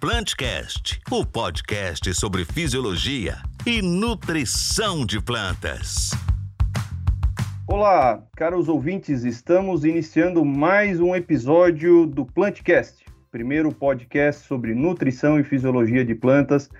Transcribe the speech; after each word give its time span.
Plantcast, 0.00 0.98
o 1.10 1.26
podcast 1.26 2.14
sobre 2.14 2.42
fisiologia 2.42 3.36
e 3.66 3.82
nutrição 3.82 5.04
de 5.04 5.20
plantas. 5.20 6.12
Olá, 7.68 8.24
caros 8.34 8.66
ouvintes, 8.70 9.24
estamos 9.24 9.84
iniciando 9.84 10.42
mais 10.42 10.98
um 11.00 11.14
episódio 11.14 12.06
do 12.06 12.24
Plantcast, 12.24 13.04
primeiro 13.30 13.74
podcast 13.74 14.46
sobre 14.46 14.74
nutrição 14.74 15.38
e 15.38 15.44
fisiologia 15.44 16.02
de 16.02 16.14
plantas, 16.14 16.70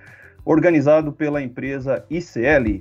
organizado 0.43 1.13
pela 1.13 1.43
empresa 1.43 2.03
ICL. 2.09 2.79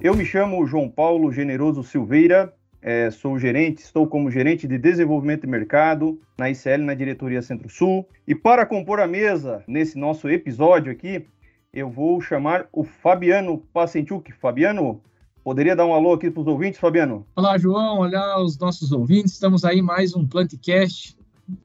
Eu 0.00 0.16
me 0.16 0.24
chamo 0.24 0.66
João 0.66 0.88
Paulo 0.88 1.30
Generoso 1.30 1.84
Silveira 1.84 2.55
é, 2.86 3.10
sou 3.10 3.36
gerente, 3.36 3.78
estou 3.78 4.06
como 4.06 4.30
gerente 4.30 4.68
de 4.68 4.78
desenvolvimento 4.78 5.40
de 5.40 5.48
mercado 5.48 6.20
na 6.38 6.48
ICL, 6.48 6.84
na 6.84 6.94
diretoria 6.94 7.42
Centro-Sul. 7.42 8.08
E 8.28 8.32
para 8.32 8.64
compor 8.64 9.00
a 9.00 9.08
mesa 9.08 9.64
nesse 9.66 9.98
nosso 9.98 10.28
episódio 10.28 10.92
aqui, 10.92 11.26
eu 11.74 11.90
vou 11.90 12.20
chamar 12.20 12.68
o 12.72 12.84
Fabiano 12.84 13.58
Pacentiuk. 13.74 14.30
Fabiano, 14.30 15.00
poderia 15.42 15.74
dar 15.74 15.84
um 15.84 15.92
alô 15.92 16.12
aqui 16.12 16.30
para 16.30 16.40
os 16.40 16.46
ouvintes, 16.46 16.78
Fabiano? 16.78 17.26
Olá, 17.34 17.58
João. 17.58 17.98
Olá, 18.02 18.40
os 18.40 18.56
nossos 18.56 18.92
ouvintes. 18.92 19.32
Estamos 19.32 19.64
aí 19.64 19.82
mais 19.82 20.14
um 20.14 20.24
Plantcast, 20.24 21.18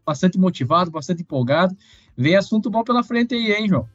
bastante 0.03 0.39
motivado, 0.39 0.89
bastante 0.89 1.21
empolgado. 1.21 1.77
Vem 2.17 2.35
assunto 2.35 2.67
bom 2.71 2.83
pela 2.83 3.03
frente 3.03 3.35
aí, 3.35 3.51
hein, 3.51 3.69
João? 3.69 3.87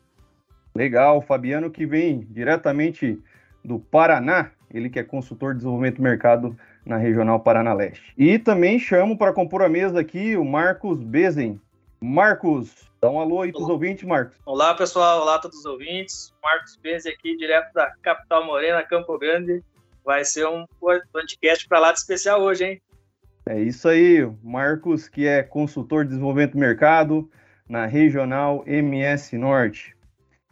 Legal, 0.76 1.20
Fabiano 1.20 1.72
que 1.72 1.86
vem 1.86 2.20
diretamente 2.30 3.18
do 3.64 3.80
Paraná, 3.80 4.52
ele 4.72 4.88
que 4.88 5.00
é 5.00 5.02
consultor 5.02 5.54
de 5.54 5.58
desenvolvimento 5.58 5.96
do 5.96 6.02
mercado 6.02 6.56
na 6.86 6.96
Regional 6.96 7.40
Paraná 7.40 7.74
Leste. 7.74 8.14
E 8.16 8.38
também 8.38 8.78
chamo 8.78 9.18
para 9.18 9.32
compor 9.32 9.62
a 9.62 9.68
mesa 9.68 10.00
aqui 10.00 10.36
o 10.36 10.44
Marcos 10.44 11.02
Bezen. 11.02 11.60
Marcos, 12.00 12.88
dá 13.00 13.10
um 13.10 13.18
alô 13.18 13.42
aí 13.42 13.50
para 13.50 13.62
os 13.62 13.68
ouvintes, 13.68 14.04
Marcos. 14.04 14.38
Olá, 14.46 14.72
pessoal. 14.74 15.22
Olá 15.22 15.34
a 15.34 15.38
todos 15.40 15.58
os 15.58 15.66
ouvintes. 15.66 16.32
Marcos 16.42 16.76
Bezen 16.76 17.12
aqui, 17.12 17.36
direto 17.36 17.72
da 17.74 17.92
capital 18.00 18.46
morena, 18.46 18.82
Campo 18.84 19.18
Grande. 19.18 19.62
Vai 20.04 20.24
ser 20.24 20.46
um 20.46 20.64
podcast 21.12 21.66
para 21.66 21.80
lá 21.80 21.92
de 21.92 21.98
especial 21.98 22.40
hoje, 22.40 22.64
hein? 22.64 22.82
É 23.48 23.60
isso 23.60 23.88
aí, 23.88 24.24
Marcos, 24.42 25.08
que 25.08 25.26
é 25.26 25.42
consultor 25.42 26.04
de 26.04 26.10
desenvolvimento 26.10 26.52
do 26.52 26.58
mercado 26.58 27.28
na 27.68 27.86
Regional 27.86 28.62
MS 28.66 29.36
Norte. 29.36 29.96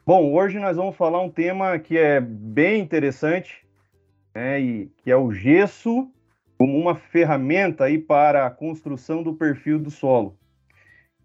Bom, 0.05 0.33
hoje 0.33 0.59
nós 0.59 0.77
vamos 0.77 0.97
falar 0.97 1.21
um 1.21 1.31
tema 1.31 1.79
que 1.79 1.97
é 1.97 2.21
bem 2.21 2.81
interessante, 2.81 3.65
né, 4.35 4.61
e 4.61 4.93
que 5.03 5.11
é 5.11 5.17
o 5.17 5.33
gesso 5.33 6.11
como 6.59 6.79
uma 6.79 6.95
ferramenta 6.95 7.85
aí 7.85 7.99
para 7.99 8.47
a 8.47 8.51
construção 8.51 9.23
do 9.23 9.35
perfil 9.35 9.79
do 9.79 9.91
solo. 9.91 10.37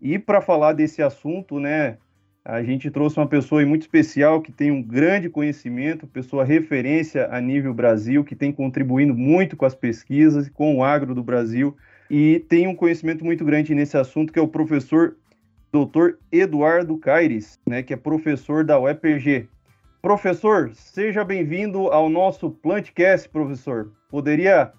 E 0.02 0.17
para 0.17 0.41
falar 0.41 0.73
desse 0.73 1.02
assunto, 1.02 1.59
né, 1.59 1.97
a 2.44 2.63
gente 2.63 2.89
trouxe 2.89 3.19
uma 3.19 3.27
pessoa 3.27 3.66
muito 3.66 3.81
especial 3.81 4.41
que 4.41 4.52
tem 4.52 4.71
um 4.71 4.81
grande 4.81 5.30
conhecimento, 5.30 6.08
pessoa 6.08 6.44
referência 6.44 7.27
a 7.31 7.39
nível 7.39 7.73
Brasil, 7.73 8.23
que 8.23 8.36
tem 8.36 8.52
contribuindo 8.52 9.13
muito 9.13 9.58
com 9.58 9.66
as 9.66 9.75
pesquisas, 9.75 10.49
com 10.49 10.77
o 10.77 10.83
agro 10.83 11.13
do 11.13 11.23
Brasil 11.23 11.75
e 12.09 12.39
tem 12.49 12.67
um 12.67 12.75
conhecimento 12.75 13.23
muito 13.23 13.45
grande 13.45 13.75
nesse 13.75 13.97
assunto, 13.97 14.33
que 14.33 14.39
é 14.39 14.41
o 14.41 14.47
professor 14.47 15.16
Dr. 15.71 16.16
Eduardo 16.31 16.97
Caires, 16.97 17.59
né, 17.67 17.83
que 17.83 17.93
é 17.93 17.97
professor 17.97 18.64
da 18.64 18.80
UEPG. 18.80 19.47
Professor, 20.02 20.71
seja 20.73 21.23
bem-vindo 21.23 21.88
ao 21.89 22.09
nosso 22.09 22.49
Plantcast, 22.49 23.30
professor. 23.30 23.91
Poderia 24.09 24.71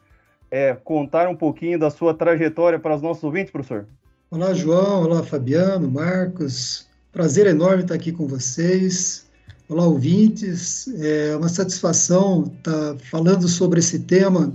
é, 0.51 0.75
contar 0.75 1.29
um 1.29 1.37
pouquinho 1.37 1.79
da 1.79 1.91
sua 1.91 2.13
trajetória 2.13 2.79
para 2.79 2.97
os 2.97 3.03
nossos 3.03 3.23
ouvintes, 3.23 3.53
professor? 3.53 3.87
Olá, 4.31 4.53
João. 4.53 5.05
Olá, 5.05 5.23
Fabiano, 5.23 5.91
Marcos. 5.91 6.87
Prazer 7.13 7.47
enorme 7.47 7.83
estar 7.83 7.95
aqui 7.95 8.13
com 8.13 8.27
vocês. 8.27 9.27
Olá, 9.69 9.87
ouvintes. 9.87 10.89
É 11.01 11.37
uma 11.37 11.49
satisfação 11.49 12.53
estar 12.57 12.97
falando 13.11 13.49
sobre 13.49 13.79
esse 13.79 14.01
tema 14.01 14.53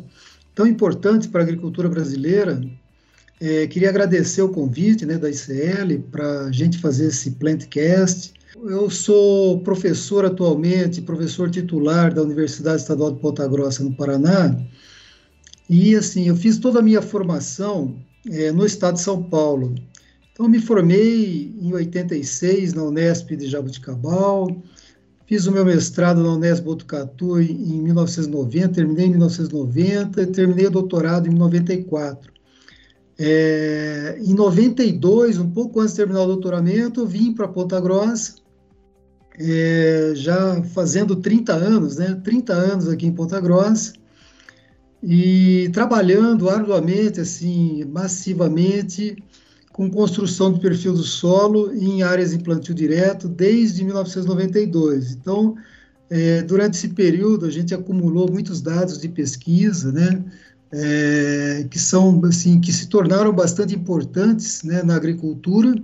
tão 0.54 0.68
importante 0.68 1.28
para 1.28 1.42
a 1.42 1.44
agricultura 1.44 1.90
brasileira. 1.90 2.62
É, 3.40 3.68
queria 3.68 3.90
agradecer 3.90 4.42
o 4.42 4.50
convite 4.50 5.06
né, 5.06 5.18
da 5.18 5.30
ICL 5.30 6.00
para 6.10 6.46
a 6.46 6.52
gente 6.52 6.78
fazer 6.78 7.08
esse 7.08 7.32
Plantcast. 7.32 8.34
Eu 8.56 8.90
sou 8.90 9.60
professor 9.60 10.24
atualmente, 10.26 11.02
professor 11.02 11.50
titular 11.50 12.14
da 12.14 12.22
Universidade 12.22 12.82
Estadual 12.82 13.12
de 13.12 13.20
Ponta 13.20 13.46
Grossa, 13.46 13.84
no 13.84 13.94
Paraná, 13.94 14.58
e 15.70 15.96
assim, 15.96 16.28
eu 16.28 16.36
fiz 16.36 16.58
toda 16.58 16.80
a 16.80 16.84
minha 16.84 17.02
formação 17.02 17.96
é, 18.30 18.52
no 18.52 18.66
estado 18.66 18.96
de 18.96 19.02
São 19.02 19.22
Paulo. 19.24 19.76
Então, 20.32 20.48
me 20.48 20.60
formei 20.60 21.56
em 21.62 21.74
86 21.74 22.74
na 22.74 22.84
Unesp 22.84 23.32
de 23.32 23.48
Jabuticabal, 23.48 24.62
fiz 25.26 25.48
o 25.48 25.52
meu 25.52 25.66
mestrado 25.66 26.22
na 26.22 26.34
Unesp 26.34 26.64
Botucatu 26.64 27.40
em, 27.40 27.52
em 27.52 27.82
1990, 27.82 28.70
terminei 28.70 29.06
em 29.06 29.12
1990 29.12 30.22
e 30.22 30.28
terminei 30.28 30.68
o 30.68 30.72
doutorado 30.72 31.28
em 31.28 31.34
94. 31.34 32.34
É, 33.18 34.18
em 34.20 34.34
92, 34.34 35.38
um 35.38 35.50
pouco 35.50 35.80
antes 35.80 35.94
de 35.94 35.98
terminar 36.02 36.24
o 36.24 36.28
doutoramento, 36.28 37.06
vim 37.08 37.34
para 37.34 37.48
Ponta 37.48 37.80
Grossa, 37.80 38.36
é, 39.40 40.12
já 40.16 40.62
fazendo 40.64 41.16
30 41.16 41.54
anos, 41.54 41.96
né? 41.98 42.20
30 42.24 42.54
anos 42.54 42.90
aqui 42.90 43.06
em 43.06 43.14
Ponta 43.14 43.40
Grossa, 43.40 43.94
e 45.08 45.70
trabalhando 45.72 46.50
arduamente, 46.50 47.22
assim, 47.22 47.86
massivamente, 47.86 49.16
com 49.72 49.88
construção 49.88 50.52
do 50.52 50.60
perfil 50.60 50.94
do 50.94 51.04
solo 51.04 51.72
em 51.76 52.02
áreas 52.02 52.34
em 52.34 52.40
plantio 52.40 52.74
direto 52.74 53.28
desde 53.28 53.84
1992. 53.84 55.12
Então, 55.12 55.56
é, 56.10 56.42
durante 56.42 56.74
esse 56.78 56.88
período, 56.88 57.46
a 57.46 57.52
gente 57.52 57.72
acumulou 57.72 58.32
muitos 58.32 58.62
dados 58.62 58.98
de 58.98 59.08
pesquisa, 59.08 59.92
né, 59.92 60.24
é, 60.72 61.68
que 61.70 61.78
são, 61.78 62.20
assim, 62.26 62.60
que 62.60 62.74
se 62.74 62.88
tornaram 62.88 63.32
bastante 63.32 63.76
importantes, 63.76 64.64
né, 64.64 64.82
na 64.82 64.96
agricultura, 64.96 65.76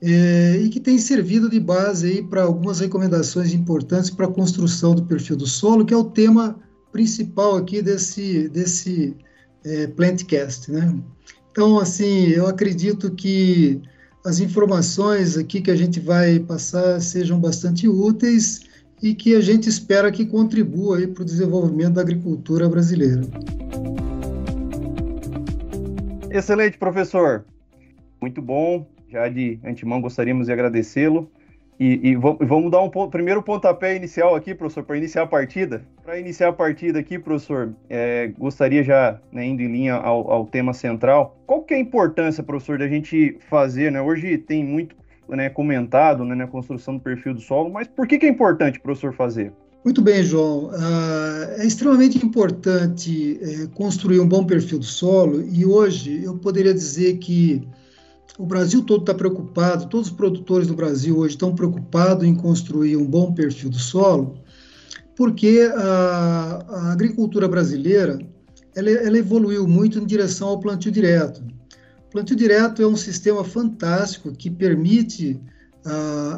é, 0.00 0.60
e 0.62 0.68
que 0.68 0.78
tem 0.78 0.98
servido 0.98 1.50
de 1.50 1.58
base 1.58 2.06
aí 2.06 2.22
para 2.22 2.44
algumas 2.44 2.78
recomendações 2.78 3.52
importantes 3.52 4.08
para 4.08 4.26
a 4.26 4.30
construção 4.32 4.94
do 4.94 5.04
perfil 5.04 5.34
do 5.34 5.48
solo, 5.48 5.84
que 5.84 5.92
é 5.92 5.96
o 5.96 6.04
tema 6.04 6.56
principal 6.96 7.56
aqui 7.56 7.82
desse, 7.82 8.48
desse 8.48 9.14
é, 9.66 9.86
Plantcast, 9.88 10.72
né? 10.72 10.98
Então, 11.52 11.78
assim, 11.78 12.28
eu 12.28 12.46
acredito 12.46 13.10
que 13.10 13.82
as 14.24 14.40
informações 14.40 15.36
aqui 15.36 15.60
que 15.60 15.70
a 15.70 15.76
gente 15.76 16.00
vai 16.00 16.38
passar 16.38 16.98
sejam 17.02 17.38
bastante 17.38 17.86
úteis 17.86 18.62
e 19.02 19.14
que 19.14 19.34
a 19.34 19.42
gente 19.42 19.68
espera 19.68 20.10
que 20.10 20.24
contribua 20.24 21.06
para 21.08 21.20
o 21.20 21.24
desenvolvimento 21.24 21.92
da 21.92 22.00
agricultura 22.00 22.66
brasileira. 22.66 23.20
Excelente, 26.30 26.78
professor. 26.78 27.44
Muito 28.22 28.40
bom. 28.40 28.86
Já 29.10 29.28
de 29.28 29.60
antemão 29.62 30.00
gostaríamos 30.00 30.46
de 30.46 30.52
agradecê-lo. 30.52 31.30
E, 31.78 32.08
e, 32.08 32.16
vamos 32.16 32.70
dar 32.70 32.80
um 32.80 33.10
primeiro 33.10 33.42
pontapé 33.42 33.94
inicial 33.94 34.34
aqui, 34.34 34.54
professor, 34.54 34.82
para 34.82 34.96
iniciar 34.96 35.24
a 35.24 35.26
partida. 35.26 35.84
Para 36.06 36.20
iniciar 36.20 36.50
a 36.50 36.52
partida 36.52 37.00
aqui, 37.00 37.18
professor, 37.18 37.74
é, 37.90 38.28
gostaria 38.38 38.84
já, 38.84 39.20
né, 39.32 39.44
indo 39.44 39.60
em 39.60 39.66
linha 39.66 39.94
ao, 39.94 40.30
ao, 40.30 40.46
tema 40.46 40.72
central, 40.72 41.36
qual 41.44 41.62
que 41.62 41.74
é 41.74 41.78
a 41.78 41.80
importância, 41.80 42.44
professor, 42.44 42.78
da 42.78 42.86
gente 42.86 43.36
fazer, 43.50 43.90
né? 43.90 44.00
Hoje 44.00 44.38
tem 44.38 44.64
muito 44.64 44.94
né, 45.28 45.50
comentado 45.50 46.24
né, 46.24 46.36
na 46.36 46.46
construção 46.46 46.94
do 46.94 47.00
perfil 47.00 47.34
do 47.34 47.40
solo, 47.40 47.72
mas 47.72 47.88
por 47.88 48.06
que, 48.06 48.18
que 48.18 48.26
é 48.26 48.28
importante, 48.28 48.78
professor, 48.78 49.12
fazer? 49.12 49.52
Muito 49.84 50.00
bem, 50.00 50.22
João. 50.22 50.66
Uh, 50.66 51.58
é 51.58 51.66
extremamente 51.66 52.24
importante 52.24 53.40
é, 53.42 53.66
construir 53.74 54.20
um 54.20 54.28
bom 54.28 54.44
perfil 54.44 54.78
do 54.78 54.84
solo 54.84 55.42
e 55.42 55.66
hoje 55.66 56.22
eu 56.22 56.38
poderia 56.38 56.72
dizer 56.72 57.18
que 57.18 57.66
o 58.38 58.46
Brasil 58.46 58.84
todo 58.84 59.00
está 59.00 59.12
preocupado, 59.12 59.88
todos 59.88 60.06
os 60.06 60.12
produtores 60.12 60.68
do 60.68 60.74
Brasil 60.76 61.18
hoje 61.18 61.34
estão 61.34 61.52
preocupados 61.52 62.24
em 62.24 62.32
construir 62.32 62.96
um 62.96 63.04
bom 63.04 63.32
perfil 63.34 63.70
do 63.70 63.78
solo, 63.78 64.45
porque 65.16 65.68
a, 65.74 66.64
a 66.68 66.92
agricultura 66.92 67.48
brasileira 67.48 68.18
ela, 68.74 68.90
ela, 68.90 69.18
evoluiu 69.18 69.66
muito 69.66 69.98
em 69.98 70.04
direção 70.06 70.48
ao 70.48 70.60
plantio 70.60 70.92
direto. 70.92 71.42
O 72.08 72.10
plantio 72.12 72.36
direto 72.36 72.82
é 72.82 72.86
um 72.86 72.96
sistema 72.96 73.42
fantástico 73.42 74.30
que 74.32 74.50
permite 74.50 75.40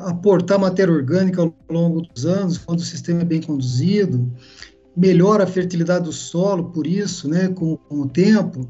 aportar 0.04 0.58
matéria 0.58 0.92
orgânica 0.92 1.40
ao 1.40 1.54
longo 1.70 2.02
dos 2.02 2.26
anos, 2.26 2.58
quando 2.58 2.80
o 2.80 2.84
sistema 2.84 3.22
é 3.22 3.24
bem 3.24 3.40
conduzido, 3.40 4.30
melhora 4.96 5.44
a 5.44 5.46
fertilidade 5.46 6.04
do 6.04 6.12
solo, 6.12 6.70
por 6.70 6.86
isso, 6.86 7.28
né, 7.28 7.48
com, 7.48 7.76
com 7.76 8.00
o 8.00 8.08
tempo. 8.08 8.68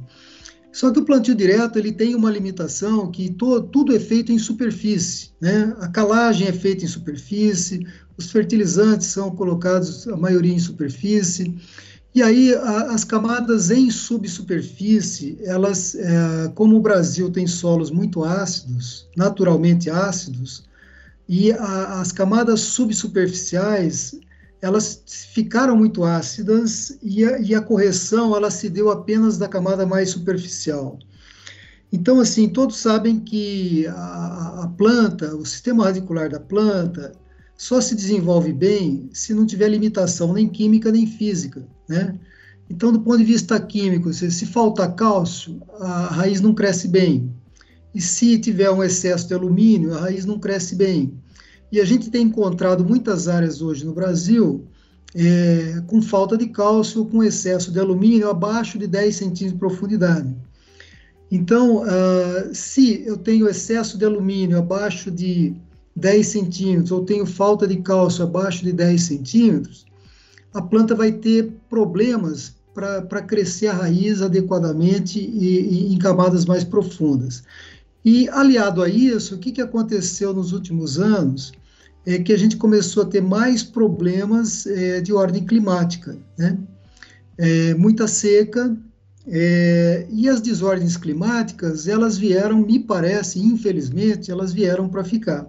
Só 0.70 0.92
que 0.92 1.00
o 1.00 1.04
plantio 1.04 1.34
direto 1.34 1.78
ele 1.78 1.90
tem 1.90 2.14
uma 2.14 2.30
limitação 2.30 3.10
que 3.10 3.30
to, 3.32 3.62
tudo 3.62 3.94
é 3.94 3.98
feito 3.98 4.30
em 4.30 4.38
superfície, 4.38 5.30
né? 5.40 5.74
A 5.80 5.88
calagem 5.88 6.46
é 6.46 6.52
feita 6.52 6.84
em 6.84 6.88
superfície, 6.88 7.84
os 8.18 8.32
fertilizantes 8.32 9.06
são 9.06 9.30
colocados 9.30 10.06
a 10.08 10.16
maioria 10.16 10.52
em 10.52 10.58
superfície. 10.58 11.54
E 12.14 12.20
aí, 12.20 12.52
a, 12.52 12.92
as 12.92 13.04
camadas 13.04 13.70
em 13.70 13.90
subsuperfície, 13.90 15.38
elas, 15.44 15.94
é, 15.94 16.48
como 16.54 16.76
o 16.76 16.80
Brasil 16.80 17.30
tem 17.30 17.46
solos 17.46 17.90
muito 17.92 18.24
ácidos, 18.24 19.08
naturalmente 19.16 19.88
ácidos, 19.88 20.64
e 21.28 21.52
a, 21.52 22.00
as 22.00 22.10
camadas 22.10 22.60
subsuperficiais, 22.60 24.18
elas 24.60 25.00
ficaram 25.32 25.76
muito 25.76 26.02
ácidas 26.02 26.98
e 27.00 27.24
a, 27.24 27.38
e 27.38 27.54
a 27.54 27.60
correção, 27.60 28.34
ela 28.34 28.50
se 28.50 28.68
deu 28.68 28.90
apenas 28.90 29.38
da 29.38 29.46
camada 29.46 29.86
mais 29.86 30.10
superficial. 30.10 30.98
Então, 31.92 32.18
assim, 32.18 32.48
todos 32.48 32.78
sabem 32.78 33.20
que 33.20 33.86
a, 33.86 34.64
a 34.64 34.68
planta, 34.76 35.36
o 35.36 35.46
sistema 35.46 35.84
radicular 35.84 36.28
da 36.28 36.40
planta, 36.40 37.12
só 37.58 37.80
se 37.80 37.96
desenvolve 37.96 38.52
bem 38.52 39.10
se 39.12 39.34
não 39.34 39.44
tiver 39.44 39.68
limitação 39.68 40.32
nem 40.32 40.48
química 40.48 40.92
nem 40.92 41.08
física, 41.08 41.66
né? 41.88 42.14
Então, 42.70 42.92
do 42.92 43.00
ponto 43.00 43.18
de 43.18 43.24
vista 43.24 43.58
químico, 43.58 44.12
se, 44.12 44.30
se 44.30 44.46
faltar 44.46 44.94
cálcio, 44.94 45.60
a 45.80 46.06
raiz 46.06 46.40
não 46.40 46.54
cresce 46.54 46.86
bem. 46.86 47.32
E 47.92 48.00
se 48.00 48.38
tiver 48.38 48.70
um 48.70 48.84
excesso 48.84 49.26
de 49.26 49.34
alumínio, 49.34 49.94
a 49.94 50.02
raiz 50.02 50.24
não 50.24 50.38
cresce 50.38 50.76
bem. 50.76 51.14
E 51.72 51.80
a 51.80 51.84
gente 51.84 52.10
tem 52.10 52.26
encontrado 52.26 52.84
muitas 52.84 53.26
áreas 53.26 53.60
hoje 53.60 53.84
no 53.84 53.92
Brasil 53.92 54.64
é, 55.14 55.82
com 55.86 56.00
falta 56.00 56.36
de 56.36 56.46
cálcio, 56.46 57.06
com 57.06 57.24
excesso 57.24 57.72
de 57.72 57.80
alumínio 57.80 58.30
abaixo 58.30 58.78
de 58.78 58.86
10 58.86 59.16
centímetros 59.16 59.52
de 59.52 59.58
profundidade. 59.58 60.36
Então, 61.30 61.82
uh, 61.82 62.54
se 62.54 63.02
eu 63.04 63.16
tenho 63.16 63.48
excesso 63.48 63.98
de 63.98 64.04
alumínio 64.04 64.58
abaixo 64.58 65.10
de 65.10 65.54
10 65.98 66.26
centímetros 66.26 66.92
ou 66.92 67.04
tenho 67.04 67.26
falta 67.26 67.66
de 67.66 67.76
cálcio 67.78 68.24
abaixo 68.24 68.64
de 68.64 68.72
10 68.72 69.02
centímetros, 69.02 69.86
a 70.54 70.62
planta 70.62 70.94
vai 70.94 71.12
ter 71.12 71.52
problemas 71.68 72.54
para 72.72 73.22
crescer 73.22 73.66
a 73.66 73.72
raiz 73.72 74.22
adequadamente 74.22 75.18
e, 75.18 75.90
e, 75.90 75.94
em 75.94 75.98
camadas 75.98 76.44
mais 76.44 76.62
profundas. 76.62 77.42
E, 78.04 78.28
aliado 78.28 78.82
a 78.82 78.88
isso, 78.88 79.34
o 79.34 79.38
que, 79.38 79.50
que 79.50 79.60
aconteceu 79.60 80.32
nos 80.32 80.52
últimos 80.52 80.98
anos 80.98 81.52
é 82.06 82.18
que 82.18 82.32
a 82.32 82.38
gente 82.38 82.56
começou 82.56 83.02
a 83.02 83.06
ter 83.06 83.20
mais 83.20 83.62
problemas 83.64 84.66
é, 84.66 85.00
de 85.00 85.12
ordem 85.12 85.44
climática, 85.44 86.16
né? 86.38 86.56
É, 87.36 87.74
muita 87.74 88.06
seca, 88.08 88.76
é, 89.26 90.06
e 90.10 90.28
as 90.28 90.40
desordens 90.40 90.96
climáticas, 90.96 91.86
elas 91.86 92.16
vieram, 92.16 92.64
me 92.64 92.78
parece, 92.78 93.40
infelizmente, 93.40 94.30
elas 94.30 94.52
vieram 94.52 94.88
para 94.88 95.04
ficar. 95.04 95.46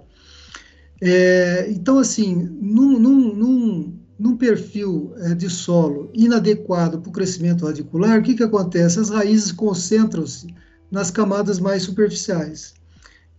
É, 1.02 1.68
então, 1.70 1.98
assim, 1.98 2.36
num, 2.36 3.00
num, 3.00 3.34
num, 3.34 4.00
num 4.18 4.38
perfil 4.38 5.14
é, 5.18 5.34
de 5.34 5.50
solo 5.50 6.10
inadequado 6.14 7.00
para 7.00 7.10
o 7.10 7.14
crescimento 7.14 7.66
radicular, 7.66 8.20
o 8.20 8.24
que, 8.24 8.36
que 8.36 8.44
acontece? 8.44 9.00
As 9.00 9.10
raízes 9.10 9.52
concentram-se 9.52 10.48
nas 10.92 11.10
camadas 11.10 11.60
mais 11.60 11.84
superficiais. 11.84 12.74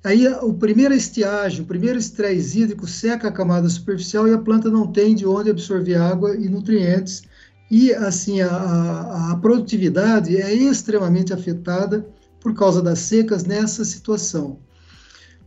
Aí, 0.02 0.26
o 0.26 0.54
primeiro 0.54 0.94
estiagem, 0.94 1.60
o 1.60 1.66
primeiro 1.66 1.98
estresse 1.98 2.60
hídrico 2.60 2.86
seca 2.86 3.28
a 3.28 3.32
camada 3.32 3.68
superficial 3.68 4.26
e 4.26 4.32
a 4.32 4.38
planta 4.38 4.70
não 4.70 4.86
tem 4.86 5.14
de 5.14 5.26
onde 5.26 5.50
absorver 5.50 5.96
água 5.96 6.34
e 6.34 6.48
nutrientes, 6.48 7.22
e 7.70 7.92
assim 7.92 8.40
a, 8.40 9.30
a 9.30 9.36
produtividade 9.36 10.36
é 10.36 10.52
extremamente 10.52 11.34
afetada 11.34 12.06
por 12.40 12.54
causa 12.54 12.80
das 12.80 13.00
secas 13.00 13.44
nessa 13.44 13.84
situação. 13.84 14.58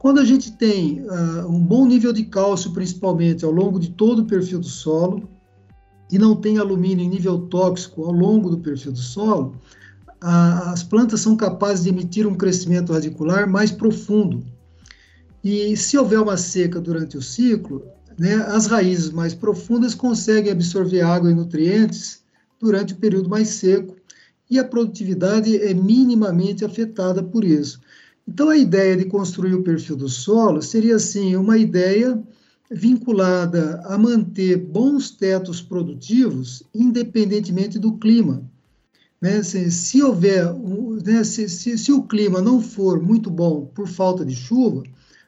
Quando 0.04 0.20
a 0.20 0.26
gente 0.26 0.52
tem 0.52 1.00
uh, 1.00 1.48
um 1.48 1.62
bom 1.62 1.88
nível 1.88 2.12
de 2.12 2.26
cálcio, 2.26 2.74
principalmente 2.74 3.46
ao 3.46 3.52
longo 3.52 3.80
de 3.80 3.90
todo 3.90 4.24
o 4.24 4.26
perfil 4.26 4.60
do 4.60 4.68
solo, 4.68 5.30
e 6.12 6.20
não 6.20 6.36
tem 6.36 6.58
alumínio 6.58 7.06
em 7.06 7.08
nível 7.08 7.40
tóxico 7.48 8.04
ao 8.04 8.12
longo 8.12 8.50
do 8.50 8.58
perfil 8.58 8.92
do 8.92 9.00
solo, 9.00 9.56
as 10.20 10.84
plantas 10.84 11.22
são 11.22 11.38
capazes 11.38 11.86
de 11.86 11.90
emitir 11.90 12.28
um 12.28 12.36
crescimento 12.36 12.92
radicular 12.92 13.50
mais 13.50 13.72
profundo. 13.72 14.44
E 15.42 15.78
se 15.78 15.98
houver 15.98 16.20
uma 16.20 16.36
seca 16.36 16.82
durante 16.82 17.18
o 17.18 17.22
ciclo, 17.22 17.82
né, 18.20 18.36
as 18.50 18.66
raízes 18.66 19.10
mais 19.10 19.34
profundas 19.34 19.96
conseguem 19.96 20.52
absorver 20.52 21.00
água 21.00 21.32
e 21.32 21.34
nutrientes 21.34 22.22
durante 22.60 22.94
o 22.94 22.98
período 22.98 23.30
mais 23.30 23.48
seco, 23.48 23.96
e 24.50 24.60
a 24.60 24.66
produtividade 24.66 25.56
é 25.56 25.74
minimamente 25.74 26.66
afetada 26.66 27.24
por 27.24 27.46
isso. 27.46 27.80
Então, 28.28 28.50
a 28.50 28.58
ideia 28.58 28.96
de 28.96 29.06
construir 29.06 29.54
o 29.54 29.64
perfil 29.64 29.96
do 29.96 30.08
solo 30.08 30.62
seria, 30.62 30.96
assim, 30.96 31.36
uma 31.36 31.58
ideia 31.58 32.22
vinculada 32.72 33.82
a 33.86 33.98
manter 33.98 34.58
bons 34.58 35.12
tetos 35.12 35.62
produtivos, 35.62 36.64
independentemente 36.74 37.78
do 37.78 37.94
clima. 37.98 38.44
Né? 39.22 39.44
Se, 39.44 39.70
se 39.72 40.02
houver, 40.02 40.54
né, 41.06 41.24
se, 41.24 41.48
se, 41.48 41.78
se, 41.78 41.92
o 41.92 42.04
clima 42.04 42.42
não 42.42 42.62
for 42.62 43.02
muito 43.02 43.30
bom 43.30 43.66
por 43.74 43.88
falta 43.88 44.26
de 44.26 44.36
chuva, 44.36 44.84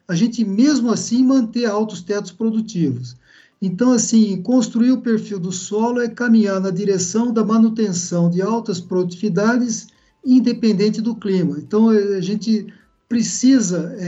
a 0.08 0.14
gente 0.14 0.44
mesmo 0.44 0.90
assim 0.90 1.24
manter 1.24 1.66
altos 1.66 2.02
tetos 2.02 2.32
produtivos. 2.32 3.16
Então, 3.60 3.92
assim, 3.92 4.42
construir 4.42 4.92
o 4.92 5.00
perfil 5.00 5.38
do 5.38 5.50
solo 5.50 6.00
é 6.00 6.08
caminhar 6.08 6.60
na 6.60 6.70
direção 6.70 7.32
da 7.32 7.44
manutenção 7.44 8.28
de 8.28 8.42
altas 8.42 8.80
produtividades, 8.80 9.88
independente 10.24 11.00
do 11.00 11.14
clima. 11.14 11.58
Então, 11.58 11.88
a 11.88 12.20
gente 12.20 12.66
precisa, 13.08 13.94
é, 13.98 14.06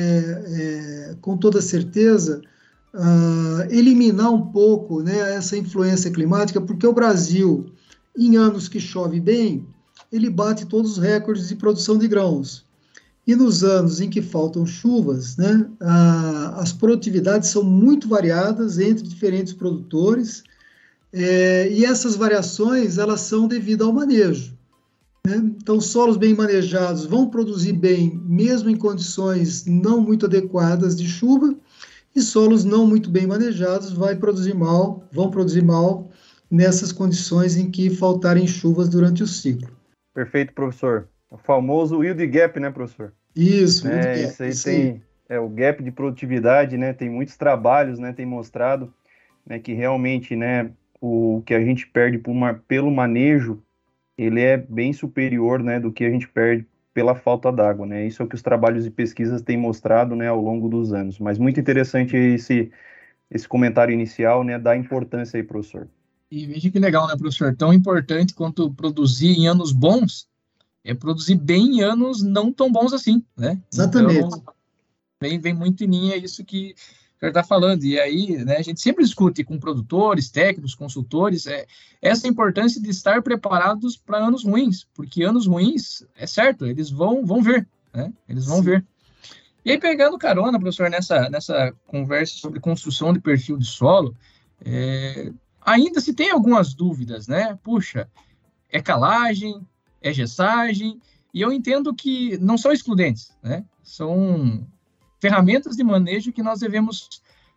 é, 1.11 1.17
com 1.21 1.37
toda 1.37 1.63
certeza, 1.63 2.43
uh, 2.95 3.71
eliminar 3.71 4.33
um 4.33 4.47
pouco 4.51 5.03
né, 5.03 5.35
essa 5.35 5.57
influência 5.57 6.11
climática, 6.11 6.61
porque 6.61 6.87
o 6.87 6.93
Brasil, 6.93 7.67
em 8.17 8.37
anos 8.37 8.69
que 8.69 8.81
chove 8.81 9.21
bem, 9.21 9.67
ele 10.11 10.31
bate 10.31 10.67
todos 10.67 10.93
os 10.93 10.99
recordes 10.99 11.49
de 11.49 11.57
produção 11.57 11.99
de 11.99 12.09
grãos. 12.09 12.67
E 13.27 13.37
nos 13.37 13.63
anos 13.63 14.01
em 14.01 14.09
que 14.09 14.23
faltam 14.23 14.65
chuvas, 14.65 15.37
né, 15.37 15.69
a, 15.81 16.61
as 16.61 16.73
produtividades 16.73 17.51
são 17.51 17.63
muito 17.63 18.09
variadas 18.09 18.79
entre 18.79 19.07
diferentes 19.07 19.53
produtores, 19.53 20.43
é, 21.13 21.71
e 21.71 21.85
essas 21.85 22.17
variações 22.17 22.99
elas 22.99 23.21
são 23.21 23.47
devido 23.47 23.85
ao 23.85 23.93
manejo. 23.93 24.58
Né? 25.27 25.37
Então, 25.61 25.81
solos 25.81 26.17
bem 26.17 26.35
manejados 26.35 27.07
vão 27.07 27.29
produzir 27.29 27.73
bem, 27.73 28.21
mesmo 28.25 28.71
em 28.71 28.77
condições 28.77 29.67
não 29.67 30.01
muito 30.01 30.27
adequadas 30.27 30.97
de 30.97 31.07
chuva, 31.07 31.55
e 32.15 32.21
solos 32.21 32.65
não 32.65 32.87
muito 32.87 33.11
bem 33.11 33.27
manejados 33.27 33.93
vai 33.93 34.17
produzir 34.17 34.55
mal, 34.55 35.07
vão 35.13 35.31
produzir 35.31 35.63
mal 35.63 36.11
nessas 36.51 36.93
condições 36.93 37.57
em 37.57 37.71
que 37.71 37.91
faltarem 37.91 38.47
chuvas 38.47 38.89
durante 38.89 39.23
o 39.23 39.27
ciclo. 39.27 39.69
Perfeito, 40.15 40.53
professor. 40.53 41.09
O 41.31 41.37
famoso 41.37 42.03
yield 42.03 42.27
gap, 42.27 42.59
né, 42.59 42.71
professor? 42.71 43.13
Isso, 43.37 43.87
é, 43.87 44.25
isso 44.25 44.43
aí 44.43 44.55
tem. 44.57 45.03
É, 45.29 45.39
o 45.39 45.49
gap 45.49 45.83
de 45.83 45.93
produtividade, 45.93 46.79
né? 46.79 46.95
Tem 46.95 47.11
muitos 47.11 47.37
trabalhos, 47.37 47.99
né? 47.99 48.15
Tem 48.15 48.25
mostrado 48.25 48.93
né, 49.47 49.59
que 49.59 49.75
realmente, 49.75 50.35
né, 50.35 50.71
o 51.01 51.43
que 51.45 51.55
a 51.55 51.61
gente 51.61 51.87
perde 51.87 52.21
pelo 52.67 52.91
manejo 52.91 53.63
ele 54.19 54.41
é 54.41 54.57
bem 54.57 54.93
superior 54.93 55.63
né, 55.63 55.79
do 55.79 55.93
que 55.93 56.05
a 56.05 56.11
gente 56.11 56.29
perde 56.29 56.67
pela 56.93 57.15
falta 57.15 57.53
d'água, 57.53 57.87
né? 57.87 58.05
Isso 58.05 58.21
é 58.21 58.25
o 58.25 58.29
que 58.29 58.35
os 58.35 58.43
trabalhos 58.43 58.85
e 58.85 58.91
pesquisas 58.91 59.41
têm 59.41 59.57
mostrado, 59.57 60.17
né, 60.17 60.27
ao 60.27 60.43
longo 60.43 60.69
dos 60.69 60.93
anos. 60.93 61.21
Mas 61.21 61.39
muito 61.39 61.61
interessante 61.61 62.17
esse 62.17 62.73
esse 63.31 63.47
comentário 63.47 63.93
inicial, 63.93 64.43
né, 64.43 64.59
da 64.59 64.75
importância 64.75 65.37
aí, 65.37 65.43
professor. 65.43 65.87
E 66.31 66.47
veja 66.47 66.71
que 66.71 66.79
legal, 66.79 67.07
né, 67.07 67.15
professor? 67.15 67.55
Tão 67.55 67.73
importante 67.73 68.35
quanto 68.35 68.73
produzir 68.73 69.39
em 69.39 69.47
anos 69.47 69.71
bons 69.71 70.27
é 70.83 70.95
produzir 70.95 71.35
bem 71.35 71.77
em 71.77 71.81
anos 71.83 72.23
não 72.23 72.51
tão 72.51 72.73
bons 72.73 72.93
assim, 72.93 73.23
né? 73.37 73.61
Exatamente. 73.73 74.19
Então, 74.19 74.43
vem, 75.21 75.39
vem 75.39 75.55
muito 75.55 75.85
em 75.85 75.87
linha 75.87 76.17
isso 76.17 76.45
que 76.45 76.75
senhor 77.19 77.31
está 77.31 77.43
falando. 77.43 77.85
E 77.85 77.99
aí, 77.99 78.45
né, 78.45 78.57
a 78.57 78.63
gente 78.63 78.81
sempre 78.81 79.05
discute 79.05 79.45
com 79.45 79.59
produtores, 79.59 80.31
técnicos, 80.31 80.75
consultores, 80.75 81.47
é, 81.47 81.67
essa 82.01 82.29
importância 82.29 82.81
de 82.81 82.91
estar 82.91 83.23
preparados 83.23 83.97
para 83.97 84.19
anos 84.19 84.45
ruins, 84.45 84.87
porque 84.95 85.23
anos 85.23 85.47
ruins, 85.47 86.05
é 86.17 86.27
certo, 86.27 86.67
eles 86.67 86.91
vão, 86.91 87.25
vão 87.27 87.43
ver, 87.43 87.67
né? 87.93 88.13
Eles 88.29 88.47
vão 88.47 88.59
Sim. 88.59 88.65
ver. 88.65 88.87
E 89.65 89.73
aí, 89.73 89.79
pegando 89.79 90.17
carona, 90.17 90.59
professor, 90.59 90.89
nessa, 90.89 91.29
nessa 91.29 91.75
conversa 91.87 92.37
sobre 92.37 92.61
construção 92.61 93.13
de 93.13 93.21
perfil 93.21 93.59
de 93.59 93.67
solo, 93.67 94.17
é, 94.65 95.33
ainda 95.61 96.01
se 96.01 96.15
tem 96.15 96.31
algumas 96.31 96.73
dúvidas, 96.73 97.27
né? 97.27 97.59
Puxa, 97.63 98.09
é 98.71 98.81
calagem, 98.81 99.61
é 100.01 100.13
gessagem, 100.13 101.01
e 101.35 101.41
eu 101.41 101.53
entendo 101.53 101.95
que 101.95 102.39
não 102.39 102.57
são 102.57 102.73
excludentes, 102.73 103.37
né? 103.43 103.65
São 103.83 104.67
ferramentas 105.21 105.77
de 105.77 105.85
manejo 105.85 106.33
que 106.33 106.43
nós 106.43 106.61
devemos 106.61 107.09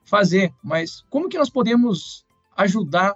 fazer, 0.04 0.54
mas 0.64 1.04
como 1.10 1.30
que 1.30 1.38
nós 1.38 1.50
podemos 1.50 2.26
ajudar 2.58 3.16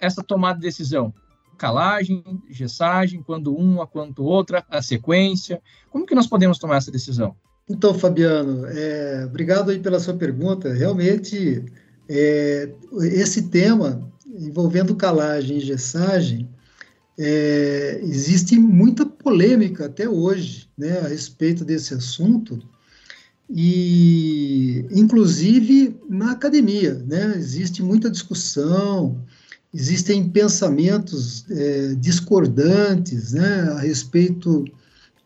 essa 0.00 0.22
tomada 0.22 0.58
de 0.58 0.66
decisão? 0.66 1.12
Calagem, 1.58 2.24
gessagem, 2.48 3.22
quando 3.22 3.54
uma, 3.54 3.86
quando 3.86 4.24
outra, 4.24 4.64
a 4.70 4.80
sequência. 4.80 5.60
Como 5.90 6.06
que 6.06 6.14
nós 6.14 6.26
podemos 6.26 6.58
tomar 6.58 6.76
essa 6.76 6.90
decisão? 6.90 7.36
Então, 7.68 7.92
Fabiano, 7.92 8.66
é, 8.66 9.26
obrigado 9.26 9.70
aí 9.70 9.78
pela 9.78 10.00
sua 10.00 10.14
pergunta. 10.14 10.72
Realmente, 10.72 11.64
é, 12.08 12.72
esse 13.02 13.48
tema 13.50 14.10
envolvendo 14.26 14.96
calagem 14.96 15.58
e 15.58 15.60
gessagem, 15.60 16.48
é, 17.18 18.00
existe 18.02 18.58
muita 18.58 19.04
polêmica 19.04 19.86
até 19.86 20.08
hoje 20.08 20.68
né, 20.76 21.00
a 21.00 21.08
respeito 21.08 21.64
desse 21.64 21.92
assunto, 21.94 22.58
e 23.52 24.86
inclusive 24.92 25.96
na 26.08 26.32
academia, 26.32 26.94
né, 27.06 27.34
existe 27.36 27.82
muita 27.82 28.08
discussão, 28.08 29.20
existem 29.74 30.28
pensamentos 30.28 31.44
é, 31.50 31.94
discordantes 31.96 33.32
né, 33.32 33.72
a 33.72 33.80
respeito 33.80 34.64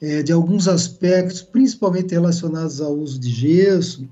é, 0.00 0.22
de 0.22 0.32
alguns 0.32 0.68
aspectos, 0.68 1.42
principalmente 1.42 2.12
relacionados 2.12 2.80
ao 2.80 2.94
uso 2.96 3.18
de 3.18 3.30
gesso. 3.30 4.08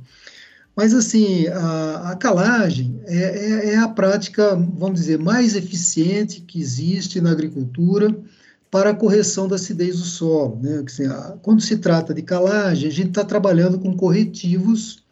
Mas, 0.75 0.95
assim, 0.95 1.47
a, 1.49 2.13
a 2.13 2.17
calagem 2.17 3.01
é, 3.05 3.17
é, 3.17 3.75
é, 3.75 3.77
a 3.77 3.89
prática, 3.89 4.57
vamos 4.57 5.01
dizer, 5.01 5.19
mais 5.19 5.55
eficiente 5.55 6.41
que 6.41 6.61
existe 6.61 7.21
na 7.21 7.31
agricultura 7.31 8.15
para 8.73 8.89
a 8.89 8.95
correção 8.95 9.47
da 9.47 9.57
acidez 9.57 9.99
do 9.99 10.05
solo. 10.05 10.59
Né? 10.63 10.83
Quando 11.43 11.61
se 11.61 11.77
trata 11.77 12.15
de 12.15 12.23
calagem, 12.23 12.89
a 12.89 12.91
gente 12.91 13.11
está 13.11 13.23
trabalhando 13.23 13.79
com 13.79 13.95
corretivos 13.95 15.05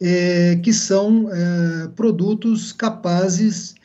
é, 0.00 0.56
que 0.56 0.72
são 0.72 1.30
é, 1.32 1.88
produtos 1.94 2.72
capazes 2.72 3.76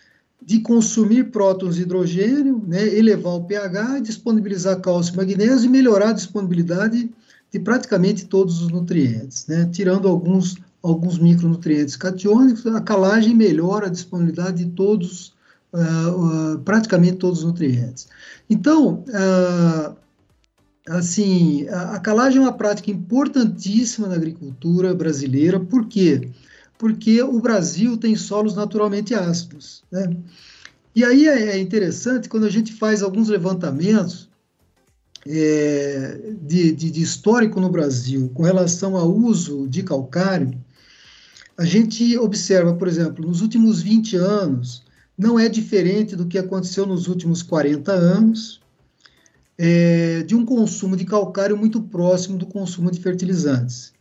de 0.43 0.61
consumir 0.61 1.25
prótons 1.25 1.75
de 1.75 1.83
hidrogênio, 1.83 2.63
né, 2.65 2.87
elevar 2.87 3.33
o 3.35 3.43
pH, 3.43 3.99
disponibilizar 3.99 4.81
cálcio 4.81 5.13
e 5.13 5.17
magnésio 5.17 5.67
e 5.67 5.69
melhorar 5.69 6.09
a 6.09 6.13
disponibilidade 6.13 7.11
de 7.51 7.59
praticamente 7.59 8.25
todos 8.25 8.63
os 8.63 8.69
nutrientes, 8.69 9.45
né, 9.45 9.69
tirando 9.71 10.07
alguns, 10.07 10.55
alguns 10.81 11.19
micronutrientes 11.19 11.95
catiônicos, 11.95 12.65
a 12.65 12.81
calagem 12.81 13.35
melhora 13.35 13.85
a 13.85 13.91
disponibilidade 13.91 14.65
de 14.65 14.71
todos, 14.71 15.36
uh, 15.73 16.53
uh, 16.53 16.59
praticamente 16.59 17.17
todos 17.17 17.39
os 17.39 17.45
nutrientes. 17.45 18.07
Então, 18.49 19.03
uh, 19.07 19.95
assim, 20.89 21.67
a, 21.69 21.95
a 21.95 21.99
calagem 21.99 22.39
é 22.39 22.41
uma 22.41 22.53
prática 22.53 22.91
importantíssima 22.91 24.07
na 24.07 24.15
agricultura 24.15 24.93
brasileira, 24.93 25.59
por 25.59 25.87
quê? 25.87 26.19
Porque 26.21 26.47
porque 26.77 27.21
o 27.21 27.39
Brasil 27.39 27.97
tem 27.97 28.15
solos 28.15 28.55
naturalmente 28.55 29.15
ácidos. 29.15 29.83
Né? 29.91 30.15
E 30.95 31.03
aí 31.03 31.27
é, 31.27 31.49
é 31.49 31.59
interessante 31.59 32.29
quando 32.29 32.45
a 32.45 32.49
gente 32.49 32.73
faz 32.73 33.01
alguns 33.01 33.29
levantamentos 33.29 34.29
é, 35.25 36.33
de, 36.41 36.71
de, 36.71 36.91
de, 36.91 37.01
histórico 37.01 37.59
no 37.59 37.69
Brasil 37.69 38.31
com 38.33 38.43
relação 38.43 38.95
ao 38.95 39.11
uso 39.11 39.67
de 39.67 39.83
calcário, 39.83 40.53
a 41.57 41.65
gente 41.65 42.17
observa, 42.17 42.73
por 42.75 42.87
exemplo, 42.87 43.25
nos 43.27 43.41
últimos 43.41 43.81
20 43.81 44.15
anos, 44.15 44.83
não 45.17 45.39
é 45.39 45.49
diferente 45.49 46.15
do 46.15 46.27
que 46.27 46.37
aconteceu 46.37 46.85
nos 46.85 47.07
últimos 47.07 47.41
40 47.41 47.91
anos, 47.91 48.61
é, 49.57 50.21
de 50.23 50.35
um 50.35 50.45
consumo 50.45 50.95
de 50.95 51.05
calcário 51.05 51.57
muito 51.57 51.81
próximo 51.81 52.37
do 52.37 52.45
consumo 52.45 52.91
de 52.91 52.99
fertilizantes. 52.99 53.91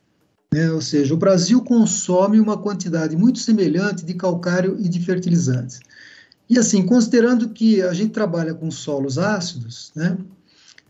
Né? 0.52 0.70
Ou 0.70 0.80
seja, 0.80 1.14
o 1.14 1.16
Brasil 1.16 1.62
consome 1.62 2.38
uma 2.38 2.58
quantidade 2.58 3.16
muito 3.16 3.38
semelhante 3.38 4.04
de 4.04 4.14
calcário 4.14 4.76
e 4.78 4.88
de 4.88 5.00
fertilizantes. 5.00 5.80
E 6.48 6.58
assim, 6.58 6.84
considerando 6.84 7.48
que 7.48 7.82
a 7.82 7.92
gente 7.92 8.12
trabalha 8.12 8.54
com 8.54 8.70
solos 8.70 9.18
ácidos, 9.18 9.90
né, 9.96 10.16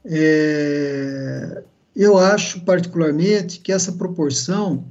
é, 0.05 1.63
eu 1.95 2.19
acho 2.19 2.61
particularmente 2.61 3.61
que 3.61 3.73
essa 3.73 3.93
proporção 3.93 4.85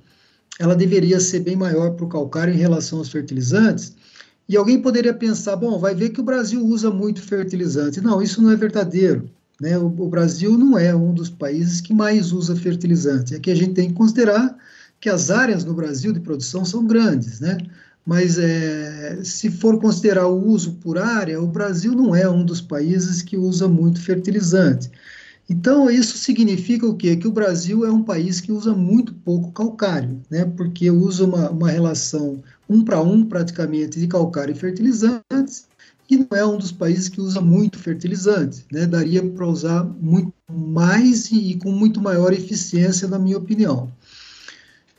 ela 0.60 0.76
deveria 0.76 1.20
ser 1.20 1.42
bem 1.42 1.56
maior 1.56 1.92
para 1.92 2.06
o 2.06 2.10
calcário 2.10 2.54
em 2.54 2.58
relação 2.58 2.98
aos 3.00 3.10
fertilizantes. 3.10 3.94
E 4.48 4.56
alguém 4.56 4.82
poderia 4.82 5.14
pensar, 5.14 5.56
bom, 5.56 5.80
vai 5.80 5.96
ver 5.96 6.10
que 6.10 6.22
o 6.22 6.24
Brasil 6.24 6.64
usa 6.64 6.92
muito 6.92 7.22
fertilizante. 7.22 8.00
Não, 8.00 8.22
isso 8.22 8.42
não 8.42 8.52
é 8.52 8.56
verdadeiro. 8.56 9.30
Né? 9.60 9.78
O, 9.78 9.88
o, 9.88 10.10
Brasil 10.10 10.58
não 10.58 10.78
é 10.78 10.96
um 10.96 11.14
dos 11.14 11.30
países 11.30 11.82
que 11.82 11.94
mais 11.94 12.32
usa 12.32 12.56
fertilizante. 12.56 13.36
Aqui 13.36 13.50
a 13.50 13.56
gente 13.56 13.74
tem 13.74 13.88
que 13.88 13.96
considerar 13.96 14.56
que 15.00 15.10
as 15.10 15.32
áreas 15.32 15.64
no 15.64 15.74
Brasil 15.74 16.12
de 16.14 16.20
produção 16.20 16.64
são 16.64 16.86
grandes, 16.86 17.40
né? 17.40 17.58
Mas 18.06 18.38
é, 18.38 19.20
se 19.24 19.50
for 19.50 19.80
considerar 19.80 20.28
o 20.28 20.48
uso 20.48 20.74
por 20.74 20.98
área, 20.98 21.42
o 21.42 21.48
Brasil 21.48 21.94
não 21.94 22.16
é 22.16 22.30
um 22.30 22.46
dos 22.46 22.62
países 22.62 23.24
que 23.24 23.36
usa 23.36 23.68
muito 23.68 24.00
fertilizante. 24.00 24.92
Então, 25.50 25.90
isso 25.90 26.18
significa 26.18 26.86
o 26.86 26.96
quê? 26.96 27.16
Que 27.16 27.28
o 27.28 27.32
Brasil 27.32 27.86
é 27.86 27.92
um 27.92 28.04
país 28.04 28.42
que 28.42 28.52
usa 28.52 28.74
muito 28.74 29.14
pouco 29.14 29.52
calcário, 29.52 30.22
né? 30.30 30.46
Porque 30.46 30.90
usa 30.90 31.26
uma, 31.26 31.50
uma 31.50 31.70
relação 31.70 32.44
um 32.70 32.84
para 32.84 33.02
um, 33.02 33.26
praticamente, 33.26 34.00
de 34.00 34.08
calcário 34.08 34.54
e 34.54 34.58
fertilizantes, 34.58 35.68
e 36.10 36.18
não 36.18 36.28
é 36.34 36.46
um 36.46 36.58
dos 36.58 36.72
países 36.72 37.10
que 37.10 37.20
usa 37.20 37.42
muito 37.42 37.80
fertilizante, 37.80 38.66
né? 38.72 38.86
Daria 38.86 39.24
para 39.24 39.48
usar 39.48 39.84
muito 39.84 40.34
mais 40.52 41.32
e, 41.32 41.52
e, 41.52 41.56
com 41.58 41.72
muito 41.72 42.00
maior 42.00 42.32
eficiência, 42.32 43.08
na 43.08 43.18
minha 43.18 43.38
opinião. 43.38 43.92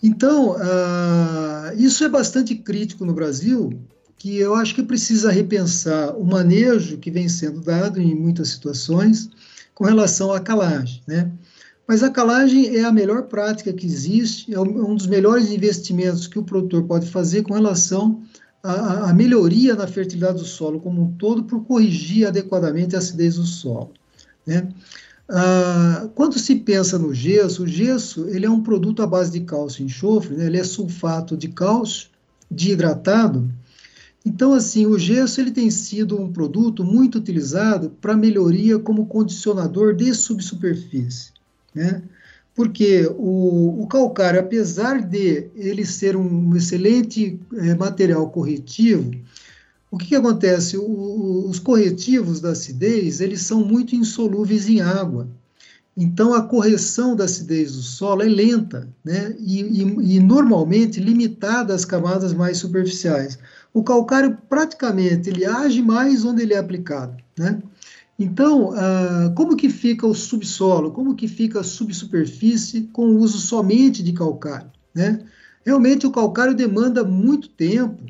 Então, 0.03 0.57
uh, 0.57 1.77
isso 1.77 2.05
é 2.05 2.09
bastante 2.09 2.55
crítico 2.55 3.05
no 3.05 3.15
Brasil, 3.15 3.73
que 4.19 4.37
eu 4.37 4.55
acho 4.55 4.75
que 4.75 4.83
precisa 4.83 5.31
repensar 5.31 6.17
o 6.17 6.25
manejo 6.25 6.99
que 6.99 7.11
vem 7.11 7.29
sendo 7.29 7.61
dado 7.61 8.01
em 8.01 8.15
muitas 8.15 8.49
situações 8.49 9.31
com 9.75 9.85
relação 9.85 10.33
à 10.33 10.41
calagem, 10.41 11.03
né? 11.07 11.31
Mas 11.87 12.03
a 12.03 12.11
calagem 12.11 12.77
é 12.77 12.85
a 12.85 12.93
melhor 12.93 13.25
prática 13.25 13.73
que 13.73 13.87
existe, 13.87 14.53
é 14.53 14.61
um 14.61 14.95
dos 14.95 15.07
melhores 15.07 15.51
investimentos 15.51 16.27
que 16.27 16.39
o 16.39 16.45
produtor 16.45 16.83
pode 16.85 17.07
fazer 17.09 17.43
com 17.43 17.55
relação 17.55 18.23
a, 18.63 19.13
melhoria 19.13 19.75
na 19.75 19.87
fertilidade 19.87 20.39
do 20.39 20.45
solo 20.45 20.81
como 20.81 21.03
um 21.03 21.13
todo 21.13 21.45
por 21.45 21.65
corrigir 21.65 22.27
adequadamente 22.27 22.97
a 22.97 22.99
acidez 22.99 23.37
do 23.37 23.45
solo. 23.45 23.93
Né? 24.45 24.69
Ah, 25.29 26.09
quando 26.15 26.39
se 26.39 26.57
pensa 26.57 26.99
no 26.99 27.15
gesso, 27.15 27.65
o 27.65 27.67
gesso 27.67 28.27
ele 28.29 28.47
é 28.47 28.51
um 28.51 28.63
produto 28.63 29.03
à 29.03 29.07
base 29.07 29.31
de 29.31 29.41
cálcio 29.41 29.83
e 29.83 29.87
enxofre, 29.87 30.37
né? 30.37 30.47
ele 30.47 30.59
é 30.59 30.65
sulfato 30.65 31.37
de 31.37 31.49
cálcio 31.49 32.09
hidratado. 32.51 33.49
Então, 34.25 34.53
assim, 34.53 34.87
o 34.87 34.99
gesso 34.99 35.41
ele 35.41 35.53
tem 35.53 35.71
sido 35.71 36.21
um 36.21 36.33
produto 36.33 36.83
muito 36.83 37.19
utilizado 37.19 37.91
para 38.01 38.17
melhoria 38.17 38.79
como 38.79 39.07
condicionador 39.07 39.95
de 39.95 40.13
subsuperfície, 40.13 41.31
né? 41.77 42.03
porque 42.57 43.07
o, 43.19 43.83
o, 43.83 43.87
calcário, 43.87 44.41
apesar 44.41 45.03
de 45.03 45.51
ele 45.55 45.85
ser 45.85 46.17
um 46.17 46.57
excelente 46.57 47.39
é, 47.55 47.75
material 47.75 48.31
corretivo, 48.31 49.11
o 49.91 49.99
que, 49.99 50.07
que 50.07 50.17
acontece? 50.17 50.79
O, 50.79 51.47
os 51.49 51.59
corretivos 51.59 52.41
da 52.41 52.53
acidez, 52.53 53.21
eles 53.21 53.43
são 53.43 53.63
muito 53.63 53.95
insolúveis 53.95 54.69
em 54.71 54.81
água. 54.81 55.29
Então, 55.95 56.33
a 56.33 56.43
correção 56.43 57.15
da 57.15 57.25
acidez 57.25 57.73
do 57.73 57.83
solo 57.83 58.23
é 58.23 58.27
lenta, 58.27 58.89
né? 59.05 59.35
E, 59.39 59.63
e, 59.63 60.17
e, 60.17 60.21
normalmente 60.21 61.01
limitada 61.01 61.75
às 61.75 61.85
camadas 61.85 62.33
mais 62.33 62.59
superficiais. 62.59 63.39
O 63.73 63.83
calcário, 63.83 64.37
praticamente, 64.49 65.29
ele 65.29 65.45
age 65.45 65.81
mais 65.83 66.25
onde 66.25 66.43
ele 66.43 66.55
é 66.55 66.59
aplicado, 66.59 67.17
né? 67.39 67.63
Então, 68.19 68.73
ah, 68.73 69.33
como 69.37 69.57
que 69.57 69.69
fica 69.69 70.07
o 70.07 70.15
subsolo? 70.15 70.91
Como 70.91 71.15
que 71.15 71.29
fica 71.29 71.61
a 71.61 71.65
subsuperfície 71.65 72.89
com 72.93 73.07
o 73.07 73.19
uso 73.19 73.39
somente 73.39 74.03
de 74.03 74.13
calcário? 74.13 74.71
Né? 74.95 75.21
Realmente 75.65 76.07
o 76.07 76.11
calcário 76.11 76.55
demanda 76.55 77.05
muito 77.05 77.49
tempo 77.49 78.03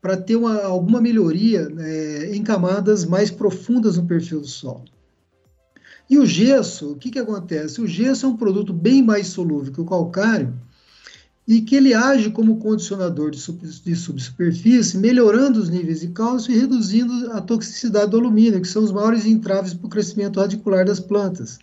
para 0.00 0.16
ter 0.16 0.36
uma, 0.36 0.62
alguma 0.62 1.00
melhoria 1.00 1.68
né, 1.68 2.34
em 2.34 2.42
camadas 2.42 3.04
mais 3.04 3.30
profundas 3.30 3.98
no 3.98 4.06
perfil 4.06 4.40
do 4.40 4.46
solo. 4.46 4.84
E 6.08 6.18
o 6.18 6.24
gesso, 6.24 6.92
o 6.92 6.96
que, 6.96 7.10
que 7.10 7.18
acontece? 7.18 7.80
O 7.80 7.86
gesso 7.86 8.26
é 8.26 8.28
um 8.28 8.36
produto 8.36 8.72
bem 8.72 9.02
mais 9.02 9.28
solúvel 9.28 9.72
que 9.72 9.80
o 9.80 9.84
calcário, 9.84 10.54
e 11.50 11.60
que 11.60 11.74
ele 11.74 11.92
age 11.92 12.30
como 12.30 12.58
condicionador 12.58 13.32
de, 13.32 13.40
sub, 13.40 13.58
de 13.66 13.96
subsuperfície, 13.96 14.96
melhorando 14.96 15.58
os 15.58 15.68
níveis 15.68 15.98
de 15.98 16.06
cálcio 16.06 16.54
e 16.54 16.56
reduzindo 16.56 17.32
a 17.32 17.40
toxicidade 17.40 18.12
do 18.12 18.18
alumínio, 18.18 18.60
que 18.60 18.68
são 18.68 18.84
os 18.84 18.92
maiores 18.92 19.26
entraves 19.26 19.74
para 19.74 19.84
o 19.84 19.90
crescimento 19.90 20.38
radicular 20.38 20.86
das 20.86 21.00
plantas. 21.00 21.58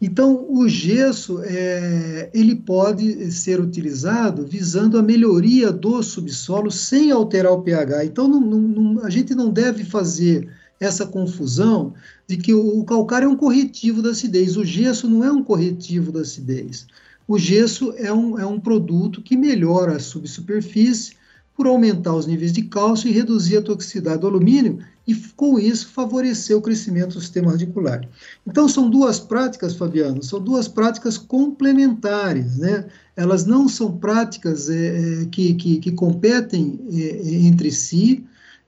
Então, 0.00 0.46
o 0.48 0.68
gesso 0.68 1.40
é, 1.42 2.30
ele 2.32 2.54
pode 2.54 3.32
ser 3.32 3.60
utilizado 3.60 4.46
visando 4.46 4.96
a 4.96 5.02
melhoria 5.02 5.72
do 5.72 6.00
subsolo 6.00 6.70
sem 6.70 7.10
alterar 7.10 7.50
o 7.50 7.62
pH. 7.62 8.04
Então, 8.04 8.28
não, 8.28 8.40
não, 8.40 9.04
a 9.04 9.10
gente 9.10 9.34
não 9.34 9.50
deve 9.50 9.82
fazer 9.82 10.48
essa 10.78 11.04
confusão 11.04 11.94
de 12.28 12.36
que 12.36 12.54
o, 12.54 12.78
o 12.78 12.84
calcário 12.84 13.26
é 13.26 13.28
um 13.28 13.36
corretivo 13.36 14.00
da 14.00 14.10
acidez. 14.10 14.56
O 14.56 14.64
gesso 14.64 15.10
não 15.10 15.24
é 15.24 15.32
um 15.32 15.42
corretivo 15.42 16.12
da 16.12 16.20
acidez. 16.20 16.86
O 17.26 17.38
gesso 17.38 17.94
é 17.96 18.12
um, 18.12 18.38
é 18.38 18.46
um 18.46 18.60
produto 18.60 19.22
que 19.22 19.36
melhora 19.36 19.96
a 19.96 20.00
subsuperfície 20.00 21.14
por 21.56 21.66
aumentar 21.66 22.14
os 22.14 22.26
níveis 22.26 22.52
de 22.52 22.62
cálcio 22.62 23.08
e 23.08 23.12
reduzir 23.12 23.56
a 23.56 23.62
toxicidade 23.62 24.20
do 24.20 24.26
alumínio 24.26 24.80
e, 25.06 25.14
com 25.36 25.58
isso, 25.58 25.88
favorecer 25.88 26.56
o 26.56 26.60
crescimento 26.60 27.14
do 27.14 27.20
sistema 27.20 27.52
radicular. 27.52 28.08
Então, 28.46 28.68
são 28.68 28.90
duas 28.90 29.20
práticas, 29.20 29.74
Fabiano, 29.74 30.22
são 30.22 30.40
duas 30.40 30.66
práticas 30.66 31.16
complementares, 31.16 32.58
né? 32.58 32.86
Elas 33.14 33.44
não 33.46 33.68
são 33.68 33.96
práticas 33.96 34.68
é, 34.68 35.22
é 35.22 35.26
que, 35.26 35.54
que, 35.54 35.78
que, 35.78 35.92
competem 35.92 36.80
é, 36.90 37.00
é 37.00 37.34
entre 37.46 37.70
si, 37.70 38.24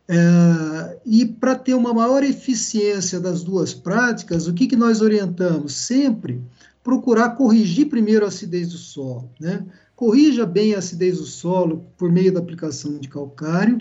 É, 0.08 0.98
e 1.04 1.26
para 1.26 1.56
ter 1.56 1.75
uma 1.75 1.92
maior 1.92 2.22
eficiência 2.22 3.18
das 3.18 3.42
duas 3.42 3.75
práticas, 3.75 4.46
o 4.46 4.54
que, 4.54 4.68
que 4.68 4.76
nós 4.76 5.00
orientamos? 5.00 5.72
Sempre 5.75 6.40
procurar 6.87 7.31
corrigir 7.31 7.88
primeiro 7.88 8.25
a 8.25 8.28
acidez 8.28 8.69
do 8.69 8.78
solo. 8.78 9.28
Né? 9.40 9.66
Corrija 9.97 10.47
bem 10.47 10.73
a 10.73 10.78
acidez 10.78 11.19
do 11.19 11.25
solo 11.25 11.85
por 11.99 12.12
meio 12.12 12.33
da 12.33 12.38
aplicação 12.38 12.97
de 12.97 13.09
calcário, 13.09 13.81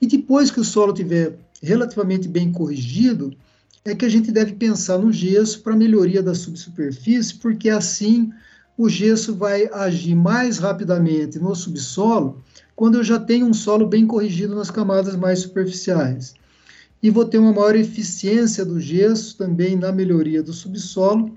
e 0.00 0.06
depois 0.06 0.50
que 0.50 0.58
o 0.58 0.64
solo 0.64 0.94
tiver 0.94 1.38
relativamente 1.62 2.26
bem 2.26 2.50
corrigido, 2.50 3.36
é 3.84 3.94
que 3.94 4.06
a 4.06 4.08
gente 4.08 4.32
deve 4.32 4.54
pensar 4.54 4.96
no 4.96 5.12
gesso 5.12 5.60
para 5.60 5.76
melhoria 5.76 6.22
da 6.22 6.34
subsuperfície, 6.34 7.34
porque 7.34 7.68
assim 7.68 8.32
o 8.78 8.88
gesso 8.88 9.34
vai 9.34 9.68
agir 9.70 10.14
mais 10.14 10.56
rapidamente 10.56 11.38
no 11.38 11.54
subsolo 11.54 12.42
quando 12.74 12.96
eu 12.96 13.04
já 13.04 13.18
tenho 13.18 13.44
um 13.44 13.54
solo 13.54 13.86
bem 13.86 14.06
corrigido 14.06 14.54
nas 14.54 14.70
camadas 14.70 15.14
mais 15.14 15.40
superficiais. 15.40 16.32
E 17.02 17.10
vou 17.10 17.26
ter 17.26 17.36
uma 17.36 17.52
maior 17.52 17.76
eficiência 17.76 18.64
do 18.64 18.80
gesso 18.80 19.36
também 19.36 19.76
na 19.76 19.92
melhoria 19.92 20.42
do 20.42 20.54
subsolo 20.54 21.36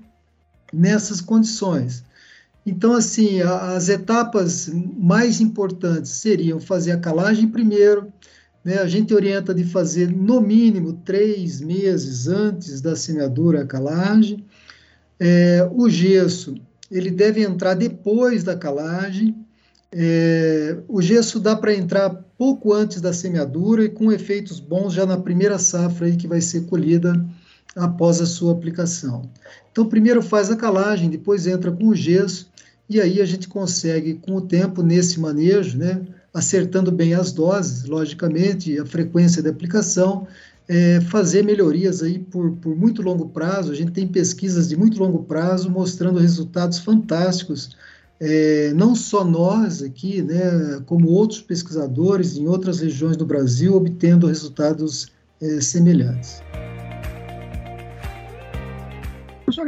nessas 0.72 1.20
condições. 1.20 2.04
Então, 2.64 2.92
assim, 2.92 3.40
as 3.40 3.88
etapas 3.88 4.70
mais 4.96 5.40
importantes 5.40 6.10
seriam 6.12 6.60
fazer 6.60 6.92
a 6.92 6.98
calagem 6.98 7.48
primeiro, 7.48 8.12
né? 8.64 8.78
a 8.78 8.86
gente 8.86 9.14
orienta 9.14 9.54
de 9.54 9.64
fazer 9.64 10.10
no 10.10 10.40
mínimo 10.40 10.92
três 11.04 11.60
meses 11.60 12.28
antes 12.28 12.80
da 12.80 12.94
semeadura 12.94 13.62
a 13.62 13.66
calagem. 13.66 14.44
É, 15.18 15.68
o 15.72 15.88
gesso, 15.88 16.54
ele 16.90 17.10
deve 17.10 17.42
entrar 17.42 17.74
depois 17.74 18.44
da 18.44 18.56
calagem, 18.56 19.34
é, 19.92 20.76
o 20.86 21.02
gesso 21.02 21.40
dá 21.40 21.56
para 21.56 21.74
entrar 21.74 22.10
pouco 22.38 22.72
antes 22.72 23.00
da 23.00 23.12
semeadura 23.12 23.84
e 23.84 23.88
com 23.88 24.12
efeitos 24.12 24.60
bons 24.60 24.92
já 24.94 25.04
na 25.04 25.18
primeira 25.18 25.58
safra 25.58 26.06
aí 26.06 26.16
que 26.16 26.28
vai 26.28 26.40
ser 26.40 26.66
colhida 26.66 27.12
após 27.76 28.20
a 28.20 28.26
sua 28.26 28.52
aplicação. 28.52 29.28
Então, 29.70 29.86
primeiro 29.86 30.22
faz 30.22 30.50
a 30.50 30.56
calagem, 30.56 31.10
depois 31.10 31.46
entra 31.46 31.70
com 31.70 31.88
o 31.88 31.94
gesso, 31.94 32.48
e 32.88 33.00
aí 33.00 33.20
a 33.20 33.24
gente 33.24 33.48
consegue, 33.48 34.14
com 34.14 34.36
o 34.36 34.40
tempo, 34.40 34.82
nesse 34.82 35.20
manejo, 35.20 35.78
né, 35.78 36.00
acertando 36.34 36.90
bem 36.90 37.14
as 37.14 37.32
doses, 37.32 37.84
logicamente, 37.84 38.78
a 38.78 38.84
frequência 38.84 39.42
de 39.42 39.48
aplicação, 39.48 40.26
é, 40.68 41.00
fazer 41.00 41.42
melhorias 41.42 42.02
aí 42.02 42.18
por, 42.18 42.52
por 42.56 42.76
muito 42.76 43.02
longo 43.02 43.28
prazo. 43.28 43.72
A 43.72 43.74
gente 43.74 43.92
tem 43.92 44.06
pesquisas 44.06 44.68
de 44.68 44.76
muito 44.76 44.98
longo 44.98 45.24
prazo 45.24 45.70
mostrando 45.70 46.18
resultados 46.18 46.78
fantásticos 46.78 47.70
é, 48.20 48.72
não 48.74 48.94
só 48.94 49.24
nós 49.24 49.82
aqui, 49.82 50.20
né, 50.20 50.82
como 50.84 51.08
outros 51.08 51.40
pesquisadores 51.40 52.36
em 52.36 52.46
outras 52.46 52.80
regiões 52.80 53.16
do 53.16 53.24
Brasil, 53.24 53.74
obtendo 53.74 54.26
resultados 54.26 55.08
é, 55.40 55.60
semelhantes. 55.60 56.42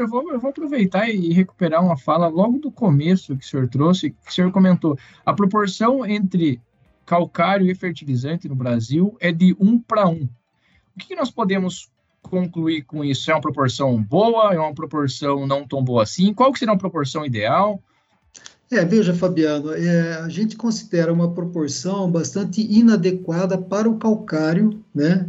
Eu 0.00 0.08
vou, 0.08 0.32
eu 0.32 0.40
vou 0.40 0.50
aproveitar 0.50 1.08
e 1.08 1.32
recuperar 1.32 1.84
uma 1.84 1.96
fala 1.96 2.28
logo 2.28 2.58
do 2.58 2.70
começo 2.70 3.36
que 3.36 3.44
o 3.44 3.48
senhor 3.48 3.68
trouxe, 3.68 4.10
que 4.10 4.30
o 4.30 4.32
senhor 4.32 4.50
comentou. 4.50 4.98
A 5.24 5.32
proporção 5.32 6.04
entre 6.06 6.60
calcário 7.04 7.70
e 7.70 7.74
fertilizante 7.74 8.48
no 8.48 8.54
Brasil 8.54 9.16
é 9.20 9.32
de 9.32 9.56
um 9.58 9.78
para 9.78 10.08
um. 10.08 10.28
O 10.94 10.98
que, 10.98 11.08
que 11.08 11.16
nós 11.16 11.30
podemos 11.30 11.90
concluir 12.22 12.82
com 12.82 13.04
isso? 13.04 13.30
É 13.30 13.34
uma 13.34 13.40
proporção 13.40 14.02
boa? 14.02 14.54
É 14.54 14.58
uma 14.58 14.74
proporção 14.74 15.46
não 15.46 15.66
tão 15.66 15.82
boa 15.82 16.02
assim? 16.02 16.32
Qual 16.32 16.52
que 16.52 16.58
seria 16.58 16.72
uma 16.72 16.78
proporção 16.78 17.24
ideal? 17.24 17.82
É, 18.70 18.82
veja, 18.86 19.12
Fabiano, 19.12 19.74
é, 19.74 20.14
a 20.14 20.28
gente 20.30 20.56
considera 20.56 21.12
uma 21.12 21.30
proporção 21.30 22.10
bastante 22.10 22.62
inadequada 22.62 23.58
para 23.58 23.88
o 23.88 23.98
calcário, 23.98 24.82
né? 24.94 25.28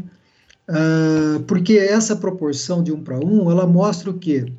Ah, 0.67 1.41
porque 1.47 1.73
essa 1.73 2.15
proporção 2.15 2.83
de 2.83 2.91
um 2.91 3.03
para 3.03 3.19
um, 3.19 3.51
ela 3.51 3.67
mostra 3.67 4.09
o 4.09 4.17
quê? 4.17 4.51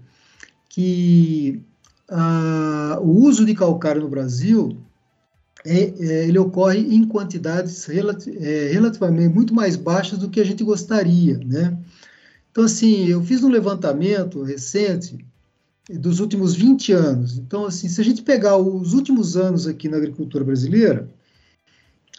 Que 0.68 1.62
ah, 2.08 2.99
o 3.00 3.11
uso 3.11 3.44
de 3.44 3.54
calcário 3.54 4.02
no 4.02 4.08
Brasil, 4.08 4.76
é, 5.64 5.94
é, 5.99 6.28
ele 6.28 6.38
ocorre 6.38 6.78
em 6.78 7.06
quantidades 7.06 7.86
relati 7.86 8.36
é, 8.36 8.71
relativamente 8.73 9.34
muito 9.34 9.54
mais 9.54 9.76
baixas 9.76 10.19
do 10.19 10.28
que 10.28 10.40
a 10.40 10.45
gente 10.45 10.62
gostaria, 10.62 11.38
né? 11.38 11.76
Então, 12.50 12.64
assim, 12.64 13.06
eu 13.08 13.23
fiz 13.23 13.43
um 13.43 13.49
levantamento 13.49 14.43
recente 14.43 15.19
dos 15.90 16.21
últimos 16.21 16.54
20 16.54 16.93
anos. 16.93 17.38
Então, 17.38 17.67
assim, 17.67 17.88
se 17.88 18.00
a 18.00 18.04
gente 18.04 18.23
pegar 18.23 18.56
os 18.56 18.95
últimos 18.95 19.36
anos 19.36 19.67
aqui 19.67 19.88
na 19.88 19.97
agricultura 19.97 20.45
brasileira, 20.45 21.08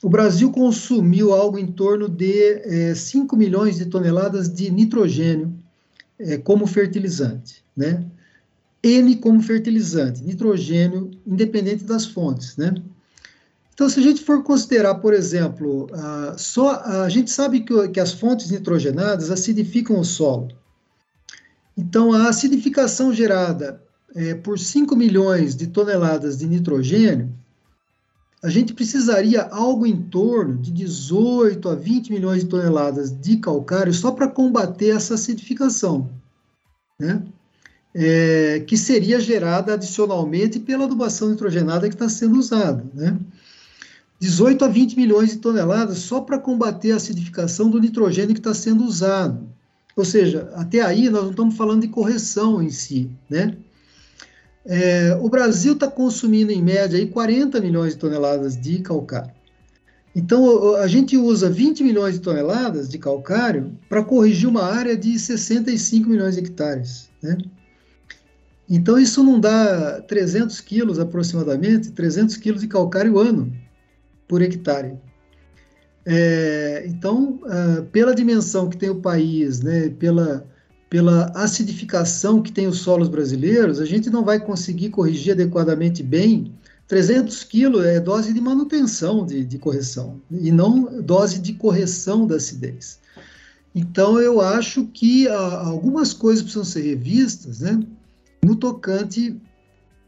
o 0.05 0.09
Brasil 0.09 0.51
consumiu 0.51 1.33
algo 1.33 1.57
em 1.57 1.65
torno 1.65 2.07
de 2.07 2.61
é, 2.63 2.93
5 2.93 3.35
milhões 3.35 3.77
de 3.77 3.87
toneladas 3.87 4.47
de 4.47 4.69
nitrogênio 4.69 5.51
é, 6.19 6.37
como 6.37 6.67
fertilizante, 6.67 7.63
né? 7.75 8.05
N 8.83 9.15
como 9.15 9.41
fertilizante, 9.41 10.23
nitrogênio, 10.23 11.09
independente 11.25 11.85
das 11.85 12.05
fontes, 12.05 12.55
né? 12.55 12.75
Então, 13.73 13.89
se 13.89 13.99
a 13.99 14.03
gente 14.03 14.23
for 14.23 14.43
considerar, 14.43 14.93
por 14.93 15.11
exemplo, 15.11 15.87
a, 15.91 16.35
só 16.37 16.83
a 16.83 17.09
gente 17.09 17.31
sabe 17.31 17.61
que, 17.61 17.87
que 17.87 17.99
as 17.99 18.13
fontes 18.13 18.51
nitrogenadas 18.51 19.31
acidificam 19.31 19.99
o 19.99 20.05
solo. 20.05 20.49
Então, 21.75 22.13
a 22.13 22.29
acidificação 22.29 23.11
gerada 23.11 23.81
é, 24.15 24.35
por 24.35 24.59
5 24.59 24.95
milhões 24.95 25.55
de 25.55 25.65
toneladas 25.65 26.37
de 26.37 26.45
nitrogênio, 26.45 27.33
a 28.45 28.49
gente 28.51 28.75
precisaria 28.75 29.41
algo 29.41 29.87
em 29.87 29.99
torno 29.99 30.55
de 30.55 30.71
18 30.71 31.67
a 31.67 31.73
20 31.73 32.11
milhões 32.11 32.43
de 32.43 32.49
toneladas 32.49 33.11
de 33.11 33.37
calcário 33.37 33.91
só 33.91 34.11
para 34.11 34.27
combater 34.27 34.95
essa 34.95 35.15
acidificação, 35.15 36.11
né? 36.99 37.23
É, 37.91 38.63
que 38.67 38.77
seria 38.77 39.19
gerada 39.19 39.73
adicionalmente 39.73 40.59
pela 40.59 40.83
adubação 40.83 41.29
nitrogenada 41.29 41.89
que 41.89 41.95
está 41.95 42.07
sendo 42.07 42.37
usada, 42.37 42.85
né? 42.93 43.17
18 44.19 44.63
a 44.63 44.67
20 44.67 44.95
milhões 44.95 45.31
de 45.31 45.37
toneladas 45.37 45.97
só 45.97 46.21
para 46.21 46.37
combater 46.37 46.91
a 46.91 46.97
acidificação 46.97 47.67
do 47.67 47.79
nitrogênio 47.79 48.35
que 48.35 48.39
está 48.39 48.53
sendo 48.53 48.83
usado. 48.83 49.49
Ou 49.95 50.05
seja, 50.05 50.51
até 50.53 50.81
aí 50.81 51.09
nós 51.09 51.23
não 51.23 51.31
estamos 51.31 51.57
falando 51.57 51.81
de 51.81 51.87
correção 51.87 52.61
em 52.61 52.69
si, 52.69 53.09
né? 53.27 53.54
É, 54.65 55.15
o 55.21 55.29
Brasil 55.29 55.73
está 55.73 55.87
consumindo 55.87 56.51
em 56.51 56.61
média 56.61 56.97
aí 56.97 57.07
40 57.07 57.61
milhões 57.61 57.93
de 57.93 57.99
toneladas 57.99 58.59
de 58.59 58.79
calcário. 58.79 59.31
Então 60.15 60.75
a 60.77 60.87
gente 60.87 61.17
usa 61.17 61.49
20 61.49 61.83
milhões 61.83 62.15
de 62.15 62.21
toneladas 62.21 62.87
de 62.89 62.97
calcário 62.97 63.77
para 63.89 64.03
corrigir 64.03 64.47
uma 64.47 64.63
área 64.63 64.95
de 64.95 65.19
65 65.19 66.09
milhões 66.09 66.35
de 66.35 66.41
hectares, 66.41 67.09
né? 67.21 67.37
Então 68.67 68.97
isso 68.97 69.23
não 69.23 69.39
dá 69.39 70.01
300 70.01 70.59
quilos 70.61 70.99
aproximadamente, 70.99 71.91
300 71.91 72.37
quilos 72.37 72.61
de 72.61 72.67
calcário 72.67 73.19
ano 73.19 73.53
por 74.27 74.41
hectare. 74.41 74.97
É, 76.05 76.85
então, 76.87 77.39
uh, 77.43 77.83
pela 77.91 78.15
dimensão 78.15 78.69
que 78.69 78.77
tem 78.77 78.89
o 78.89 79.01
país, 79.01 79.61
né, 79.61 79.89
pela, 79.89 80.47
pela 80.89 81.31
acidificação 81.35 82.41
que 82.41 82.51
tem 82.51 82.67
os 82.67 82.79
solos 82.79 83.07
brasileiros, 83.07 83.79
a 83.79 83.85
gente 83.85 84.09
não 84.09 84.23
vai 84.23 84.39
conseguir 84.39 84.89
corrigir 84.89 85.33
adequadamente 85.33 86.03
bem. 86.03 86.53
300 86.87 87.43
quilos 87.43 87.85
é 87.85 87.99
dose 87.99 88.31
de 88.31 88.39
manutenção 88.39 89.25
de, 89.25 89.43
de 89.43 89.57
correção, 89.57 90.21
e 90.29 90.51
não 90.51 91.01
dose 91.01 91.39
de 91.39 91.53
correção 91.53 92.27
da 92.27 92.35
acidez. 92.35 92.99
Então, 93.73 94.19
eu 94.21 94.39
acho 94.39 94.85
que 94.85 95.27
uh, 95.27 95.33
algumas 95.33 96.13
coisas 96.13 96.43
precisam 96.43 96.63
ser 96.63 96.81
revistas, 96.81 97.59
né, 97.59 97.83
no 98.43 98.55
tocante 98.55 99.35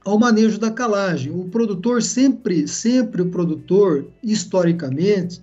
ao 0.06 0.18
manejo 0.18 0.58
da 0.58 0.72
calagem. 0.72 1.34
O 1.34 1.50
produtor 1.50 2.02
sempre, 2.02 2.66
sempre 2.68 3.22
o 3.22 3.30
produtor, 3.30 4.08
historicamente, 4.24 5.42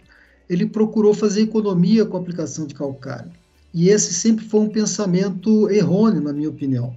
ele 0.48 0.64
procurou 0.64 1.12
fazer 1.12 1.42
economia 1.42 2.06
com 2.06 2.16
a 2.16 2.20
aplicação 2.20 2.66
de 2.66 2.74
calcário. 2.74 3.30
E 3.74 3.88
esse 3.88 4.14
sempre 4.14 4.44
foi 4.44 4.60
um 4.60 4.68
pensamento 4.68 5.68
errôneo, 5.68 6.20
na 6.20 6.32
minha 6.32 6.48
opinião. 6.48 6.94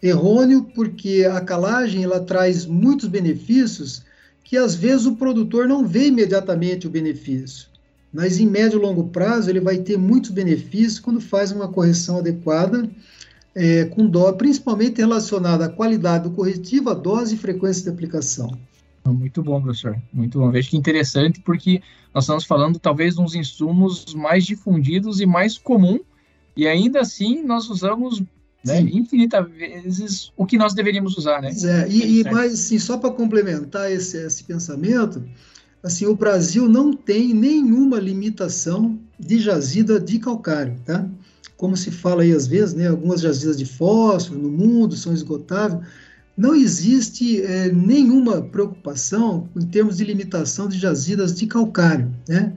Errôneo 0.00 0.62
porque 0.72 1.28
a 1.28 1.40
calagem 1.40 2.04
ela 2.04 2.20
traz 2.20 2.64
muitos 2.64 3.08
benefícios 3.08 4.04
que 4.44 4.56
às 4.56 4.76
vezes 4.76 5.06
o 5.06 5.16
produtor 5.16 5.66
não 5.66 5.84
vê 5.84 6.06
imediatamente 6.06 6.86
o 6.86 6.90
benefício. 6.90 7.66
Mas 8.12 8.38
em 8.38 8.46
médio 8.46 8.78
e 8.78 8.82
longo 8.82 9.08
prazo 9.08 9.50
ele 9.50 9.60
vai 9.60 9.78
ter 9.78 9.98
muitos 9.98 10.30
benefícios 10.30 11.00
quando 11.00 11.20
faz 11.20 11.50
uma 11.50 11.68
correção 11.68 12.18
adequada, 12.18 12.88
é, 13.54 13.84
com 13.86 14.06
dó, 14.06 14.32
principalmente 14.32 14.98
relacionada 14.98 15.64
à 15.64 15.68
qualidade 15.68 16.24
do 16.24 16.30
corretivo, 16.30 16.90
a 16.90 16.94
dose 16.94 17.34
e 17.34 17.38
frequência 17.38 17.82
de 17.82 17.90
aplicação. 17.90 18.56
Muito 19.12 19.42
bom, 19.42 19.60
professor. 19.60 19.96
Muito 20.12 20.38
bom. 20.38 20.50
Vejo 20.50 20.70
que 20.70 20.76
interessante, 20.76 21.40
porque 21.40 21.82
nós 22.14 22.24
estamos 22.24 22.44
falando 22.44 22.78
talvez 22.78 23.18
uns 23.18 23.34
insumos 23.34 24.14
mais 24.14 24.44
difundidos 24.44 25.20
e 25.20 25.26
mais 25.26 25.58
comum, 25.58 26.00
e 26.56 26.66
ainda 26.66 27.00
assim 27.00 27.42
nós 27.44 27.68
usamos 27.68 28.22
né, 28.64 28.80
infinitas 28.80 29.48
vezes 29.50 30.32
o 30.36 30.44
que 30.44 30.58
nós 30.58 30.74
deveríamos 30.74 31.16
usar, 31.16 31.40
né? 31.40 31.50
É, 31.50 31.88
e, 31.88 32.20
e 32.20 32.24
mais 32.24 32.54
assim, 32.54 32.78
só 32.78 32.98
para 32.98 33.10
complementar 33.10 33.90
esse, 33.90 34.18
esse 34.18 34.44
pensamento, 34.44 35.22
assim, 35.82 36.06
o 36.06 36.14
Brasil 36.14 36.68
não 36.68 36.92
tem 36.92 37.32
nenhuma 37.32 37.98
limitação 38.00 38.98
de 39.18 39.38
jazida 39.38 40.00
de 40.00 40.18
calcário, 40.18 40.76
tá? 40.84 41.08
Como 41.56 41.76
se 41.76 41.90
fala 41.90 42.22
aí 42.22 42.32
às 42.32 42.46
vezes, 42.46 42.74
né? 42.74 42.88
Algumas 42.88 43.20
jazidas 43.20 43.56
de 43.56 43.66
fósforo 43.66 44.40
no 44.40 44.50
mundo 44.50 44.96
são 44.96 45.12
esgotáveis. 45.12 45.86
Não 46.38 46.54
existe 46.54 47.42
é, 47.42 47.68
nenhuma 47.72 48.40
preocupação 48.40 49.48
em 49.56 49.66
termos 49.66 49.96
de 49.96 50.04
limitação 50.04 50.68
de 50.68 50.78
jazidas 50.78 51.34
de 51.34 51.48
calcário, 51.48 52.14
né? 52.28 52.56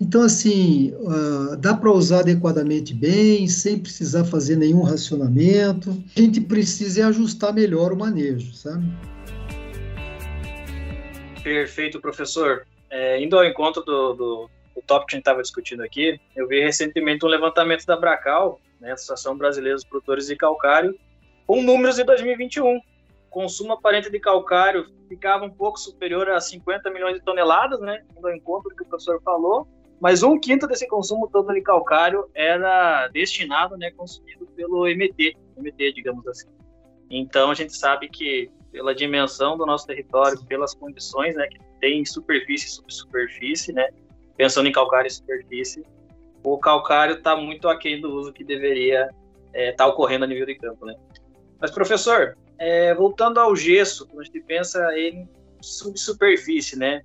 Então, 0.00 0.22
assim, 0.22 0.92
uh, 0.94 1.56
dá 1.56 1.76
para 1.76 1.92
usar 1.92 2.20
adequadamente 2.20 2.92
bem, 2.92 3.46
sem 3.46 3.78
precisar 3.78 4.24
fazer 4.24 4.56
nenhum 4.56 4.82
racionamento. 4.82 5.90
A 6.16 6.20
gente 6.20 6.40
precisa 6.40 7.06
ajustar 7.06 7.52
melhor 7.52 7.92
o 7.92 7.96
manejo, 7.96 8.52
sabe? 8.52 8.82
Perfeito, 11.44 12.00
professor. 12.00 12.66
É, 12.90 13.22
indo 13.22 13.36
ao 13.36 13.44
encontro 13.44 13.84
do, 13.84 14.14
do, 14.14 14.50
do 14.74 14.82
tópico 14.84 15.10
que 15.10 15.14
a 15.14 15.18
gente 15.18 15.22
estava 15.22 15.42
discutindo 15.42 15.82
aqui, 15.84 16.18
eu 16.34 16.48
vi 16.48 16.60
recentemente 16.60 17.24
um 17.24 17.28
levantamento 17.28 17.86
da 17.86 17.96
Bracal, 17.96 18.60
né, 18.80 18.92
Associação 18.92 19.36
Brasileira 19.36 19.76
dos 19.76 19.84
Produtores 19.84 20.26
de 20.26 20.34
Calcário, 20.34 20.98
com 21.46 21.62
números 21.62 21.94
de 21.96 22.04
2021. 22.04 22.80
Consumo 23.30 23.72
aparente 23.72 24.10
de 24.10 24.18
calcário 24.18 24.86
ficava 25.08 25.44
um 25.44 25.50
pouco 25.50 25.78
superior 25.78 26.28
a 26.28 26.40
50 26.40 26.90
milhões 26.90 27.14
de 27.14 27.22
toneladas, 27.22 27.80
né, 27.80 28.02
ao 28.22 28.34
encontro 28.34 28.74
que 28.74 28.82
o 28.82 28.86
professor 28.86 29.22
falou, 29.22 29.68
mas 30.00 30.22
um 30.22 30.38
quinto 30.38 30.66
desse 30.66 30.88
consumo 30.88 31.28
todo 31.28 31.52
de 31.52 31.60
calcário 31.60 32.28
era 32.34 33.06
destinado, 33.08 33.76
né, 33.76 33.90
consumido 33.92 34.46
pelo 34.56 34.86
MT, 34.88 35.36
MT, 35.56 35.92
digamos 35.92 36.26
assim. 36.26 36.48
Então 37.08 37.50
a 37.50 37.54
gente 37.54 37.76
sabe 37.76 38.08
que 38.08 38.50
pela 38.72 38.94
dimensão 38.94 39.56
do 39.56 39.66
nosso 39.66 39.86
território, 39.86 40.44
pelas 40.46 40.74
condições, 40.74 41.34
né, 41.36 41.46
que 41.48 41.58
tem 41.80 42.04
superfície 42.04 42.66
e 42.66 42.70
subsuperfície, 42.70 43.72
né, 43.72 43.88
pensando 44.36 44.68
em 44.68 44.72
calcário 44.72 45.06
e 45.06 45.10
superfície, 45.10 45.84
o 46.42 46.58
calcário 46.58 47.16
está 47.16 47.36
muito 47.36 47.68
aquém 47.68 48.00
do 48.00 48.12
uso 48.12 48.32
que 48.32 48.42
deveria 48.42 49.04
estar 49.04 49.54
é, 49.54 49.72
tá 49.72 49.86
ocorrendo 49.86 50.24
a 50.24 50.28
nível 50.28 50.46
de 50.46 50.54
campo, 50.56 50.86
né. 50.86 50.94
Mas 51.60 51.70
professor, 51.70 52.36
é, 52.60 52.94
voltando 52.94 53.40
ao 53.40 53.56
gesso, 53.56 54.06
quando 54.06 54.20
a 54.20 54.24
gente 54.24 54.40
pensa 54.42 54.78
em 54.98 55.26
subsuperfície, 55.62 56.78
né, 56.78 57.00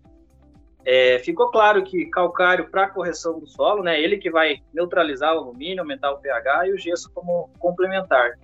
é, 0.83 1.17
ficou 1.19 1.49
claro 1.49 1.81
que 1.83 2.05
calcário 2.07 2.69
para 2.69 2.89
correção 2.89 3.39
do 3.39 3.47
solo, 3.47 3.81
né, 3.81 3.99
ele 3.99 4.17
que 4.17 4.29
vai 4.29 4.61
neutralizar 4.73 5.33
o 5.33 5.39
alumínio, 5.39 5.79
aumentar 5.79 6.11
o 6.11 6.17
pH 6.17 6.67
e 6.67 6.73
o 6.73 6.77
gesso 6.77 7.09
como 7.13 7.49
complementar. 7.57 8.37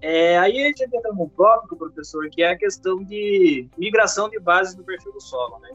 É, 0.00 0.38
aí 0.38 0.62
a 0.62 0.66
gente 0.68 0.84
entra 0.84 1.12
num 1.12 1.28
tópico, 1.28 1.76
professor, 1.76 2.28
que 2.30 2.42
é 2.42 2.50
a 2.50 2.56
questão 2.56 3.04
de 3.04 3.68
migração 3.76 4.28
de 4.30 4.40
bases 4.40 4.74
no 4.74 4.84
perfil 4.84 5.12
do 5.12 5.20
solo. 5.20 5.58
Né? 5.60 5.70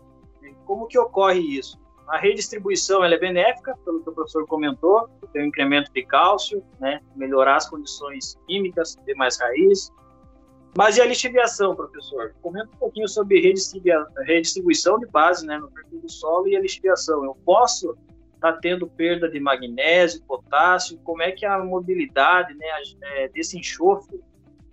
Como 0.66 0.88
que 0.88 0.98
ocorre 0.98 1.40
isso? 1.40 1.78
A 2.08 2.18
redistribuição 2.18 3.04
ela 3.04 3.16
é 3.16 3.20
benéfica, 3.20 3.78
pelo 3.86 4.02
que 4.02 4.10
o 4.10 4.14
professor 4.14 4.46
comentou, 4.48 5.08
tem 5.32 5.44
um 5.44 5.48
incremento 5.48 5.92
de 5.94 6.04
cálcio, 6.06 6.64
né, 6.80 7.00
melhorar 7.16 7.58
as 7.58 7.70
condições 7.70 8.38
químicas, 8.46 8.96
ter 9.06 9.16
mais 9.16 9.40
raiz, 9.40 9.90
mas 10.76 10.98
e 10.98 11.02
a 11.02 11.06
lixiviação, 11.06 11.76
professor? 11.76 12.34
Comenta 12.42 12.70
um 12.74 12.78
pouquinho 12.78 13.08
sobre 13.08 13.40
redistribuição 14.26 14.98
de 15.00 15.06
base 15.06 15.46
né, 15.46 15.58
no 15.58 15.70
perfil 15.70 16.00
do 16.00 16.10
solo 16.10 16.48
e 16.48 16.56
a 16.56 16.60
lixiviação. 16.60 17.24
Eu 17.24 17.38
posso 17.46 17.96
estar 18.36 18.54
tá 18.54 18.60
tendo 18.62 18.88
perda 18.88 19.30
de 19.30 19.40
magnésio, 19.40 20.22
potássio? 20.28 21.00
Como 21.04 21.22
é 21.22 21.32
que 21.32 21.46
é 21.46 21.50
a 21.50 21.64
mobilidade 21.64 22.54
né, 22.56 22.66
é, 23.18 23.30
desse 23.30 23.58
enxofre 23.58 24.20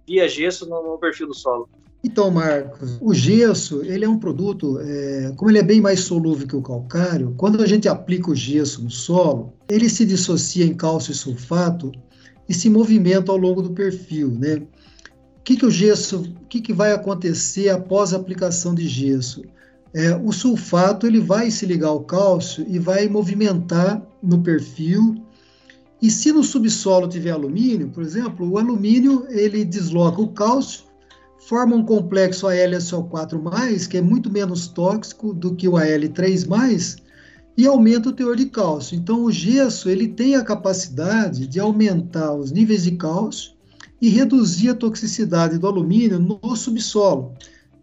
via 0.06 0.26
gesso 0.26 0.66
no, 0.68 0.82
no, 0.82 0.98
perfil 0.98 1.26
do 1.26 1.34
solo? 1.34 1.68
Então, 2.02 2.30
Marcos, 2.30 2.98
o 3.02 3.12
gesso, 3.12 3.82
ele 3.84 4.06
é 4.06 4.08
um 4.08 4.18
produto, 4.18 4.80
é, 4.80 5.34
como 5.36 5.50
ele 5.50 5.58
é 5.58 5.62
bem 5.62 5.82
mais 5.82 6.00
solúvel 6.00 6.48
que 6.48 6.56
o 6.56 6.62
calcário, 6.62 7.34
quando 7.36 7.62
a 7.62 7.66
gente 7.66 7.86
aplica 7.90 8.30
o 8.30 8.34
gesso 8.34 8.82
no 8.82 8.90
solo, 8.90 9.52
ele 9.68 9.86
se 9.90 10.06
dissocia 10.06 10.64
em 10.64 10.72
cálcio 10.72 11.12
e 11.12 11.14
sulfato 11.14 11.92
e 12.48 12.54
se 12.54 12.70
movimenta 12.70 13.30
ao 13.30 13.36
longo 13.36 13.60
do 13.60 13.70
perfil, 13.72 14.30
né? 14.30 14.62
O 15.40 15.42
que, 15.42 15.56
que 15.56 15.66
o 15.66 15.70
gesso, 15.70 16.32
que, 16.48 16.60
que 16.60 16.72
vai 16.72 16.92
acontecer 16.92 17.70
após 17.70 18.12
a 18.12 18.18
aplicação 18.18 18.74
de 18.74 18.86
gesso? 18.86 19.42
É, 19.92 20.14
o 20.14 20.30
sulfato 20.32 21.06
ele 21.06 21.18
vai 21.18 21.50
se 21.50 21.64
ligar 21.64 21.88
ao 21.88 22.04
cálcio 22.04 22.64
e 22.68 22.78
vai 22.78 23.08
movimentar 23.08 24.00
no 24.22 24.42
perfil. 24.42 25.24
E 26.00 26.10
se 26.10 26.30
no 26.30 26.44
subsolo 26.44 27.08
tiver 27.08 27.30
alumínio, 27.30 27.88
por 27.88 28.02
exemplo, 28.02 28.48
o 28.48 28.58
alumínio 28.58 29.26
ele 29.30 29.64
desloca 29.64 30.20
o 30.20 30.28
cálcio, 30.28 30.84
forma 31.48 31.74
um 31.74 31.84
complexo 31.84 32.46
AlSO4+, 32.46 33.88
que 33.88 33.96
é 33.96 34.02
muito 34.02 34.30
menos 34.30 34.68
tóxico 34.68 35.32
do 35.32 35.56
que 35.56 35.66
o 35.66 35.72
Al3+, 35.72 37.00
e 37.56 37.66
aumenta 37.66 38.10
o 38.10 38.12
teor 38.12 38.36
de 38.36 38.46
cálcio. 38.46 38.94
Então 38.94 39.24
o 39.24 39.32
gesso 39.32 39.88
ele 39.88 40.06
tem 40.06 40.36
a 40.36 40.44
capacidade 40.44 41.46
de 41.46 41.58
aumentar 41.58 42.34
os 42.34 42.52
níveis 42.52 42.84
de 42.84 42.92
cálcio 42.92 43.58
e 44.00 44.08
reduzir 44.08 44.70
a 44.70 44.74
toxicidade 44.74 45.58
do 45.58 45.66
alumínio 45.66 46.18
no 46.18 46.56
subsolo 46.56 47.34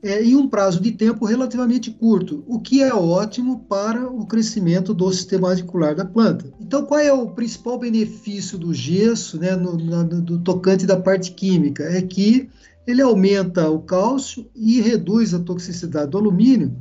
é, 0.01 0.23
em 0.23 0.35
um 0.35 0.47
prazo 0.47 0.79
de 0.79 0.91
tempo 0.91 1.25
relativamente 1.25 1.91
curto, 1.91 2.43
o 2.47 2.59
que 2.59 2.81
é 2.81 2.93
ótimo 2.93 3.65
para 3.67 4.07
o 4.07 4.25
crescimento 4.25 4.93
do 4.93 5.11
sistema 5.11 5.49
radicular 5.49 5.95
da 5.95 6.05
planta. 6.05 6.51
Então, 6.59 6.85
qual 6.85 6.99
é 6.99 7.11
o 7.11 7.27
principal 7.31 7.79
benefício 7.79 8.57
do 8.57 8.73
gesso, 8.73 9.39
né, 9.39 9.55
no, 9.55 9.73
no, 9.75 10.21
do 10.21 10.39
tocante 10.39 10.85
da 10.85 10.97
parte 10.97 11.31
química? 11.31 11.83
É 11.83 12.01
que 12.01 12.49
ele 12.85 13.01
aumenta 13.01 13.69
o 13.69 13.79
cálcio 13.79 14.47
e 14.55 14.79
reduz 14.79 15.33
a 15.33 15.39
toxicidade 15.39 16.11
do 16.11 16.17
alumínio 16.17 16.75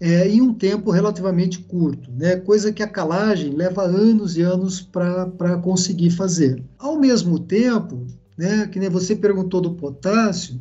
é, 0.00 0.28
em 0.28 0.40
um 0.40 0.52
tempo 0.52 0.90
relativamente 0.90 1.58
curto, 1.60 2.10
né? 2.12 2.36
coisa 2.36 2.72
que 2.72 2.82
a 2.82 2.88
calagem 2.88 3.50
leva 3.50 3.82
anos 3.82 4.36
e 4.36 4.42
anos 4.42 4.80
para 4.80 5.58
conseguir 5.58 6.10
fazer. 6.10 6.62
Ao 6.78 6.98
mesmo 6.98 7.38
tempo, 7.38 8.06
né, 8.38 8.68
que 8.68 8.78
nem 8.78 8.88
você 8.88 9.16
perguntou 9.16 9.60
do 9.60 9.74
potássio, 9.74 10.60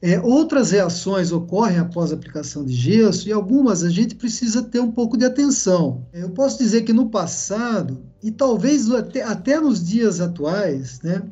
é, 0.00 0.20
outras 0.20 0.70
reações 0.70 1.32
ocorrem 1.32 1.78
após 1.78 2.12
a 2.12 2.14
aplicação 2.14 2.64
de 2.64 2.72
gesso 2.72 3.28
e 3.28 3.32
algumas 3.32 3.82
a 3.82 3.90
gente 3.90 4.14
precisa 4.14 4.62
ter 4.62 4.78
um 4.78 4.92
pouco 4.92 5.16
de 5.16 5.24
atenção. 5.24 6.06
Eu 6.12 6.30
posso 6.30 6.58
dizer 6.58 6.82
que 6.82 6.92
no 6.92 7.10
passado, 7.10 8.04
e 8.22 8.30
talvez 8.30 8.88
até, 8.90 9.22
até 9.22 9.58
nos 9.58 9.84
dias 9.84 10.20
atuais, 10.20 11.00
né, 11.02 11.22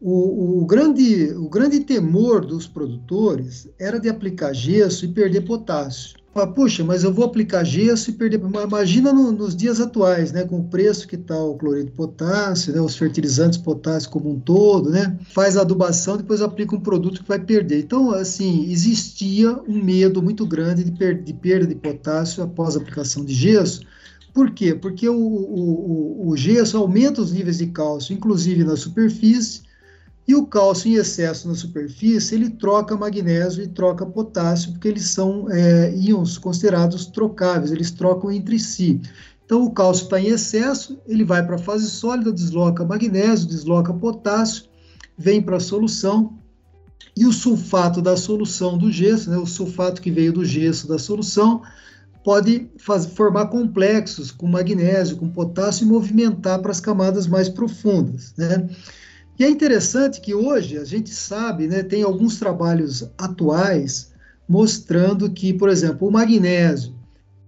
o, 0.00 0.62
o, 0.62 0.66
grande, 0.66 1.32
o 1.32 1.48
grande 1.48 1.80
temor 1.80 2.46
dos 2.46 2.66
produtores 2.66 3.68
era 3.78 3.98
de 3.98 4.08
aplicar 4.08 4.54
gesso 4.54 5.04
e 5.04 5.08
perder 5.08 5.42
potássio. 5.42 6.16
Puxa, 6.54 6.84
mas 6.84 7.02
eu 7.02 7.12
vou 7.12 7.24
aplicar 7.24 7.64
gesso 7.64 8.10
e 8.10 8.12
perder. 8.12 8.40
Imagina 8.40 9.12
no, 9.12 9.32
nos 9.32 9.56
dias 9.56 9.80
atuais, 9.80 10.30
né, 10.30 10.44
com 10.44 10.60
o 10.60 10.64
preço 10.64 11.08
que 11.08 11.16
está 11.16 11.36
o 11.36 11.56
cloreto 11.56 11.86
de 11.86 11.92
potássio, 11.92 12.72
né, 12.72 12.80
os 12.80 12.96
fertilizantes 12.96 13.58
potássio 13.58 14.10
como 14.10 14.30
um 14.30 14.38
todo, 14.38 14.88
né, 14.88 15.18
faz 15.32 15.56
a 15.56 15.62
adubação, 15.62 16.16
depois 16.16 16.40
aplica 16.40 16.76
um 16.76 16.80
produto 16.80 17.22
que 17.22 17.28
vai 17.28 17.40
perder. 17.40 17.80
Então, 17.80 18.12
assim, 18.12 18.70
existia 18.70 19.52
um 19.66 19.82
medo 19.82 20.22
muito 20.22 20.46
grande 20.46 20.84
de, 20.84 20.92
per 20.92 21.20
de 21.22 21.32
perda 21.32 21.66
de 21.66 21.74
potássio 21.74 22.42
após 22.42 22.76
a 22.76 22.80
aplicação 22.80 23.24
de 23.24 23.34
gesso. 23.34 23.80
Por 24.32 24.52
quê? 24.52 24.74
Porque 24.74 25.08
o, 25.08 25.16
o, 25.16 26.26
o, 26.26 26.28
o 26.28 26.36
gesso 26.36 26.76
aumenta 26.76 27.20
os 27.20 27.32
níveis 27.32 27.58
de 27.58 27.66
cálcio, 27.66 28.14
inclusive 28.14 28.62
na 28.62 28.76
superfície, 28.76 29.62
e 30.28 30.34
o 30.34 30.46
cálcio 30.46 30.90
em 30.90 30.96
excesso 30.96 31.48
na 31.48 31.54
superfície, 31.54 32.34
ele 32.34 32.50
troca 32.50 32.94
magnésio 32.94 33.64
e 33.64 33.66
troca 33.66 34.04
potássio, 34.04 34.72
porque 34.72 34.86
eles 34.86 35.06
são 35.06 35.50
é, 35.50 35.90
íons 35.96 36.36
considerados 36.36 37.06
trocáveis, 37.06 37.72
eles 37.72 37.90
trocam 37.90 38.30
entre 38.30 38.58
si. 38.58 39.00
Então, 39.46 39.64
o 39.64 39.70
cálcio 39.70 40.04
está 40.04 40.20
em 40.20 40.26
excesso, 40.26 40.98
ele 41.06 41.24
vai 41.24 41.42
para 41.42 41.54
a 41.54 41.58
fase 41.58 41.88
sólida, 41.88 42.30
desloca 42.30 42.84
magnésio, 42.84 43.48
desloca 43.48 43.94
potássio, 43.94 44.64
vem 45.16 45.40
para 45.40 45.56
a 45.56 45.60
solução, 45.60 46.38
e 47.16 47.24
o 47.24 47.32
sulfato 47.32 48.02
da 48.02 48.14
solução 48.14 48.76
do 48.76 48.92
gesso, 48.92 49.30
né, 49.30 49.38
o 49.38 49.46
sulfato 49.46 50.02
que 50.02 50.10
veio 50.10 50.32
do 50.32 50.44
gesso 50.44 50.86
da 50.86 50.98
solução, 50.98 51.62
pode 52.22 52.70
formar 53.14 53.46
complexos 53.46 54.30
com 54.30 54.46
magnésio, 54.46 55.16
com 55.16 55.30
potássio 55.30 55.86
e 55.86 55.88
movimentar 55.88 56.60
para 56.60 56.70
as 56.70 56.80
camadas 56.80 57.26
mais 57.26 57.48
profundas. 57.48 58.34
Né? 58.36 58.68
E 59.38 59.44
é 59.44 59.48
interessante 59.48 60.20
que 60.20 60.34
hoje 60.34 60.78
a 60.78 60.84
gente 60.84 61.14
sabe, 61.14 61.68
né, 61.68 61.84
tem 61.84 62.02
alguns 62.02 62.38
trabalhos 62.38 63.08
atuais 63.16 64.10
mostrando 64.48 65.30
que, 65.30 65.52
por 65.52 65.68
exemplo, 65.68 66.08
o 66.08 66.10
magnésio 66.10 66.92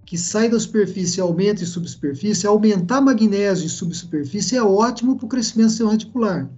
que 0.07 0.16
sai 0.16 0.48
da 0.48 0.59
superfície 0.59 1.18
e 1.18 1.20
aumenta 1.20 1.62
em 1.62 1.66
subsuperfície, 1.66 2.46
aumentar 2.46 3.00
magnésio 3.00 3.66
em 3.66 3.68
subsuperfície 3.68 4.57
é 4.57 4.62
ótimo 4.62 5.16
para 5.16 5.26
o 5.26 5.29
crescimento 5.29 5.72
seu 5.72 5.88
radicular, 5.88 6.48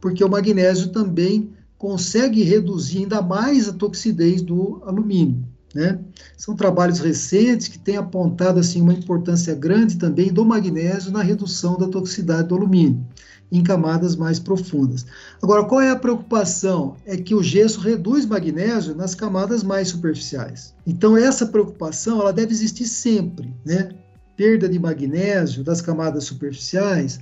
porque 0.00 0.22
o 0.22 0.28
magnésio 0.28 0.88
também 0.90 1.50
consegue 1.78 2.42
reduzir 2.42 2.98
ainda 2.98 3.20
mais 3.20 3.68
a 3.68 3.72
toxidez 3.72 4.40
do 4.40 4.82
alumínio. 4.84 5.44
Né? 5.74 5.98
São 6.36 6.54
trabalhos 6.54 7.00
recentes 7.00 7.66
que 7.66 7.78
têm 7.78 7.96
apontado 7.96 8.60
assim 8.60 8.80
uma 8.80 8.92
importância 8.92 9.54
grande 9.54 9.96
também 9.96 10.32
do 10.32 10.44
magnésio 10.44 11.10
na 11.10 11.22
redução 11.22 11.78
da 11.78 11.88
toxicidade 11.88 12.48
do 12.48 12.56
alumínio 12.56 13.04
em 13.52 13.62
camadas 13.62 14.16
mais 14.16 14.40
profundas. 14.40 15.04
Agora, 15.42 15.64
qual 15.64 15.82
é 15.82 15.90
a 15.90 15.96
preocupação? 15.96 16.96
É 17.04 17.18
que 17.18 17.34
o 17.34 17.42
gesso 17.42 17.80
reduz 17.80 18.24
magnésio 18.24 18.94
nas 18.94 19.14
camadas 19.14 19.62
mais 19.62 19.88
superficiais. 19.88 20.74
Então, 20.86 21.18
essa 21.18 21.46
preocupação 21.46 22.18
ela 22.20 22.32
deve 22.32 22.52
existir 22.52 22.86
sempre, 22.86 23.54
né? 23.64 23.90
perda 24.34 24.66
de 24.66 24.78
magnésio 24.78 25.62
das 25.62 25.82
camadas 25.82 26.24
superficiais, 26.24 27.20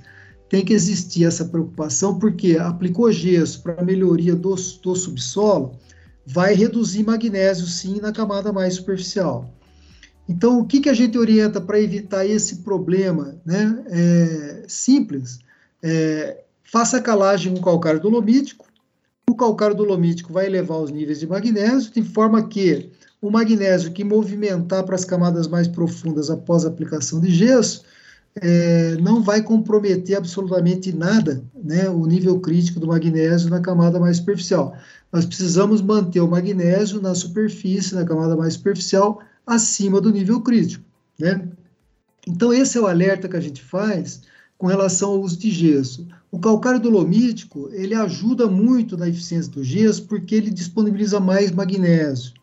tem 0.49 0.63
que 0.63 0.73
existir 0.73 1.25
essa 1.25 1.45
preocupação, 1.45 2.17
porque 2.17 2.57
aplicou 2.57 3.11
gesso 3.11 3.61
para 3.61 3.83
melhoria 3.83 4.35
do, 4.35 4.55
do 4.55 4.95
subsolo, 4.95 5.73
vai 6.25 6.53
reduzir 6.53 7.03
magnésio 7.03 7.67
sim 7.67 7.99
na 7.99 8.13
camada 8.13 8.53
mais 8.53 8.75
superficial. 8.75 9.53
Então, 10.29 10.59
o 10.59 10.65
que, 10.65 10.79
que 10.79 10.89
a 10.89 10.93
gente 10.93 11.17
orienta 11.17 11.59
para 11.59 11.81
evitar 11.81 12.25
esse 12.25 12.57
problema? 12.57 13.35
Né? 13.45 13.83
É 13.87 14.63
simples. 14.67 15.39
É, 15.83 16.43
faça 16.63 17.01
calagem 17.01 17.53
com 17.55 17.61
calcário 17.61 17.99
dolomítico. 17.99 18.65
O 19.29 19.35
calcário 19.35 19.75
dolomítico 19.75 20.33
vai 20.33 20.45
elevar 20.45 20.79
os 20.79 20.91
níveis 20.91 21.19
de 21.19 21.27
magnésio, 21.27 21.91
de 21.91 22.03
forma 22.03 22.47
que 22.47 22.91
o 23.21 23.29
magnésio 23.29 23.91
que 23.91 24.03
movimentar 24.03 24.83
para 24.83 24.95
as 24.95 25.05
camadas 25.05 25.47
mais 25.47 25.67
profundas 25.67 26.29
após 26.29 26.65
a 26.65 26.69
aplicação 26.69 27.19
de 27.19 27.31
gesso 27.31 27.83
é, 28.35 28.95
não 29.01 29.21
vai 29.21 29.41
comprometer 29.41 30.15
absolutamente 30.15 30.93
nada 30.93 31.43
né, 31.53 31.89
o 31.89 32.05
nível 32.05 32.39
crítico 32.39 32.79
do 32.79 32.87
magnésio 32.87 33.49
na 33.49 33.59
camada 33.59 33.99
mais 33.99 34.17
superficial. 34.17 34.75
Nós 35.11 35.25
precisamos 35.25 35.81
manter 35.81 36.21
o 36.21 36.27
magnésio 36.27 37.01
na 37.01 37.13
superfície, 37.13 37.93
na 37.93 38.05
camada 38.05 38.35
mais 38.35 38.53
superficial, 38.53 39.21
acima 39.45 39.99
do 39.99 40.11
nível 40.11 40.41
crítico. 40.41 40.83
Né? 41.19 41.47
Então, 42.27 42.53
esse 42.53 42.77
é 42.77 42.81
o 42.81 42.87
alerta 42.87 43.27
que 43.27 43.35
a 43.35 43.41
gente 43.41 43.61
faz 43.61 44.21
com 44.61 44.67
relação 44.67 45.13
ao 45.13 45.21
uso 45.21 45.39
de 45.39 45.49
gesso. 45.49 46.07
O 46.31 46.37
calcário 46.37 46.79
dolomítico, 46.79 47.67
ele 47.71 47.95
ajuda 47.95 48.45
muito 48.45 48.95
na 48.95 49.09
eficiência 49.09 49.51
do 49.51 49.63
gesso 49.63 50.03
porque 50.03 50.35
ele 50.35 50.51
disponibiliza 50.51 51.19
mais 51.19 51.49
magnésio 51.49 52.33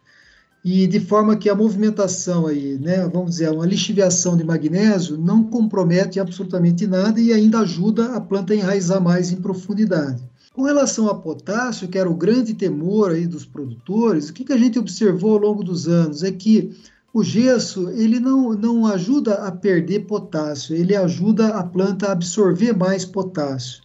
e 0.65 0.89
de 0.89 0.99
forma 0.99 1.37
que 1.37 1.49
a 1.49 1.55
movimentação 1.55 2.49
aí, 2.49 2.77
né, 2.77 3.07
vamos 3.07 3.31
dizer, 3.31 3.53
uma 3.53 3.65
lixiviação 3.65 4.37
de 4.37 4.43
magnésio 4.43 5.17
não 5.17 5.45
compromete 5.45 6.19
absolutamente 6.19 6.89
nada 6.89 7.21
e 7.21 7.33
ainda 7.33 7.61
ajuda 7.61 8.17
a 8.17 8.21
planta 8.21 8.53
a 8.53 8.57
enraizar 8.57 9.01
mais 9.01 9.31
em 9.31 9.37
profundidade. 9.37 10.21
Com 10.53 10.63
relação 10.63 11.09
a 11.09 11.15
potássio, 11.15 11.87
que 11.87 11.99
era 11.99 12.11
o 12.11 12.17
grande 12.17 12.53
temor 12.53 13.13
aí 13.13 13.29
dos 13.29 13.47
produtores, 13.47 14.29
o 14.29 14.33
que, 14.33 14.43
que 14.43 14.53
a 14.53 14.59
gente 14.59 14.77
observou 14.77 15.35
ao 15.35 15.39
longo 15.39 15.63
dos 15.63 15.87
anos 15.87 16.25
é 16.25 16.33
que 16.33 16.77
o 17.13 17.23
gesso 17.23 17.91
ele 17.91 18.21
não, 18.21 18.53
não 18.53 18.87
ajuda 18.87 19.35
a 19.47 19.53
perder 19.53 20.07
potássio, 20.07 20.77
ele 20.77 20.95
ajuda 20.95 21.49
a 21.49 21.63
planta 21.63 22.07
a 22.07 22.13
absorver 22.13 22.73
mais 22.73 23.05
potássio. 23.05 23.83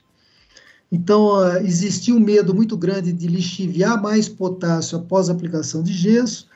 Então, 0.92 1.58
existia 1.58 2.14
um 2.14 2.20
medo 2.20 2.54
muito 2.54 2.78
grande 2.78 3.12
de 3.12 3.28
lixiviar 3.28 4.00
mais 4.00 4.30
potássio 4.30 4.98
após 5.00 5.28
a 5.28 5.34
aplicação 5.34 5.82
de 5.82 5.92
gesso, 5.92 6.48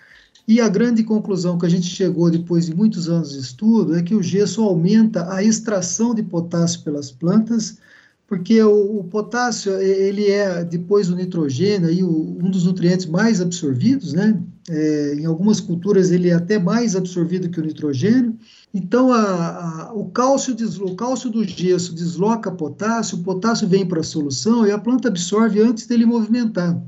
e 0.48 0.62
a 0.62 0.70
grande 0.70 1.04
conclusão 1.04 1.58
que 1.58 1.66
a 1.66 1.70
gente 1.70 1.88
chegou 1.88 2.30
depois 2.30 2.68
de 2.68 2.76
muitos 2.76 3.10
anos 3.10 3.32
de 3.32 3.40
estudo 3.40 3.96
é 3.96 4.04
que 4.04 4.16
o 4.16 4.24
gesso 4.24 4.62
aumenta 4.62 5.34
a 5.34 5.44
extração 5.44 6.16
de 6.16 6.24
potássio 6.24 6.84
pelas 6.84 7.12
plantas, 7.12 7.80
porque 8.28 8.62
o, 8.62 9.00
o 9.00 9.04
potássio 9.04 9.74
ele 9.82 10.28
é 10.28 10.64
depois 10.64 11.08
do 11.08 11.16
nitrogênio 11.16 11.90
aí 11.90 12.02
um 12.04 12.50
dos 12.50 12.66
nutrientes 12.66 13.06
mais 13.06 13.42
absorvidos, 13.42 14.14
né? 14.14 14.42
É, 14.70 15.16
em 15.16 15.26
algumas 15.26 15.62
culturas 15.62 16.12
ele 16.12 16.30
é 16.30 16.34
até 16.34 16.60
mais 16.60 16.96
absorvido 16.96 17.50
que 17.50 17.60
o 17.60 17.66
nitrogênio. 17.66 18.38
Então 18.74 19.14
a, 19.14 19.88
a, 19.88 19.94
o 19.94 20.10
cálcio 20.10 20.56
o 20.82 20.96
cálcio 20.96 21.30
do 21.30 21.44
gesso 21.46 21.96
desloca 21.96 22.52
potássio, 22.52 23.18
o 23.20 23.24
potássio 23.24 23.68
vem 23.68 23.86
para 23.86 24.02
a 24.02 24.04
solução 24.04 24.68
e 24.68 24.72
a 24.72 24.78
planta 24.78 25.08
absorve 25.08 25.62
antes 25.62 25.88
dele 25.88 26.06
movimentar, 26.06 26.82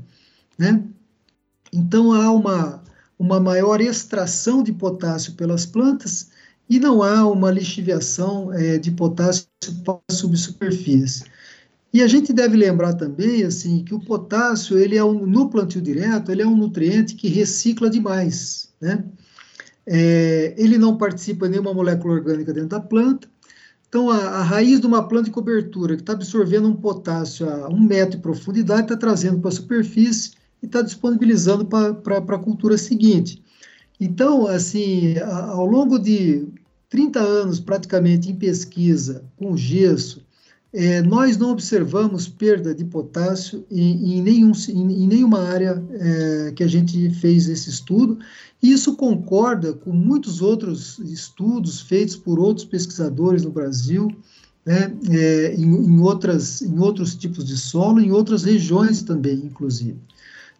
né? 0.58 0.84
Então 1.72 2.12
há 2.12 2.30
uma 2.30 2.82
uma 3.18 3.38
maior 3.38 3.82
extração 3.82 4.62
de 4.62 4.72
potássio 4.72 5.34
pelas 5.34 5.66
plantas 5.66 6.30
e 6.70 6.78
não 6.80 7.02
há 7.02 7.26
uma 7.26 7.50
lixiviação 7.50 8.50
é, 8.52 8.78
de 8.78 8.90
potássio 8.90 9.46
para 9.84 9.98
a 10.08 10.12
subsuperfície. 10.12 11.24
E 11.92 12.02
a 12.02 12.06
gente 12.06 12.32
deve 12.32 12.56
lembrar 12.56 12.94
também 12.94 13.42
assim 13.42 13.82
que 13.84 13.94
o 13.94 14.00
potássio 14.00 14.78
ele 14.78 14.96
é 14.96 15.04
um, 15.04 15.26
no 15.26 15.50
plantio 15.50 15.82
direto 15.82 16.30
ele 16.30 16.42
é 16.42 16.46
um 16.46 16.56
nutriente 16.56 17.16
que 17.16 17.28
recicla 17.28 17.90
demais, 17.90 18.68
né? 18.80 19.04
É, 19.86 20.54
ele 20.56 20.78
não 20.78 20.96
participa 20.96 21.46
de 21.46 21.52
nenhuma 21.52 21.74
molécula 21.74 22.14
orgânica 22.14 22.52
dentro 22.52 22.68
da 22.68 22.80
planta. 22.80 23.28
Então, 23.88 24.08
a, 24.08 24.18
a 24.18 24.42
raiz 24.44 24.80
de 24.80 24.86
uma 24.86 25.08
planta 25.08 25.24
de 25.24 25.30
cobertura 25.32 25.96
que 25.96 26.02
está 26.02 26.12
absorvendo 26.12 26.68
um 26.68 26.76
potássio 26.76 27.48
a 27.48 27.68
um 27.68 27.80
metro 27.80 28.16
de 28.16 28.22
profundidade 28.22 28.82
está 28.82 28.96
trazendo 28.96 29.40
para 29.40 29.48
a 29.48 29.52
superfície 29.52 30.30
e 30.62 30.66
está 30.66 30.80
disponibilizando 30.80 31.66
para 31.66 32.18
a 32.18 32.38
cultura 32.38 32.78
seguinte. 32.78 33.42
Então, 33.98 34.46
assim, 34.46 35.18
ao 35.18 35.66
longo 35.66 35.98
de 35.98 36.46
30 36.88 37.18
anos 37.18 37.58
praticamente 37.58 38.30
em 38.30 38.36
pesquisa 38.36 39.24
com 39.36 39.56
gesso, 39.56 40.24
é, 40.72 41.02
nós 41.02 41.36
não 41.36 41.50
observamos 41.50 42.28
perda 42.28 42.74
de 42.74 42.84
potássio 42.84 43.64
em, 43.70 44.18
em, 44.18 44.22
nenhum, 44.22 44.52
em, 44.68 45.04
em 45.04 45.06
nenhuma 45.06 45.40
área 45.40 45.82
é, 45.90 46.52
que 46.52 46.62
a 46.62 46.68
gente 46.68 47.10
fez 47.10 47.48
esse 47.48 47.68
estudo, 47.68 48.18
e 48.62 48.70
isso 48.72 48.94
concorda 48.94 49.72
com 49.72 49.90
muitos 49.90 50.40
outros 50.40 50.98
estudos 51.00 51.80
feitos 51.80 52.14
por 52.14 52.38
outros 52.38 52.64
pesquisadores 52.64 53.42
no 53.42 53.50
Brasil, 53.50 54.08
né, 54.64 54.94
é, 55.10 55.54
em, 55.56 55.98
outras, 56.00 56.62
em 56.62 56.78
outros 56.78 57.16
tipos 57.16 57.44
de 57.44 57.56
solo, 57.56 58.00
em 58.00 58.12
outras 58.12 58.44
regiões 58.44 59.02
também, 59.02 59.36
inclusive. 59.36 59.96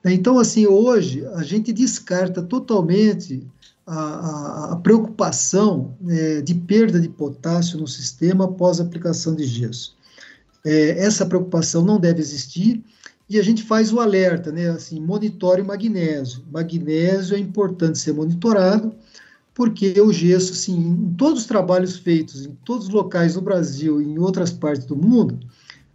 Então, 0.05 0.39
assim, 0.39 0.67
hoje 0.67 1.25
a 1.35 1.43
gente 1.43 1.73
descarta 1.73 2.43
totalmente 2.43 3.47
a, 3.87 3.99
a, 3.99 4.73
a 4.73 4.77
preocupação 4.77 5.95
é, 6.09 6.41
de 6.41 6.55
perda 6.55 6.99
de 6.99 7.09
potássio 7.09 7.79
no 7.79 7.87
sistema 7.87 8.47
após 8.47 8.81
a 8.81 8.85
aplicação 8.85 9.35
de 9.35 9.45
gesso. 9.45 9.95
É, 10.65 11.05
essa 11.05 11.25
preocupação 11.25 11.85
não 11.85 11.99
deve 11.99 12.21
existir 12.21 12.85
e 13.29 13.39
a 13.39 13.43
gente 13.43 13.63
faz 13.63 13.93
o 13.93 14.01
alerta, 14.01 14.51
né? 14.51 14.71
Assim, 14.71 15.01
monitore 15.01 15.63
o 15.63 15.65
magnésio. 15.65 16.43
Magnésio 16.53 17.37
é 17.37 17.39
importante 17.39 17.99
ser 17.99 18.13
monitorado 18.13 18.95
porque 19.55 20.01
o 20.01 20.13
gesso, 20.13 20.53
assim, 20.53 20.79
em 20.79 21.15
todos 21.15 21.43
os 21.43 21.47
trabalhos 21.47 21.97
feitos 21.97 22.47
em 22.47 22.57
todos 22.65 22.87
os 22.87 22.93
locais 22.95 23.35
do 23.35 23.41
Brasil 23.41 24.01
e 24.01 24.05
em 24.05 24.19
outras 24.19 24.51
partes 24.51 24.87
do 24.87 24.97
mundo, 24.97 25.39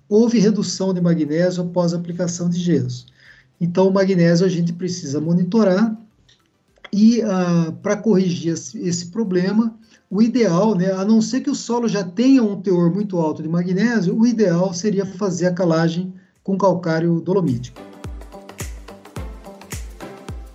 houve 0.08 0.39
redução 0.39 0.93
de 0.93 1.01
magnésio 1.01 1.63
após 1.63 1.93
a 1.93 1.97
aplicação 1.97 2.49
de 2.49 2.60
gesso. 2.60 3.08
Então, 3.60 3.88
o 3.88 3.93
magnésio 3.93 4.45
a 4.45 4.49
gente 4.49 4.73
precisa 4.73 5.19
monitorar 5.19 5.97
e 6.91 7.21
ah, 7.21 7.73
para 7.82 7.97
corrigir 7.97 8.54
esse, 8.54 8.78
esse, 8.80 9.08
problema, 9.08 9.75
o 10.10 10.22
ideal, 10.22 10.76
né, 10.76 10.91
a 10.91 11.04
não 11.04 11.22
ser 11.22 11.41
que 11.41 11.50
o 11.50 11.56
solo 11.56 11.88
já 11.88 12.04
tenha 12.04 12.44
um 12.44 12.62
teor 12.62 12.94
muito 12.94 13.18
alto 13.18 13.41
de 13.41 13.50
magnésio, 13.50 14.18
o 14.18 14.26
ideal 14.26 14.74
seria 14.74 15.06
fazer 15.06 15.48
a 15.48 15.54
calagem 15.54 16.13
com 16.44 16.58
calcário 16.58 17.20
dolomítico. 17.22 17.82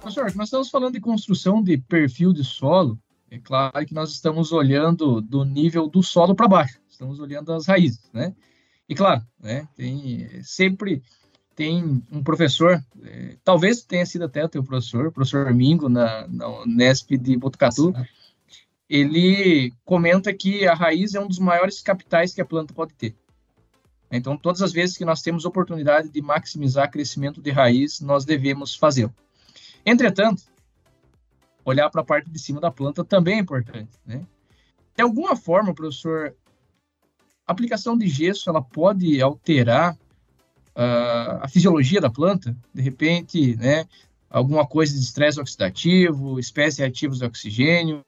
Professor, 0.00 0.34
nós 0.36 0.48
estamos 0.48 0.70
falando 0.70 0.94
de 0.94 1.00
construção 1.00 1.62
de 1.62 1.76
perfil 1.76 2.32
de 2.32 2.44
solo. 2.44 2.98
É 3.30 3.38
claro 3.38 3.84
que 3.86 3.94
nós 3.94 4.10
estamos 4.10 4.50
olhando 4.50 5.20
do 5.20 5.44
nível 5.44 5.88
do 5.88 6.02
solo 6.02 6.34
para 6.34 6.48
baixo, 6.48 6.80
estamos 6.88 7.20
olhando 7.20 7.52
as 7.52 7.66
raízes, 7.66 8.10
né? 8.12 8.34
E 8.88 8.94
claro, 8.94 9.22
né, 9.40 9.68
tem 9.76 10.42
sempre 10.42 11.02
tem 11.54 12.02
um 12.10 12.22
professor, 12.22 12.82
é, 13.04 13.36
talvez 13.44 13.82
tenha 13.82 14.06
sido 14.06 14.24
até 14.24 14.44
o 14.44 14.48
teu 14.48 14.64
professor, 14.64 15.08
o 15.08 15.12
professor 15.12 15.52
Mingo, 15.52 15.88
na, 15.88 16.26
na 16.26 16.48
Unesp 16.62 17.10
de 17.18 17.36
Botucatu, 17.36 17.92
ele 18.90 19.72
comenta 19.85 20.35
que 20.35 20.66
a 20.66 20.74
raiz 20.74 21.14
é 21.14 21.20
um 21.20 21.29
dos 21.29 21.38
maiores 21.38 21.81
capitais 21.81 22.35
que 22.35 22.40
a 22.40 22.44
planta 22.44 22.74
pode 22.74 22.92
ter. 22.94 23.14
Então, 24.11 24.37
todas 24.37 24.61
as 24.61 24.72
vezes 24.72 24.96
que 24.96 25.05
nós 25.05 25.22
temos 25.22 25.44
oportunidade 25.44 26.09
de 26.09 26.20
maximizar 26.20 26.90
crescimento 26.90 27.40
de 27.40 27.53
raiz, 27.53 28.00
nós 28.00 28.24
devemos 28.24 28.74
fazê-lo. 28.74 29.14
Entretanto, 29.87 30.42
olhar 31.64 31.88
para 31.88 32.00
a 32.00 32.05
parte 32.05 32.29
de 32.29 32.38
cima 32.40 32.61
da 32.61 32.72
planta 32.72 33.05
também 33.05 33.37
é 33.37 33.40
importante. 33.40 33.92
Né? 34.05 34.26
De 34.96 35.03
alguma 35.03 35.37
forma, 35.37 35.72
professor, 35.72 36.35
a 37.46 37.53
aplicação 37.53 37.96
de 37.96 38.09
gesso 38.09 38.50
ela 38.50 38.61
pode 38.61 39.22
alterar 39.22 39.96
a 40.74 41.46
fisiologia 41.48 42.00
da 42.00 42.11
planta, 42.11 42.57
de 42.72 42.81
repente, 42.81 43.55
né, 43.57 43.87
alguma 44.31 44.66
coisa 44.66 44.94
de 44.94 45.00
estresse 45.00 45.40
oxidativo, 45.40 46.38
espécies 46.38 46.79
reativas 46.79 47.18
de 47.18 47.24
oxigênio. 47.24 48.05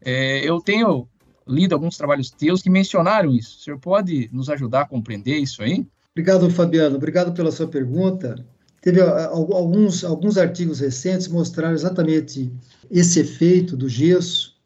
É, 0.00 0.48
eu 0.48 0.60
tenho 0.60 1.08
lido 1.46 1.74
alguns 1.74 1.96
trabalhos 1.96 2.30
teus 2.30 2.62
que 2.62 2.70
mencionaram 2.70 3.32
isso. 3.32 3.58
O 3.58 3.60
senhor 3.62 3.78
pode 3.78 4.28
nos 4.32 4.48
ajudar 4.50 4.82
a 4.82 4.88
compreender 4.88 5.38
isso 5.38 5.62
aí? 5.62 5.86
Obrigado, 6.12 6.50
Fabiano. 6.50 6.96
Obrigado 6.96 7.32
pela 7.32 7.50
sua 7.50 7.68
pergunta. 7.68 8.44
Teve 8.80 9.00
alguns, 9.00 10.04
alguns 10.04 10.38
artigos 10.38 10.80
recentes 10.80 11.28
mostraram 11.28 11.74
exatamente 11.74 12.52
esse 12.90 13.20
efeito 13.20 13.76
do 13.76 13.88
gesso 13.88 14.56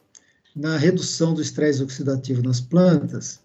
na 0.54 0.76
redução 0.76 1.32
do 1.32 1.40
estresse 1.40 1.82
oxidativo 1.82 2.42
nas 2.42 2.60
plantas. 2.60 3.40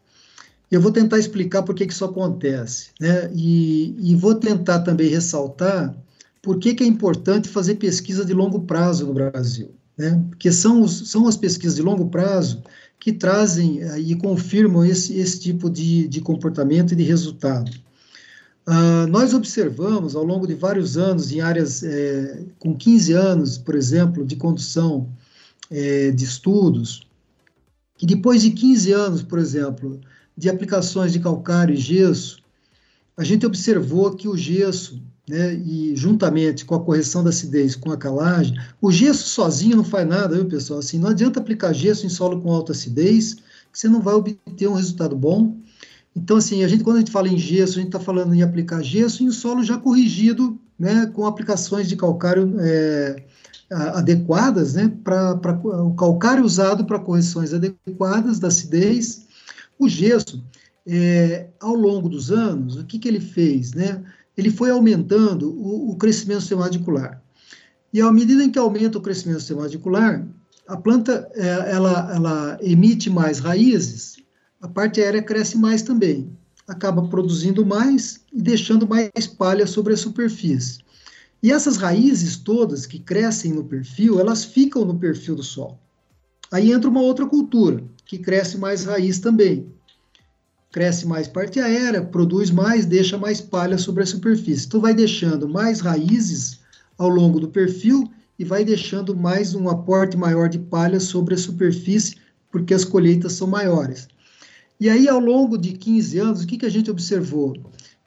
Eu 0.69 0.81
vou 0.81 0.91
tentar 0.91 1.17
explicar 1.17 1.63
por 1.63 1.73
que, 1.73 1.85
que 1.85 1.93
isso 1.93 2.03
acontece, 2.03 2.89
né? 2.99 3.31
E, 3.33 3.95
e 3.99 4.15
vou 4.15 4.35
tentar 4.35 4.79
também 4.79 5.07
ressaltar 5.07 5.95
por 6.41 6.59
que, 6.59 6.73
que 6.73 6.83
é 6.83 6.87
importante 6.87 7.47
fazer 7.47 7.75
pesquisa 7.75 8.25
de 8.25 8.33
longo 8.33 8.61
prazo 8.61 9.05
no 9.05 9.13
Brasil, 9.13 9.73
né? 9.97 10.23
Porque 10.29 10.51
são, 10.51 10.81
os, 10.81 11.09
são 11.09 11.27
as 11.27 11.35
pesquisas 11.35 11.75
de 11.75 11.81
longo 11.81 12.07
prazo 12.09 12.61
que 12.99 13.11
trazem 13.11 13.83
uh, 13.83 13.97
e 13.97 14.15
confirmam 14.15 14.85
esse, 14.85 15.17
esse 15.17 15.39
tipo 15.39 15.69
de, 15.69 16.07
de 16.07 16.21
comportamento 16.21 16.91
e 16.91 16.95
de 16.95 17.03
resultado. 17.03 17.71
Uh, 18.67 19.07
nós 19.09 19.33
observamos 19.33 20.15
ao 20.15 20.23
longo 20.23 20.45
de 20.45 20.53
vários 20.53 20.97
anos, 20.97 21.31
em 21.31 21.39
áreas 21.39 21.83
é, 21.83 22.43
com 22.59 22.75
15 22.75 23.13
anos, 23.13 23.57
por 23.57 23.75
exemplo, 23.75 24.25
de 24.25 24.35
condução 24.35 25.09
é, 25.71 26.11
de 26.11 26.25
estudos, 26.25 27.07
que 27.97 28.05
depois 28.05 28.41
de 28.41 28.51
15 28.51 28.91
anos, 28.91 29.23
por 29.23 29.39
exemplo, 29.39 29.99
de 30.35 30.49
aplicações 30.49 31.13
de 31.13 31.19
calcário 31.19 31.73
e 31.73 31.77
gesso, 31.77 32.39
a 33.15 33.23
gente 33.23 33.45
observou 33.45 34.13
que 34.13 34.27
o 34.27 34.37
gesso, 34.37 35.01
né, 35.27 35.55
e 35.55 35.93
juntamente 35.95 36.63
com 36.63 36.75
a 36.75 36.79
correção 36.79 37.23
da 37.23 37.29
acidez, 37.29 37.75
com 37.75 37.91
a 37.91 37.97
calagem, 37.97 38.57
o 38.81 38.91
gesso 38.91 39.27
sozinho 39.27 39.77
não 39.77 39.83
faz 39.83 40.07
nada, 40.07 40.35
viu, 40.35 40.45
pessoal? 40.45 40.79
Assim, 40.79 40.97
não 40.97 41.09
adianta 41.09 41.39
aplicar 41.39 41.73
gesso 41.73 42.05
em 42.05 42.09
solo 42.09 42.41
com 42.41 42.51
alta 42.51 42.71
acidez, 42.71 43.33
que 43.33 43.77
você 43.77 43.89
não 43.89 44.01
vai 44.01 44.13
obter 44.13 44.67
um 44.67 44.73
resultado 44.73 45.15
bom. 45.15 45.57
Então, 46.15 46.37
assim, 46.37 46.63
a 46.63 46.67
gente, 46.67 46.83
quando 46.83 46.95
a 46.95 46.99
gente 46.99 47.11
fala 47.11 47.27
em 47.27 47.37
gesso, 47.37 47.73
a 47.73 47.81
gente 47.81 47.89
está 47.89 47.99
falando 47.99 48.33
em 48.33 48.41
aplicar 48.41 48.81
gesso 48.81 49.23
em 49.23 49.31
solo 49.31 49.63
já 49.63 49.77
corrigido, 49.77 50.57
né, 50.79 51.05
com 51.07 51.25
aplicações 51.25 51.89
de 51.89 51.95
calcário 51.95 52.55
é, 52.59 53.23
adequadas, 53.69 54.75
né, 54.75 54.91
para 55.03 55.59
o 55.63 55.93
calcário 55.93 56.43
usado 56.43 56.85
para 56.85 56.99
correções 56.99 57.53
adequadas 57.53 58.39
da 58.39 58.47
acidez. 58.47 59.27
O 59.77 59.89
gesso, 59.89 60.43
é, 60.87 61.49
ao 61.59 61.75
longo 61.75 62.07
dos 62.07 62.31
anos, 62.31 62.77
o 62.77 62.85
que, 62.85 62.97
que 62.97 63.07
ele 63.07 63.19
fez, 63.19 63.73
né? 63.73 64.01
Ele 64.37 64.51
foi 64.51 64.69
aumentando 64.69 65.49
o, 65.49 65.91
o 65.91 65.95
crescimento 65.97 66.55
radicular. 66.55 67.21
E 67.91 67.99
à 67.99 68.11
medida 68.11 68.43
em 68.43 68.51
que 68.51 68.59
aumenta 68.59 68.97
o 68.97 69.01
crescimento 69.01 69.57
radicular, 69.57 70.25
a 70.67 70.77
planta 70.77 71.27
é, 71.33 71.71
ela, 71.71 72.13
ela 72.13 72.57
emite 72.61 73.09
mais 73.09 73.39
raízes 73.39 74.17
a 74.59 74.67
parte 74.67 74.99
aérea 74.99 75.21
cresce 75.21 75.57
mais 75.57 75.83
também, 75.83 76.35
acaba 76.67 77.07
produzindo 77.07 77.65
mais 77.65 78.21
e 78.33 78.41
deixando 78.41 78.87
mais 78.87 79.27
palha 79.27 79.67
sobre 79.67 79.93
a 79.93 79.97
superfície. 79.97 80.79
E 81.43 81.51
essas 81.51 81.77
raízes 81.77 82.37
todas 82.37 82.87
que 82.87 82.97
crescem 82.97 83.53
no 83.53 83.63
perfil, 83.63 84.19
elas 84.19 84.43
ficam 84.43 84.83
no 84.83 84.97
perfil 84.97 85.35
do 85.35 85.43
solo. 85.43 85.77
Aí 86.51 86.71
entra 86.71 86.89
uma 86.89 87.01
outra 87.01 87.27
cultura, 87.27 87.83
que 88.03 88.17
cresce 88.17 88.57
mais 88.57 88.85
raiz 88.85 89.19
também. 89.19 89.71
Cresce 90.71 91.07
mais 91.07 91.27
parte 91.27 91.59
aérea, 91.59 92.03
produz 92.03 92.51
mais, 92.51 92.85
deixa 92.85 93.17
mais 93.17 93.39
palha 93.39 93.77
sobre 93.77 94.03
a 94.03 94.05
superfície. 94.05 94.65
Então 94.65 94.81
vai 94.81 94.93
deixando 94.93 95.47
mais 95.47 95.79
raízes 95.79 96.59
ao 96.97 97.07
longo 97.07 97.39
do 97.39 97.47
perfil 97.47 98.11
e 98.37 98.43
vai 98.43 98.63
deixando 98.63 99.15
mais 99.15 99.55
um 99.55 99.69
aporte 99.69 100.17
maior 100.17 100.49
de 100.49 100.59
palha 100.59 100.99
sobre 100.99 101.33
a 101.33 101.37
superfície, 101.37 102.17
porque 102.51 102.73
as 102.73 102.83
colheitas 102.83 103.33
são 103.33 103.47
maiores. 103.47 104.07
E 104.79 104.89
aí, 104.89 105.07
ao 105.07 105.19
longo 105.19 105.57
de 105.57 105.71
15 105.71 106.19
anos, 106.19 106.43
o 106.43 106.47
que, 106.47 106.57
que 106.57 106.65
a 106.65 106.69
gente 106.69 106.91
observou? 106.91 107.55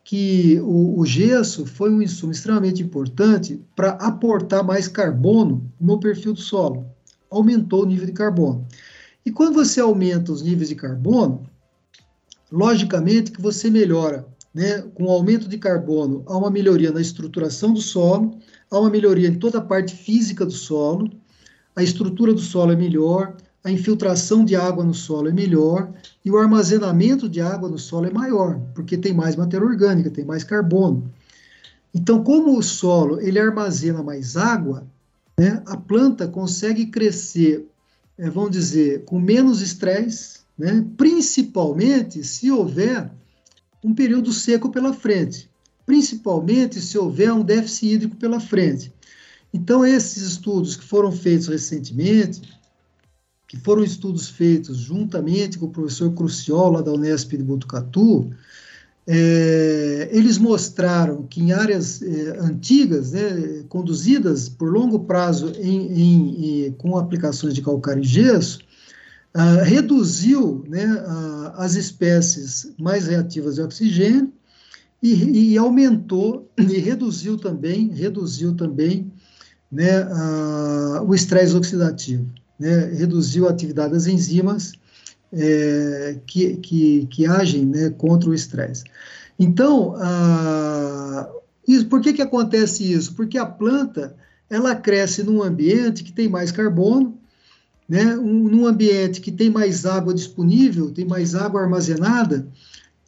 Que 0.05 0.61
o, 0.61 1.01
o 1.01 1.07
gesso 1.07 1.67
foi 1.67 1.91
um 1.93 2.01
insumo 2.01 2.31
extremamente 2.31 2.83
importante 2.83 3.61
para 3.75 3.91
aportar 3.93 4.63
mais 4.63 4.87
carbono 4.87 5.69
no 5.81 5.99
perfil 5.99 6.33
do 6.33 6.41
solo. 6.41 6.87
Aumentou 7.29 7.83
o 7.83 7.87
nível 7.87 8.07
de 8.07 8.13
carbono. 8.13 8.67
E 9.27 9.33
quando 9.33 9.55
você 9.55 9.81
aumenta 9.81 10.33
os 10.33 10.43
níveis 10.43 10.69
de 10.69 10.75
carbono, 10.77 11.50
logicamente 12.51 13.31
que 13.31 13.41
você 13.41 13.71
melhora, 13.71 14.27
né? 14.55 14.83
Com 14.95 15.05
o 15.05 15.11
aumento 15.11 15.49
de 15.49 15.59
carbono, 15.59 16.25
há 16.27 16.37
uma 16.37 16.51
melhoria 16.51 16.91
na 16.91 17.01
estruturação 17.01 17.73
do 17.73 17.81
solo, 17.81 18.39
há 18.71 18.79
uma 18.79 18.91
melhoria 18.91 19.29
em 19.29 19.39
toda 19.39 19.59
a 19.59 19.63
parte 19.63 19.95
física 19.95 20.45
do 20.45 20.53
solo, 20.53 21.11
a 21.77 21.83
estrutura 21.83 22.33
do 22.33 22.41
solo 22.41 22.73
é 22.73 22.77
melhor, 22.77 23.37
a 23.63 23.71
infiltração 23.71 24.45
de 24.45 24.57
água 24.57 24.85
no 24.85 24.95
solo 24.95 25.29
é 25.29 25.33
melhor 25.33 25.93
e 26.25 26.31
o 26.31 26.39
armazenamento 26.39 27.29
de 27.29 27.41
água 27.41 27.69
no 27.69 27.79
solo 27.79 28.07
é 28.07 28.11
maior, 28.11 28.59
porque 28.75 28.97
tem 28.97 29.13
mais 29.13 29.37
matéria 29.37 29.67
orgânica, 29.67 30.11
tem 30.11 30.25
mais 30.25 30.43
carbono. 30.43 31.11
Então, 31.95 32.23
como 32.23 32.57
o 32.57 32.63
solo 32.63 33.21
ele 33.21 33.39
armazena 33.39 34.03
mais 34.03 34.37
água, 34.37 34.87
né, 35.39 35.63
a 35.67 35.77
planta 35.77 36.27
consegue 36.27 36.87
crescer, 36.87 37.67
é, 38.17 38.31
vamos 38.31 38.51
dizer, 38.51 39.05
com 39.05 39.19
menos 39.19 39.61
estresse, 39.61 40.40
né, 40.61 40.85
principalmente 40.95 42.23
se 42.23 42.51
houver 42.51 43.11
um 43.83 43.95
período 43.95 44.31
seco 44.31 44.69
pela 44.69 44.93
frente, 44.93 45.49
principalmente 45.87 46.79
se 46.83 46.99
houver 46.99 47.33
um 47.33 47.43
déficit 47.43 47.95
hídrico 47.95 48.17
pela 48.17 48.39
frente. 48.39 48.93
Então, 49.55 49.87
esses 49.87 50.23
estudos 50.23 50.77
que 50.77 50.85
foram 50.85 51.11
feitos 51.11 51.49
recentemente, 51.49 52.43
que 53.49 53.57
foram 53.57 53.83
estudos 53.83 54.29
feitos 54.29 54.77
juntamente 54.77 55.59
com 55.59 55.65
o 55.65 55.71
professor 55.71 56.13
Cruciola 56.13 56.83
da 56.83 56.93
Unesp 56.93 57.31
de 57.31 57.43
Botucatu, 57.43 58.31
é, 59.07 60.11
eles 60.13 60.37
mostraram 60.37 61.23
que 61.23 61.41
em 61.41 61.53
áreas 61.53 62.03
é, 62.03 62.39
antigas, 62.39 63.13
né, 63.13 63.65
conduzidas 63.67 64.47
por 64.47 64.71
longo 64.71 65.01
prazo 65.01 65.55
em, 65.59 65.87
em, 65.91 66.67
em, 66.67 66.73
com 66.73 66.99
aplicações 66.99 67.55
de 67.55 67.63
calcário 67.63 68.03
e 68.03 68.07
gesso, 68.07 68.61
ah, 69.35 69.63
reduziu 69.63 70.65
né, 70.69 70.87
as 71.55 71.75
espécies 71.75 72.73
mais 72.79 73.07
reativas 73.07 73.57
de 73.57 73.63
oxigênio 73.63 74.33
e, 75.03 75.53
e, 75.53 75.59
aumentou 75.59 76.51
e 76.59 76.79
reduziu 76.79 77.37
também, 77.37 77.89
reduziu 77.89 78.55
também 78.55 79.11
né, 79.71 80.07
o 81.07 81.15
estresse 81.15 81.55
oxidativo 81.55 82.27
né, 82.61 82.93
reduziu 82.93 83.49
a 83.49 83.51
atividade 83.51 83.95
das 83.95 84.07
enzimas 84.07 84.73
é, 85.33 86.19
que, 86.27 86.57
que, 86.59 87.07
que, 87.07 87.27
agem 87.27 87.65
né, 87.65 87.89
contra 87.89 88.29
o 88.29 88.35
estresse. 88.35 88.85
Então, 89.39 89.95
isso, 91.67 91.87
por 91.87 92.03
que, 92.03 92.13
que 92.13 92.21
acontece 92.21 92.93
isso? 92.93 93.15
Porque 93.15 93.39
a 93.39 93.47
planta 93.47 94.15
ela 94.51 94.75
cresce 94.75 95.23
num 95.23 95.43
ambiente 95.43 96.05
que 96.05 96.13
tem 96.13 96.29
mais 96.29 96.53
carbono, 96.53 97.19
né, 97.91 98.17
um, 98.17 98.45
num 98.49 98.67
ambiente 98.69 99.21
que 99.21 99.33
tem 99.33 99.51
mais 99.51 99.85
água 99.85 100.15
disponível, 100.15 100.93
tem 100.93 101.05
mais 101.05 101.35
água 101.35 101.61
armazenada, 101.61 102.47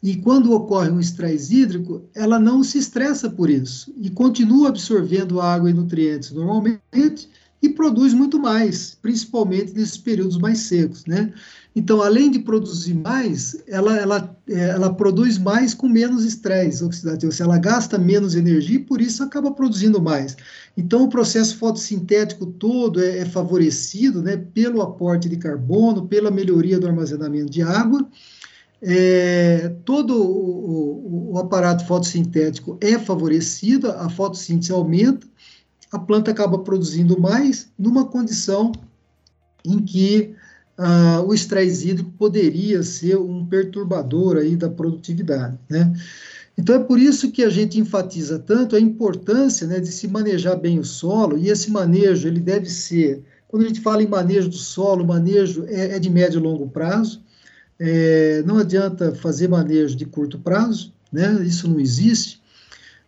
e 0.03 0.17
quando 0.17 0.51
ocorre 0.51 0.89
um 0.89 0.99
estresse 0.99 1.55
hídrico, 1.55 2.03
ela 2.13 2.37
não 2.37 2.61
se 2.61 2.77
estressa 2.77 3.29
por 3.29 3.49
isso 3.49 3.93
e 3.95 4.09
continua 4.09 4.67
absorvendo 4.67 5.39
água 5.39 5.69
e 5.69 5.73
nutrientes 5.73 6.31
normalmente 6.31 7.29
e 7.61 7.69
produz 7.69 8.13
muito 8.13 8.37
mais, 8.37 8.97
principalmente 9.01 9.73
nesses 9.73 9.97
períodos 9.97 10.37
mais 10.37 10.57
secos, 10.59 11.05
né? 11.05 11.31
Então, 11.75 12.01
além 12.01 12.29
de 12.29 12.39
produzir 12.39 12.93
mais, 12.93 13.57
ela, 13.67 13.97
ela, 13.97 14.37
é, 14.47 14.69
ela 14.69 14.93
produz 14.93 15.39
mais 15.39 15.73
com 15.73 15.89
menos 15.89 16.23
estresse 16.23 16.83
oxidativo, 16.83 17.31
seja, 17.31 17.45
ela 17.45 17.57
gasta 17.57 17.97
menos 17.97 18.35
energia 18.35 18.75
e 18.75 18.83
por 18.83 19.01
isso 19.01 19.23
acaba 19.23 19.51
produzindo 19.51 19.99
mais. 19.99 20.37
Então, 20.77 21.03
o 21.03 21.09
processo 21.09 21.57
fotossintético 21.57 22.45
todo 22.45 23.01
é, 23.01 23.19
é 23.19 23.25
favorecido 23.25 24.21
né, 24.21 24.37
pelo 24.37 24.81
aporte 24.81 25.27
de 25.27 25.37
carbono, 25.37 26.07
pela 26.07 26.29
melhoria 26.29 26.79
do 26.79 26.85
armazenamento 26.85 27.51
de 27.51 27.63
água. 27.63 28.07
É, 28.79 29.73
todo 29.83 30.21
o, 30.21 31.31
o, 31.31 31.33
o 31.33 31.39
aparato 31.39 31.87
fotossintético 31.87 32.77
é 32.81 32.99
favorecido, 32.99 33.89
a 33.89 34.09
fotossíntese 34.09 34.71
aumenta, 34.71 35.25
a 35.91 35.97
planta 35.97 36.29
acaba 36.29 36.59
produzindo 36.59 37.19
mais 37.19 37.71
numa 37.79 38.05
condição 38.05 38.71
em 39.65 39.79
que 39.79 40.35
uh, 40.77 41.21
o 41.25 41.33
estresse 41.33 41.89
hídrico 41.89 42.11
poderia 42.11 42.83
ser 42.83 43.17
um 43.17 43.45
perturbador 43.45 44.37
aí 44.37 44.55
da 44.55 44.69
produtividade, 44.69 45.57
né? 45.69 45.93
Então 46.57 46.75
é 46.75 46.79
por 46.79 46.99
isso 46.99 47.31
que 47.31 47.43
a 47.43 47.49
gente 47.49 47.79
enfatiza 47.79 48.37
tanto 48.37 48.75
a 48.75 48.79
importância 48.79 49.65
né, 49.65 49.79
de 49.79 49.87
se 49.87 50.07
manejar 50.07 50.55
bem 50.55 50.77
o 50.77 50.83
solo, 50.83 51.35
e 51.37 51.49
esse 51.49 51.71
manejo 51.71 52.27
ele 52.27 52.39
deve 52.39 52.69
ser, 52.69 53.23
quando 53.47 53.63
a 53.63 53.67
gente 53.67 53.81
fala 53.81 54.03
em 54.03 54.07
manejo 54.07 54.49
do 54.49 54.55
solo, 54.55 55.03
manejo 55.03 55.65
é, 55.67 55.95
é 55.95 55.99
de 55.99 56.11
médio 56.11 56.39
e 56.39 56.43
longo 56.43 56.69
prazo, 56.69 57.23
é, 57.79 58.43
não 58.45 58.59
adianta 58.59 59.15
fazer 59.15 59.47
manejo 59.47 59.95
de 59.95 60.05
curto 60.05 60.37
prazo, 60.37 60.93
né, 61.11 61.43
isso 61.43 61.67
não 61.67 61.79
existe, 61.79 62.43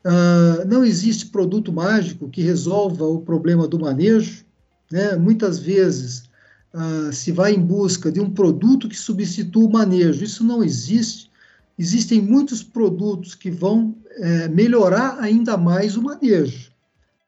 Uh, 0.06 0.64
não 0.68 0.86
existe 0.86 1.26
produto 1.26 1.74
mágico 1.74 2.30
que 2.30 2.40
resolva 2.40 3.04
o 3.06 3.22
problema 3.22 3.68
do 3.68 3.80
manejo. 3.80 4.46
Né? 4.92 5.16
Muitas 5.16 5.58
vezes 5.58 6.30
uh, 6.76 7.12
se 7.12 7.32
vai 7.32 7.54
em 7.54 7.60
busca 7.60 8.12
de 8.12 8.20
um 8.20 8.30
produto 8.30 8.90
que 8.90 8.98
substitua 8.98 9.66
o 9.66 9.72
manejo. 9.72 10.24
Isso 10.24 10.44
não 10.44 10.64
existe. 10.64 11.32
Existem 11.80 12.22
muitos 12.22 12.62
produtos 12.62 13.34
que 13.34 13.50
vão 13.50 13.96
é, 14.12 14.48
melhorar 14.48 15.18
ainda 15.20 15.58
mais 15.58 15.98
o 15.98 16.02
manejo. 16.02 16.72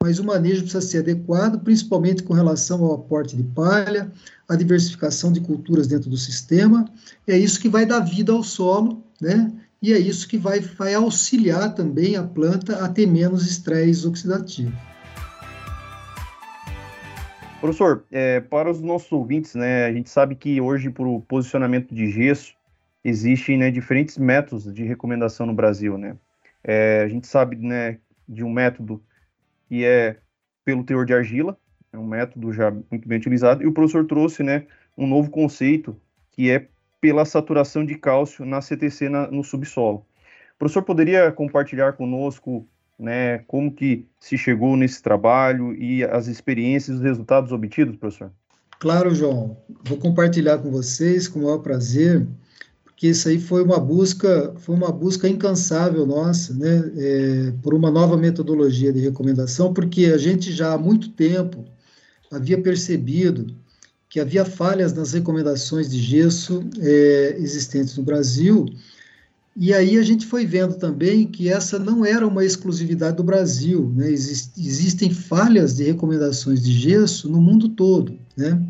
Mas 0.02 0.20
o 0.20 0.24
manejo 0.24 0.62
precisa 0.62 0.80
ser 0.80 1.00
adequado, 1.00 1.60
principalmente 1.60 2.24
com 2.24 2.34
relação 2.34 2.84
ao 2.86 2.94
aporte 2.94 3.36
de 3.36 3.44
palha, 3.44 4.10
a 4.48 4.56
diversificação 4.56 5.34
de 5.34 5.42
culturas 5.42 5.88
dentro 5.88 6.10
do 6.10 6.16
sistema. 6.16 6.86
É 7.28 7.38
isso 7.38 7.60
que 7.60 7.68
vai 7.68 7.86
dar 7.86 8.00
vida 8.00 8.32
ao 8.32 8.44
solo, 8.44 9.04
né? 9.20 9.52
e 9.82 9.94
é 9.94 10.00
isso 10.00 10.28
que 10.28 10.38
vai, 10.38 10.60
vai 10.60 10.94
auxiliar 10.94 11.74
também 11.76 12.16
a 12.16 12.24
planta 12.24 12.84
a 12.84 12.90
ter 12.90 13.06
menos 13.06 13.46
estresse 13.46 14.08
oxidativo. 14.08 14.74
Professor, 17.60 18.06
é, 18.12 18.40
para 18.40 18.70
os 18.70 18.82
nossos 18.82 19.12
ouvintes, 19.12 19.56
né, 19.56 19.86
a 19.86 19.92
gente 19.92 20.12
sabe 20.12 20.36
que 20.36 20.62
hoje, 20.62 20.92
para 20.92 21.08
o 21.08 21.22
posicionamento 21.22 21.94
de 21.94 22.08
gesso, 22.12 22.56
existem 23.04 23.58
né, 23.58 23.72
diferentes 23.72 24.18
métodos 24.18 24.72
de 24.72 24.84
recomendação 24.84 25.46
no 25.48 25.54
Brasil. 25.54 25.98
Né? 25.98 26.16
É, 26.64 27.02
a 27.04 27.08
gente 27.08 27.26
sabe 27.26 27.56
né, 27.56 27.98
de 28.30 28.44
um 28.44 28.52
método 28.52 29.02
que 29.68 29.84
é 29.84 30.18
pelo 30.64 30.84
teor 30.84 31.04
de 31.04 31.16
argila, 31.16 31.58
é 31.92 31.98
um 31.98 32.06
método 32.06 32.54
já 32.54 32.70
muito 32.70 33.08
bem 33.08 33.18
utilizado, 33.18 33.64
e 33.64 33.68
o 33.68 33.74
professor 33.74 34.06
trouxe 34.06 34.44
né, 34.44 34.68
um 34.96 35.08
novo 35.08 35.32
conceito, 35.32 36.00
que 36.32 36.52
é 36.52 36.68
pela 37.02 37.26
saturação 37.26 37.84
de 37.84 37.96
cálcio 37.96 38.46
na 38.46 38.62
CTC 38.62 39.10
na, 39.10 39.32
no 39.32 39.44
subsolo. 39.44 40.06
O 40.56 40.60
professor 40.60 40.84
poderia 40.84 41.32
compartilhar 41.32 41.94
conosco 41.94 42.68
né, 43.00 43.40
como 43.48 43.72
que 43.72 44.06
se 44.20 44.38
chegou 44.38 44.76
nesse 44.76 45.02
trabalho 45.02 45.74
e 45.76 46.04
as 46.04 46.28
experiências 46.28 46.96
e 46.96 47.00
os 47.00 47.04
resultados 47.04 47.52
obtidos, 47.52 47.96
professor? 47.96 48.32
Claro, 48.80 49.14
João. 49.14 49.58
Vou 49.84 49.98
compartilhar 49.98 50.60
com 50.60 50.72
vocês 50.72 51.28
com 51.28 51.40
o 51.40 51.44
maior 51.44 51.60
prazer, 51.60 52.28
porque 52.84 53.08
isso 53.08 53.28
aí 53.30 53.40
foi 53.40 53.64
uma 53.64 53.80
busca, 53.80 54.54
foi 54.58 54.76
uma 54.76 54.92
busca 54.92 55.28
incansável 55.28 56.06
nossa, 56.06 56.54
né, 56.54 56.92
é, 56.98 57.54
por 57.62 57.74
uma 57.74 57.92
nova 57.92 58.18
metodologia 58.18 58.92
de 58.92 59.00
recomendação, 59.00 59.74
porque 59.74 60.06
a 60.06 60.18
gente 60.18 60.52
já 60.52 60.74
há 60.74 60.78
muito 60.78 61.10
tempo 61.10 61.66
havia 62.32 62.60
percebido 62.60 63.48
que 64.10 64.20
havia 64.20 64.46
falhas 64.46 64.94
nas 64.94 65.14
recomendações 65.14 65.90
de 65.90 66.00
gesso 66.00 66.64
é, 66.80 67.36
existentes 67.38 67.98
no 67.98 68.04
Brasil 68.04 68.66
e 69.60 69.74
aí 69.74 69.98
a 69.98 70.04
gente 70.04 70.26
foi 70.26 70.46
vendo 70.46 70.76
também 70.76 71.26
que 71.26 71.50
essa 71.50 71.80
não 71.80 72.06
era 72.06 72.28
uma 72.28 72.46
exclusividade 72.46 73.18
do 73.18 73.24
Brasil, 73.24 73.92
né? 73.96 74.12
Exist, 74.12 74.52
existem 74.56 75.12
falhas 75.12 75.76
de 75.76 75.84
recomendações 75.84 76.62
de 76.62 76.72
gesso 76.72 77.28
no 77.28 77.42
mundo 77.42 77.70
todo, 77.70 78.18
né? 78.36 78.62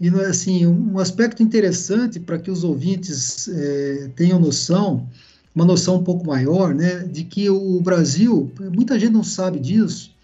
E 0.00 0.08
assim, 0.08 0.66
um 0.66 0.98
aspecto 0.98 1.42
interessante 1.42 2.18
para 2.18 2.38
que 2.38 2.50
os 2.50 2.64
ouvintes 2.64 3.46
é, 3.48 4.10
tenham 4.16 4.40
noção, 4.40 5.06
uma 5.54 5.64
noção 5.64 5.96
um 5.96 6.02
pouco 6.02 6.26
maior, 6.26 6.74
né, 6.74 7.04
de 7.04 7.22
que 7.22 7.50
o 7.50 7.80
Brasil, 7.80 8.50
muita 8.74 8.98
gente 8.98 9.12
não 9.12 9.22
sabe 9.22 9.60
disso, 9.60 10.16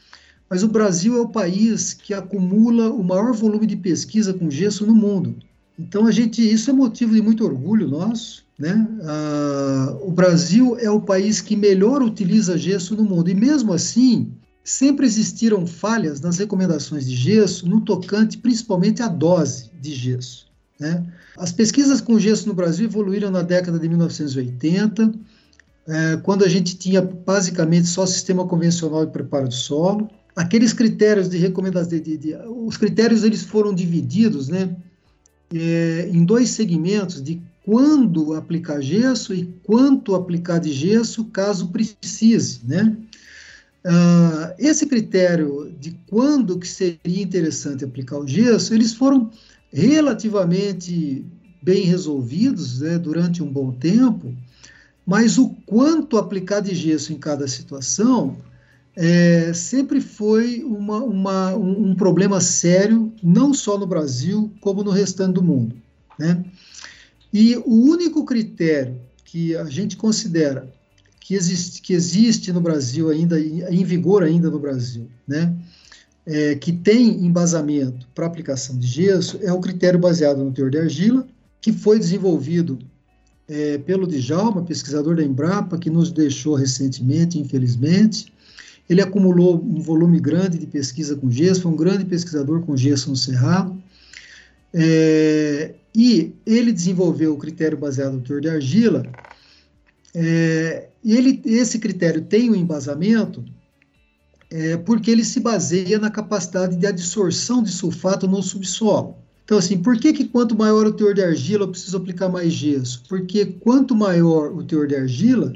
mas 0.49 0.63
o 0.63 0.69
Brasil 0.69 1.19
é 1.19 1.21
o 1.21 1.29
país 1.29 1.93
que 1.93 2.15
acumula 2.15 2.91
o 2.91 3.05
maior 3.05 3.35
volume 3.35 3.67
de 3.67 3.77
pesquisa 3.77 4.33
com 4.33 4.51
gesso 4.51 4.87
no 4.87 4.95
mundo. 4.95 5.37
Então 5.79 6.07
a 6.07 6.11
gente, 6.11 6.41
isso 6.43 6.71
é 6.71 6.73
motivo 6.73 7.15
de 7.15 7.23
muito 7.23 7.45
orgulho 7.45 7.89
nosso, 7.89 8.45
né? 8.59 8.89
Ah, 9.03 9.97
o 10.01 10.11
Brasil 10.11 10.77
é 10.79 10.91
o 10.91 11.01
país 11.01 11.41
que 11.41 11.55
melhor 11.55 12.03
utiliza 12.03 12.57
gesso 12.57 12.97
no 12.97 13.05
mundo, 13.05 13.31
e 13.31 13.35
mesmo 13.35 13.73
assim, 13.73 14.33
sempre 14.65 15.07
existiram 15.07 15.67
falhas 15.67 16.21
nas 16.21 16.39
recomendações 16.39 17.07
de 17.07 17.15
gesso 17.15 17.69
no 17.69 17.83
tocante 17.83 18.39
principalmente 18.39 19.03
à 19.03 19.09
dose 19.09 19.71
de 19.81 19.95
gesso. 19.95 20.47
Né? 20.81 21.07
As 21.37 21.53
pesquisas 21.53 22.01
com 22.01 22.19
gesso 22.19 22.49
no 22.49 22.55
Brasil 22.55 22.87
evoluíram 22.87 23.31
na 23.31 23.43
década 23.43 23.79
de 23.79 23.89
1980, 23.89 25.13
é, 25.89 26.17
quando 26.17 26.45
a 26.45 26.49
gente 26.49 26.77
tinha 26.77 27.01
basicamente 27.01 27.87
só 27.87 28.05
sistema 28.05 28.47
convencional 28.47 29.07
de 29.07 29.13
preparo 29.13 29.49
do 29.49 29.55
solo. 29.55 30.11
Aqueles 30.35 30.73
critérios 30.73 31.29
de 31.29 31.39
recomendação, 31.39 31.99
os 32.67 32.77
critérios 32.77 33.23
eles 33.23 33.43
foram 33.43 33.73
divididos, 33.73 34.49
né, 34.49 34.77
é, 35.55 36.09
em 36.13 36.25
dois 36.25 36.51
segmentos 36.51 37.23
de 37.23 37.41
quando 37.65 38.35
aplicar 38.35 38.81
gesso 38.81 39.35
e 39.35 39.45
quanto 39.65 40.15
aplicar 40.15 40.59
de 40.59 40.73
gesso 40.73 41.25
caso 41.27 41.69
precise, 41.69 42.61
né? 42.65 42.97
Uh, 43.85 44.55
esse 44.59 44.85
critério 44.87 45.73
de 45.79 45.97
quando 46.09 46.59
que 46.59 46.67
seria 46.67 47.23
interessante 47.23 47.85
aplicar 47.85 48.19
o 48.19 48.27
gesso, 48.27 48.75
eles 48.75 48.93
foram 48.93 49.31
relativamente 49.73 51.25
bem 51.63 51.85
resolvidos 51.85 52.81
né, 52.81 52.99
durante 52.99 53.43
um 53.43 53.51
bom 53.51 53.71
tempo, 53.71 54.35
mas 55.05 55.39
o 55.39 55.51
quanto 55.67 56.19
aplicar 56.19 56.61
de 56.61 56.75
gesso 56.75 57.13
em 57.13 57.19
cada 57.19 57.47
situação 57.47 58.37
é, 58.97 59.53
sempre 59.53 60.01
foi 60.01 60.65
uma, 60.65 61.05
uma, 61.05 61.55
um, 61.55 61.91
um, 61.91 61.95
problema 61.95 62.41
sério, 62.41 63.13
não 63.23 63.53
só 63.53 63.79
no 63.79 63.87
Brasil, 63.87 64.51
como 64.61 64.83
no 64.83 64.91
restante 64.91 65.35
do 65.35 65.43
mundo. 65.43 65.77
Né? 66.19 66.43
E 67.31 67.57
o 67.57 67.75
único 67.75 68.25
critério 68.25 68.99
que 69.23 69.55
a 69.55 69.65
gente 69.65 69.99
considera 69.99 70.73
que 71.21 71.35
existe, 71.35 71.83
que 71.83 71.93
existe 71.93 72.53
no 72.53 72.61
Brasil 72.61 73.11
ainda, 73.11 73.39
em 73.39 73.85
vigor 73.85 74.23
ainda 74.23 74.49
no 74.49 74.59
Brasil, 74.59 75.09
né, 75.27 75.55
é, 76.25 76.55
que 76.55 76.73
tem 76.73 77.25
embasamento 77.25 78.07
para 78.15 78.27
aplicação 78.27 78.79
de 78.79 78.87
gesso, 78.87 79.39
é 79.43 79.53
o 79.53 79.61
critério 79.61 79.99
baseado 79.99 80.43
no 80.43 80.53
teor 80.53 80.71
de 80.71 80.79
argila, 80.79 81.27
que 81.61 81.73
foi 81.73 81.99
desenvolvido 81.99 82.79
é, 83.49 83.77
pelo 83.79 84.07
Djalma, 84.07 84.63
pesquisador 84.63 85.17
da 85.17 85.23
Embrapa, 85.23 85.77
que 85.77 85.91
nos 85.91 86.13
deixou 86.13 86.55
recentemente, 86.55 87.39
infelizmente. 87.39 88.33
Ele 88.89 89.03
acumulou 89.03 89.63
um 89.63 89.81
volume 89.81 90.21
grande 90.21 90.59
de 90.59 90.67
pesquisa 90.67 91.17
com 91.17 91.31
gesso, 91.31 91.63
foi 91.63 91.73
um 91.73 91.77
grande 91.77 92.05
pesquisador 92.05 92.63
com 92.63 92.77
gesso 92.77 93.11
no 93.11 93.17
Cerrado. 93.17 93.77
É, 94.73 95.75
e 95.95 96.35
ele 96.45 96.73
desenvolveu 96.73 97.33
o 97.33 97.39
critério 97.39 97.79
baseado 97.79 98.13
no 98.13 98.21
teor 98.21 98.41
de 98.41 98.49
argila, 98.49 99.03
é, 100.15 100.89
ele, 101.05 101.43
esse 101.45 101.79
critério 101.79 102.23
tem 102.23 102.51
um 102.51 102.55
embasamento 102.55 103.45
é, 104.51 104.77
porque 104.77 105.11
ele 105.11 105.25
se 105.25 105.41
baseia 105.41 105.99
na 105.99 106.11
capacidade 106.11 106.77
de 106.77 106.87
adsorção 106.87 107.63
de 107.63 107.71
sulfato 107.71 108.27
no 108.27 108.43
subsolo. 108.43 109.17
Então, 109.45 109.59
assim, 109.59 109.79
por 109.79 109.99
que, 109.99 110.13
que 110.13 110.25
quanto 110.25 110.57
maior 110.57 110.87
o 110.87 110.93
teor 110.93 111.15
de 111.15 111.23
argila 111.23 111.65
eu 111.65 111.69
preciso 111.69 111.97
aplicar 111.99 112.29
mais 112.29 112.53
gesso? 112.53 113.03
Porque 113.09 113.45
quanto 113.45 113.95
maior 113.95 114.53
o 114.53 114.65
teor 114.65 114.87
de 114.87 114.97
argila, 114.97 115.53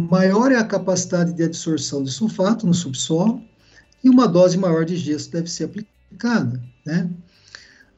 maior 0.00 0.52
é 0.52 0.56
a 0.56 0.64
capacidade 0.64 1.32
de 1.32 1.42
adsorção 1.42 2.02
de 2.02 2.10
sulfato 2.10 2.66
no 2.66 2.74
subsolo 2.74 3.42
e 4.02 4.08
uma 4.08 4.26
dose 4.26 4.56
maior 4.58 4.84
de 4.84 4.96
gesso 4.96 5.30
deve 5.30 5.50
ser 5.50 5.64
aplicada, 5.64 6.60
né? 6.84 7.10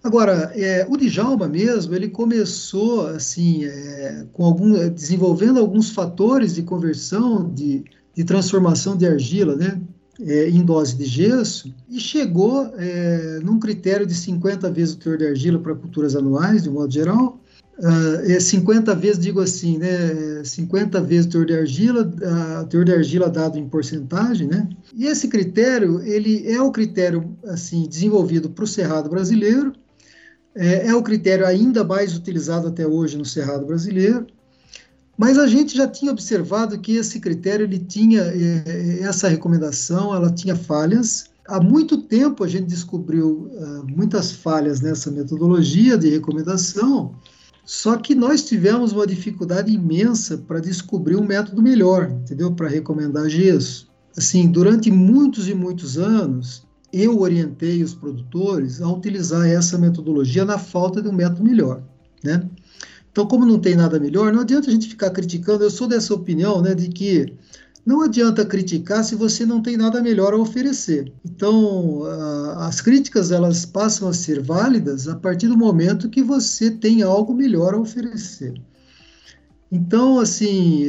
Agora, 0.02 0.52
é, 0.56 0.84
o 0.88 0.96
Djalma 0.96 1.46
mesmo, 1.46 1.94
ele 1.94 2.08
começou 2.08 3.06
assim, 3.06 3.64
é, 3.64 4.26
com 4.32 4.44
algum, 4.44 4.88
desenvolvendo 4.88 5.60
alguns 5.60 5.90
fatores 5.90 6.56
de 6.56 6.62
conversão, 6.64 7.48
de, 7.48 7.84
de 8.12 8.24
transformação 8.24 8.96
de 8.96 9.06
argila, 9.06 9.54
né, 9.54 9.80
é, 10.20 10.48
em 10.48 10.64
dose 10.64 10.96
de 10.96 11.04
gesso, 11.04 11.72
e 11.88 12.00
chegou 12.00 12.66
é, 12.76 13.38
num 13.44 13.60
critério 13.60 14.04
de 14.04 14.14
50 14.14 14.72
vezes 14.72 14.94
o 14.94 14.98
teor 14.98 15.16
de 15.16 15.26
argila 15.26 15.60
para 15.60 15.74
culturas 15.74 16.16
anuais, 16.16 16.64
de 16.64 16.68
um 16.68 16.72
modo 16.72 16.92
geral, 16.92 17.38
Uh, 17.78 18.40
50 18.40 18.94
vezes, 18.94 19.18
digo 19.18 19.40
assim, 19.40 19.78
né, 19.78 20.44
50 20.44 21.00
vezes 21.00 21.26
teor 21.26 21.46
de 21.46 21.54
argila, 21.54 22.02
uh, 22.02 22.66
teor 22.66 22.84
de 22.84 22.92
argila 22.92 23.30
dado 23.30 23.58
em 23.58 23.66
porcentagem, 23.68 24.46
né, 24.46 24.68
e 24.94 25.06
esse 25.06 25.26
critério, 25.26 26.00
ele 26.02 26.46
é 26.48 26.60
o 26.60 26.70
critério, 26.70 27.36
assim, 27.44 27.88
desenvolvido 27.88 28.50
para 28.50 28.64
o 28.64 28.68
cerrado 28.68 29.08
brasileiro, 29.08 29.72
é, 30.54 30.88
é 30.88 30.94
o 30.94 31.02
critério 31.02 31.46
ainda 31.46 31.82
mais 31.82 32.16
utilizado 32.16 32.68
até 32.68 32.86
hoje 32.86 33.16
no 33.16 33.24
Cerrado 33.24 33.66
brasileiro, 33.66 34.26
mas 35.16 35.38
a 35.38 35.46
gente 35.46 35.76
já 35.76 35.86
tinha 35.86 36.12
observado 36.12 36.78
que 36.78 36.96
esse 36.96 37.20
critério 37.20 37.64
ele 37.64 37.78
tinha 37.78 38.22
é, 38.22 38.62
é, 38.66 39.02
essa 39.02 39.28
recomendação, 39.28 40.14
ela 40.14 40.30
tinha 40.30 40.56
falhas. 40.56 41.30
Há 41.46 41.60
muito 41.60 42.02
tempo 42.02 42.44
a 42.44 42.48
gente 42.48 42.66
descobriu 42.66 43.50
uh, 43.52 43.86
muitas 43.86 44.32
falhas 44.32 44.80
nessa 44.80 45.10
metodologia 45.10 45.98
de 45.98 46.08
recomendação, 46.08 47.14
só 47.64 47.96
que 47.96 48.14
nós 48.14 48.42
tivemos 48.44 48.92
uma 48.92 49.06
dificuldade 49.06 49.72
imensa 49.72 50.38
para 50.38 50.60
descobrir 50.60 51.16
um 51.16 51.24
método 51.24 51.62
melhor, 51.62 52.10
entendeu? 52.10 52.52
Para 52.52 52.68
recomendar 52.68 53.28
gesso. 53.28 53.88
Assim, 54.16 54.50
durante 54.50 54.90
muitos 54.90 55.48
e 55.48 55.54
muitos 55.54 55.96
anos, 55.96 56.66
eu 56.92 57.20
orientei 57.20 57.82
os 57.82 57.94
produtores 57.94 58.82
a 58.82 58.92
utilizar 58.92 59.48
essa 59.48 59.78
metodologia 59.78 60.44
na 60.44 60.58
falta 60.58 61.00
de 61.00 61.08
um 61.08 61.12
método 61.12 61.44
melhor, 61.44 61.82
né? 62.22 62.48
Então, 63.10 63.26
como 63.26 63.44
não 63.44 63.58
tem 63.58 63.76
nada 63.76 64.00
melhor, 64.00 64.32
não 64.32 64.40
adianta 64.40 64.68
a 64.68 64.72
gente 64.72 64.88
ficar 64.88 65.10
criticando. 65.10 65.62
Eu 65.62 65.70
sou 65.70 65.86
dessa 65.86 66.14
opinião, 66.14 66.62
né, 66.62 66.74
de 66.74 66.88
que 66.88 67.34
não 67.84 68.02
adianta 68.02 68.44
criticar 68.44 69.02
se 69.04 69.14
você 69.14 69.44
não 69.44 69.60
tem 69.60 69.76
nada 69.76 70.00
melhor 70.00 70.32
a 70.32 70.38
oferecer. 70.38 71.12
Então, 71.24 72.02
as 72.58 72.80
críticas 72.80 73.32
elas 73.32 73.66
passam 73.66 74.08
a 74.08 74.12
ser 74.12 74.40
válidas 74.40 75.08
a 75.08 75.16
partir 75.16 75.48
do 75.48 75.56
momento 75.56 76.08
que 76.08 76.22
você 76.22 76.70
tem 76.70 77.02
algo 77.02 77.34
melhor 77.34 77.74
a 77.74 77.78
oferecer. 77.78 78.54
Então, 79.70 80.20
assim, 80.20 80.88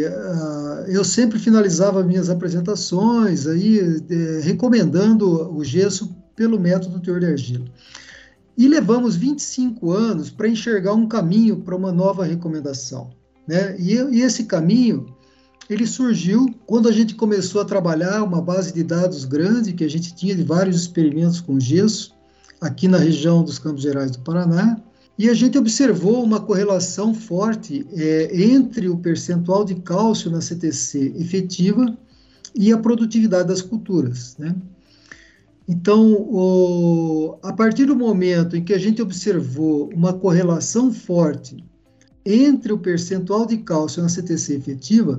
eu 0.87 1.03
sempre 1.05 1.39
finalizava 1.39 2.03
minhas 2.03 2.29
apresentações 2.29 3.47
aí 3.47 3.79
é, 4.09 4.41
recomendando 4.41 5.55
o 5.55 5.63
gesso 5.63 6.13
pelo 6.35 6.59
método 6.59 6.99
teor 6.99 7.21
de 7.21 7.27
argila. 7.27 7.65
E 8.57 8.67
levamos 8.67 9.15
25 9.15 9.89
anos 9.91 10.29
para 10.29 10.49
enxergar 10.49 10.93
um 10.93 11.07
caminho 11.07 11.61
para 11.61 11.75
uma 11.75 11.91
nova 11.91 12.25
recomendação. 12.25 13.11
Né? 13.47 13.75
E, 13.79 13.93
e 13.93 14.21
esse 14.21 14.43
caminho 14.43 15.12
ele 15.69 15.87
surgiu 15.87 16.53
quando 16.65 16.89
a 16.89 16.91
gente 16.91 17.15
começou 17.15 17.61
a 17.61 17.65
trabalhar 17.65 18.23
uma 18.23 18.41
base 18.41 18.73
de 18.73 18.83
dados 18.83 19.25
grande 19.25 19.73
que 19.73 19.83
a 19.83 19.89
gente 19.89 20.13
tinha 20.13 20.35
de 20.35 20.43
vários 20.43 20.81
experimentos 20.81 21.39
com 21.39 21.59
gesso 21.59 22.13
aqui 22.59 22.87
na 22.87 22.97
região 22.97 23.43
dos 23.43 23.59
Campos 23.59 23.83
Gerais 23.83 24.11
do 24.11 24.19
Paraná, 24.19 24.77
e 25.17 25.29
a 25.29 25.33
gente 25.33 25.57
observou 25.57 26.23
uma 26.23 26.39
correlação 26.39 27.13
forte 27.13 27.85
é, 27.91 28.29
entre 28.33 28.89
o 28.89 28.97
percentual 28.97 29.63
de 29.63 29.75
cálcio 29.75 30.31
na 30.31 30.41
CTC 30.41 31.13
efetiva 31.17 31.95
e 32.55 32.71
a 32.71 32.77
produtividade 32.77 33.47
das 33.47 33.61
culturas. 33.61 34.35
Né? 34.39 34.55
Então, 35.67 36.13
o, 36.13 37.37
a 37.43 37.53
partir 37.53 37.85
do 37.85 37.95
momento 37.95 38.55
em 38.55 38.63
que 38.63 38.73
a 38.73 38.79
gente 38.79 39.01
observou 39.01 39.89
uma 39.93 40.13
correlação 40.13 40.91
forte 40.91 41.63
entre 42.25 42.73
o 42.73 42.77
percentual 42.77 43.45
de 43.45 43.57
cálcio 43.57 44.01
na 44.01 44.09
CTC 44.09 44.55
efetiva 44.55 45.17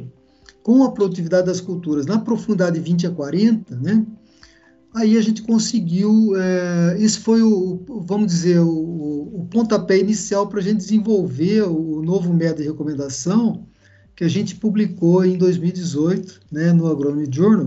com 0.64 0.82
a 0.82 0.90
produtividade 0.90 1.46
das 1.46 1.60
culturas 1.60 2.06
na 2.06 2.18
profundidade 2.18 2.80
20 2.80 3.06
a 3.06 3.10
40, 3.10 3.76
né? 3.76 4.04
Aí 4.94 5.18
a 5.18 5.20
gente 5.20 5.42
conseguiu, 5.42 6.34
é, 6.36 6.96
esse 6.98 7.18
foi 7.18 7.42
o, 7.42 7.84
vamos 8.06 8.28
dizer, 8.28 8.60
o, 8.60 9.40
o 9.40 9.46
pontapé 9.50 9.98
inicial 9.98 10.46
para 10.46 10.60
a 10.60 10.62
gente 10.62 10.78
desenvolver 10.78 11.62
o 11.62 12.00
novo 12.00 12.32
método 12.32 12.62
de 12.62 12.68
recomendação 12.68 13.66
que 14.16 14.24
a 14.24 14.28
gente 14.28 14.54
publicou 14.56 15.24
em 15.24 15.36
2018, 15.36 16.40
né, 16.50 16.72
no 16.72 16.86
Agronomy 16.86 17.28
Journal, 17.30 17.66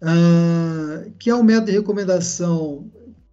uh, 0.00 1.10
que 1.18 1.28
é 1.28 1.34
um 1.34 1.42
método 1.42 1.66
de 1.66 1.72
recomendação 1.72 2.86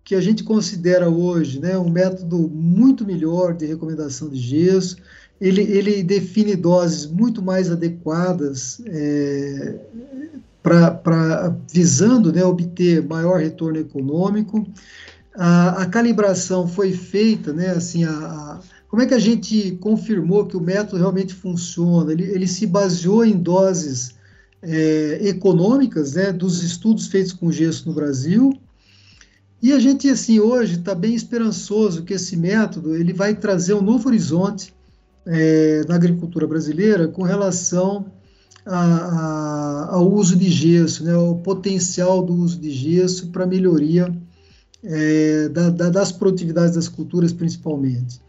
que 0.04 0.16
a 0.16 0.22
gente 0.22 0.44
considera 0.44 1.10
hoje 1.10 1.62
né, 1.62 1.78
um 1.78 1.90
método 1.90 2.50
muito 2.50 3.06
melhor 3.06 3.54
de 3.54 3.66
recomendação 3.66 4.30
de 4.30 4.38
gesso. 4.38 4.98
Ele, 5.40 5.62
ele 5.62 6.04
define 6.04 6.56
doses 6.56 7.06
muito 7.06 7.42
mais 7.42 7.70
adequadas 7.70 8.82
é, 8.86 9.76
para 10.64 11.56
visando 11.72 12.32
né, 12.32 12.44
obter 12.44 13.06
maior 13.06 13.40
retorno 13.40 13.78
econômico. 13.78 14.66
A, 15.36 15.84
a, 15.84 15.86
calibração 15.86 16.68
foi 16.68 16.94
feita, 16.94 17.52
né, 17.52 17.72
assim, 17.72 18.06
a, 18.06 18.12
a, 18.12 18.60
como 18.88 19.02
é 19.02 19.06
que 19.06 19.14
a 19.14 19.20
gente 19.20 19.72
confirmou 19.82 20.46
que 20.46 20.56
o 20.56 20.62
método 20.62 20.98
realmente 20.98 21.34
funciona? 21.34 22.14
Ele, 22.14 22.24
ele 22.24 22.48
se 22.48 22.66
baseou 22.66 23.26
em 23.26 23.38
doses 23.38 24.16
é, 24.62 25.20
econômicas, 25.22 26.14
né, 26.14 26.32
dos 26.32 26.64
estudos 26.64 27.08
feitos 27.08 27.34
com 27.34 27.52
gesso 27.52 27.88
no 27.90 27.94
Brasil, 27.94 28.58
e 29.66 29.74
a 29.74 29.80
gente, 29.80 30.08
assim, 30.08 30.40
hoje 30.40 30.76
está 30.76 30.94
bem 30.94 31.16
esperançoso 31.16 32.04
que 32.04 32.14
esse 32.14 32.38
método 32.38 32.96
ele 32.96 33.12
vai 33.12 33.34
trazer 33.34 33.74
um 33.74 33.82
novo 33.82 34.08
horizonte 34.08 34.75
é, 35.26 35.82
na 35.88 35.96
agricultura 35.96 36.46
brasileira 36.48 37.08
com 37.08 37.24
relação 37.24 38.06
ao 39.90 40.12
uso 40.12 40.36
de 40.36 40.50
gesso, 40.50 41.04
né, 41.04 41.16
o 41.16 41.36
potencial 41.36 42.24
do 42.24 42.34
uso 42.34 42.60
de 42.60 42.72
gesso 42.72 43.30
para 43.30 43.46
melhoria 43.46 44.12
é, 44.84 45.50
da, 45.50 45.70
da, 45.70 45.90
das 45.90 46.12
produtividades 46.12 46.74
das 46.76 46.88
culturas, 46.88 47.32
principalmente. 47.32 48.20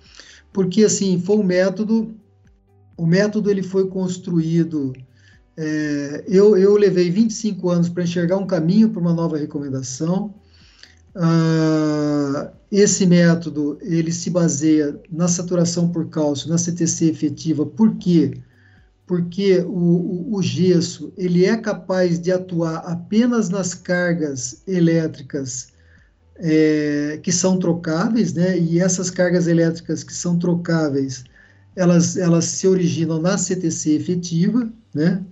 Porque, 0.53 0.85
assim, 0.85 1.19
foi 1.19 1.37
um 1.37 1.43
método, 1.43 2.15
o 2.97 3.07
método 3.07 3.51
ele 3.51 3.63
foi 3.63 3.89
construído, 3.89 4.93
é, 5.57 6.25
eu, 6.29 6.57
eu 6.57 6.77
levei 6.77 7.11
25 7.11 7.71
anos 7.71 7.89
para 7.89 8.03
enxergar 8.03 8.37
um 8.37 8.47
caminho 8.47 8.91
para 8.91 9.01
uma 9.01 9.15
nova 9.15 9.39
recomendação, 9.39 10.35
ah, 11.15 12.53
esse 12.71 13.07
método 13.07 13.79
ele 13.83 14.13
se 14.13 14.31
baseia 14.31 14.99
na 15.11 15.29
saturação 15.29 15.89
por 15.89 16.09
cálcio, 16.09 16.49
na 16.49 16.59
CTC 16.59 17.11
efetiva, 17.11 17.65
por 17.65 17.97
quê? 17.97 18.43
porque 19.07 19.61
o, 19.61 19.71
o, 19.71 20.35
o, 20.37 20.43
gesso 20.43 21.13
ele 21.17 21.45
é 21.45 21.57
capaz 21.57 22.19
de 22.19 22.33
atuar 22.33 22.79
apenas 22.79 23.49
nas 23.49 23.73
cargas 23.73 24.63
elétricas 24.67 25.69
é, 26.39 27.21
que 27.23 27.31
são 27.31 27.59
trocáveis, 27.59 28.35
né? 28.35 28.59
E 28.59 28.81
essas 28.81 29.09
cargas 29.09 29.47
elétricas 29.47 30.03
que 30.03 30.13
são 30.13 30.37
trocáveis, 30.39 31.25
elas, 31.77 32.17
elas 32.17 32.47
se 32.47 32.67
originam 32.67 33.21
na 33.21 33.39
CTC 33.39 33.93
efetiva, 33.93 34.69
né? 34.93 35.23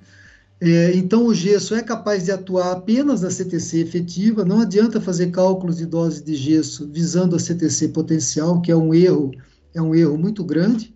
É, 0.61 0.96
então 0.96 1.26
o 1.26 1.34
gesso 1.34 1.74
é 1.74 1.82
capaz 1.82 2.24
de 2.24 2.32
atuar 2.32 2.72
apenas 2.72 3.22
na 3.22 3.30
CTC 3.30 3.80
efetiva. 3.80 4.44
Não 4.44 4.61
adianta 4.61 5.00
fazer 5.00 5.30
cálculos 5.30 5.76
de 5.76 5.86
dose 5.86 6.22
de 6.22 6.34
gesso 6.34 6.88
visando 6.88 7.36
a 7.36 7.38
CTC 7.38 7.88
potencial, 7.88 8.61
que 8.61 8.70
é 8.70 8.76
um 8.76 8.94
erro, 8.94 9.32
é 9.74 9.82
um 9.82 9.94
erro 9.94 10.16
muito 10.16 10.44
grande. 10.44 10.94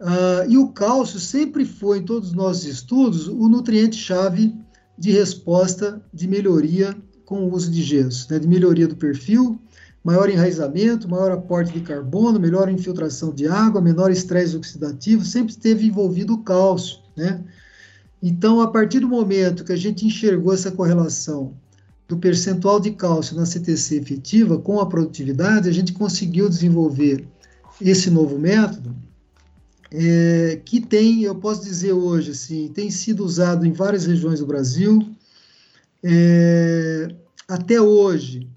Uh, 0.00 0.48
e 0.48 0.56
o 0.56 0.68
cálcio 0.68 1.18
sempre 1.18 1.64
foi, 1.64 1.98
em 1.98 2.04
todos 2.04 2.28
os 2.28 2.34
nossos 2.34 2.64
estudos, 2.64 3.26
o 3.26 3.48
nutriente-chave 3.48 4.54
de 4.96 5.10
resposta 5.10 6.00
de 6.12 6.28
melhoria 6.28 6.96
com 7.24 7.44
o 7.44 7.54
uso 7.54 7.70
de 7.70 7.82
gesso, 7.82 8.26
né, 8.30 8.38
de 8.38 8.48
melhoria 8.48 8.86
do 8.86 8.96
perfil, 8.96 9.60
maior 10.02 10.30
enraizamento, 10.30 11.08
maior 11.08 11.32
aporte 11.32 11.72
de 11.72 11.80
carbono, 11.80 12.38
melhor 12.38 12.70
infiltração 12.70 13.32
de 13.32 13.46
água, 13.46 13.80
menor 13.80 14.10
estresse 14.10 14.56
oxidativo, 14.56 15.24
sempre 15.24 15.52
esteve 15.52 15.86
envolvido 15.86 16.34
o 16.34 16.42
cálcio. 16.42 16.98
Né? 17.16 17.44
Então, 18.22 18.60
a 18.60 18.68
partir 18.68 19.00
do 19.00 19.08
momento 19.08 19.64
que 19.64 19.72
a 19.72 19.76
gente 19.76 20.06
enxergou 20.06 20.52
essa 20.52 20.72
correlação 20.72 21.54
do 22.08 22.16
percentual 22.16 22.80
de 22.80 22.90
cálcio 22.92 23.36
na 23.36 23.46
CTC 23.46 23.96
efetiva 23.96 24.58
com 24.58 24.80
a 24.80 24.86
produtividade, 24.86 25.68
a 25.68 25.72
gente 25.72 25.92
conseguiu 25.92 26.48
desenvolver 26.48 27.26
esse 27.80 28.10
novo 28.10 28.38
método 28.38 28.94
é, 29.90 30.60
que 30.64 30.80
tem, 30.80 31.22
eu 31.22 31.34
posso 31.34 31.62
dizer 31.62 31.92
hoje, 31.92 32.32
assim, 32.32 32.68
tem 32.68 32.90
sido 32.90 33.24
usado 33.24 33.66
em 33.66 33.72
várias 33.72 34.06
regiões 34.06 34.40
do 34.40 34.46
Brasil. 34.46 35.14
É, 36.02 37.08
até 37.46 37.80
hoje, 37.80 38.48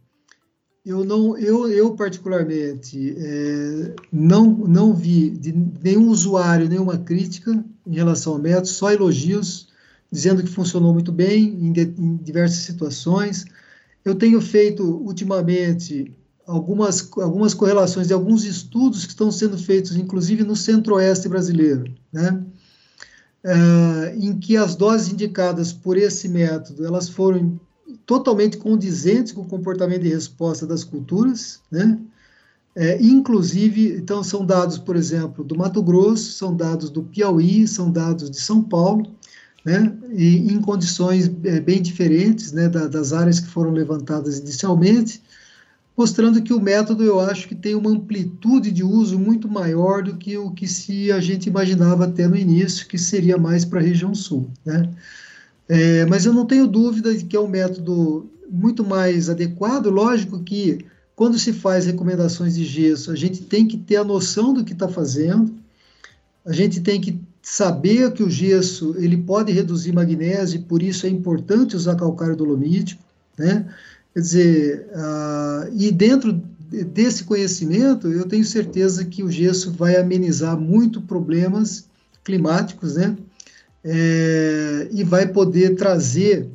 eu 0.85 1.03
não, 1.03 1.37
eu, 1.37 1.69
eu 1.69 1.95
particularmente 1.95 3.15
é, 3.17 3.95
não, 4.11 4.45
não 4.45 4.93
vi 4.93 5.29
de 5.29 5.51
nenhum 5.51 6.09
usuário 6.09 6.67
nenhuma 6.67 6.97
crítica 6.97 7.63
em 7.85 7.95
relação 7.95 8.33
ao 8.33 8.39
método, 8.39 8.67
só 8.67 8.91
elogios, 8.91 9.67
dizendo 10.11 10.43
que 10.43 10.49
funcionou 10.49 10.91
muito 10.91 11.11
bem 11.11 11.49
em, 11.49 11.71
de, 11.71 11.81
em 11.81 12.17
diversas 12.17 12.59
situações. 12.59 13.45
Eu 14.03 14.15
tenho 14.15 14.41
feito 14.41 14.83
ultimamente 14.83 16.11
algumas, 16.47 17.07
algumas 17.17 17.53
correlações 17.53 18.07
de 18.07 18.13
alguns 18.13 18.43
estudos 18.43 19.05
que 19.05 19.11
estão 19.11 19.31
sendo 19.31 19.57
feitos, 19.57 19.95
inclusive 19.95 20.43
no 20.43 20.55
centro-oeste 20.55 21.29
brasileiro, 21.29 21.93
né? 22.11 22.43
É, 23.43 24.15
em 24.17 24.37
que 24.37 24.55
as 24.55 24.75
doses 24.75 25.11
indicadas 25.11 25.73
por 25.73 25.97
esse 25.97 26.29
método 26.29 26.85
elas 26.85 27.09
foram 27.09 27.59
totalmente 28.11 28.57
condizentes 28.57 29.31
com 29.31 29.39
o 29.39 29.47
comportamento 29.47 30.01
de 30.01 30.09
resposta 30.09 30.67
das 30.67 30.83
culturas, 30.83 31.61
né? 31.71 31.97
É, 32.75 33.01
inclusive, 33.01 33.95
então, 33.95 34.21
são 34.21 34.45
dados, 34.45 34.77
por 34.77 34.97
exemplo, 34.97 35.45
do 35.45 35.57
Mato 35.57 35.81
Grosso, 35.81 36.33
são 36.33 36.53
dados 36.53 36.89
do 36.89 37.03
Piauí, 37.03 37.65
são 37.65 37.89
dados 37.89 38.29
de 38.29 38.37
São 38.37 38.61
Paulo, 38.61 39.09
né? 39.63 39.93
E 40.11 40.51
em 40.51 40.59
condições 40.59 41.31
é, 41.45 41.61
bem 41.61 41.81
diferentes, 41.81 42.51
né, 42.51 42.67
da, 42.67 42.85
das 42.85 43.13
áreas 43.13 43.39
que 43.39 43.47
foram 43.47 43.71
levantadas 43.71 44.39
inicialmente, 44.39 45.23
mostrando 45.95 46.41
que 46.41 46.53
o 46.53 46.59
método 46.59 47.05
eu 47.05 47.17
acho 47.17 47.47
que 47.47 47.55
tem 47.55 47.75
uma 47.75 47.91
amplitude 47.91 48.73
de 48.73 48.83
uso 48.83 49.17
muito 49.17 49.47
maior 49.47 50.03
do 50.03 50.17
que 50.17 50.37
o 50.37 50.51
que 50.51 50.67
se 50.67 51.13
a 51.13 51.21
gente 51.21 51.47
imaginava 51.47 52.03
até 52.03 52.27
no 52.27 52.35
início, 52.35 52.87
que 52.87 52.97
seria 52.97 53.37
mais 53.37 53.63
para 53.63 53.79
a 53.79 53.83
região 53.83 54.13
sul. 54.13 54.49
Né? 54.65 54.89
É, 55.69 56.05
mas 56.05 56.25
eu 56.25 56.33
não 56.33 56.45
tenho 56.45 56.67
dúvida 56.67 57.15
de 57.15 57.25
que 57.25 57.35
é 57.35 57.39
um 57.39 57.47
método 57.47 58.29
muito 58.49 58.83
mais 58.83 59.29
adequado. 59.29 59.89
Lógico 59.89 60.43
que 60.43 60.85
quando 61.15 61.39
se 61.39 61.53
faz 61.53 61.85
recomendações 61.85 62.55
de 62.55 62.65
gesso, 62.65 63.11
a 63.11 63.15
gente 63.15 63.43
tem 63.43 63.67
que 63.67 63.77
ter 63.77 63.97
a 63.97 64.03
noção 64.03 64.53
do 64.53 64.65
que 64.65 64.73
está 64.73 64.87
fazendo, 64.87 65.53
a 66.45 66.51
gente 66.51 66.81
tem 66.81 66.99
que 66.99 67.19
saber 67.41 68.11
que 68.13 68.23
o 68.23 68.29
gesso 68.29 68.95
ele 68.97 69.17
pode 69.17 69.51
reduzir 69.51 69.91
magnésio, 69.91 70.59
e 70.59 70.63
por 70.63 70.81
isso 70.81 71.05
é 71.05 71.09
importante 71.09 71.75
usar 71.75 71.95
calcário 71.95 72.35
dolomítico, 72.35 73.03
né? 73.37 73.65
Quer 74.13 74.19
dizer, 74.19 74.87
e 75.73 75.91
dentro 75.91 76.33
desse 76.93 77.23
conhecimento, 77.23 78.07
eu 78.07 78.25
tenho 78.25 78.45
certeza 78.45 79.05
que 79.05 79.23
o 79.23 79.31
gesso 79.31 79.71
vai 79.71 79.95
amenizar 79.95 80.59
muito 80.59 81.01
problemas 81.01 81.85
climáticos, 82.23 82.95
né? 82.95 83.15
É, 83.83 84.87
e 84.91 85.03
vai 85.03 85.27
poder 85.27 85.75
trazer 85.75 86.49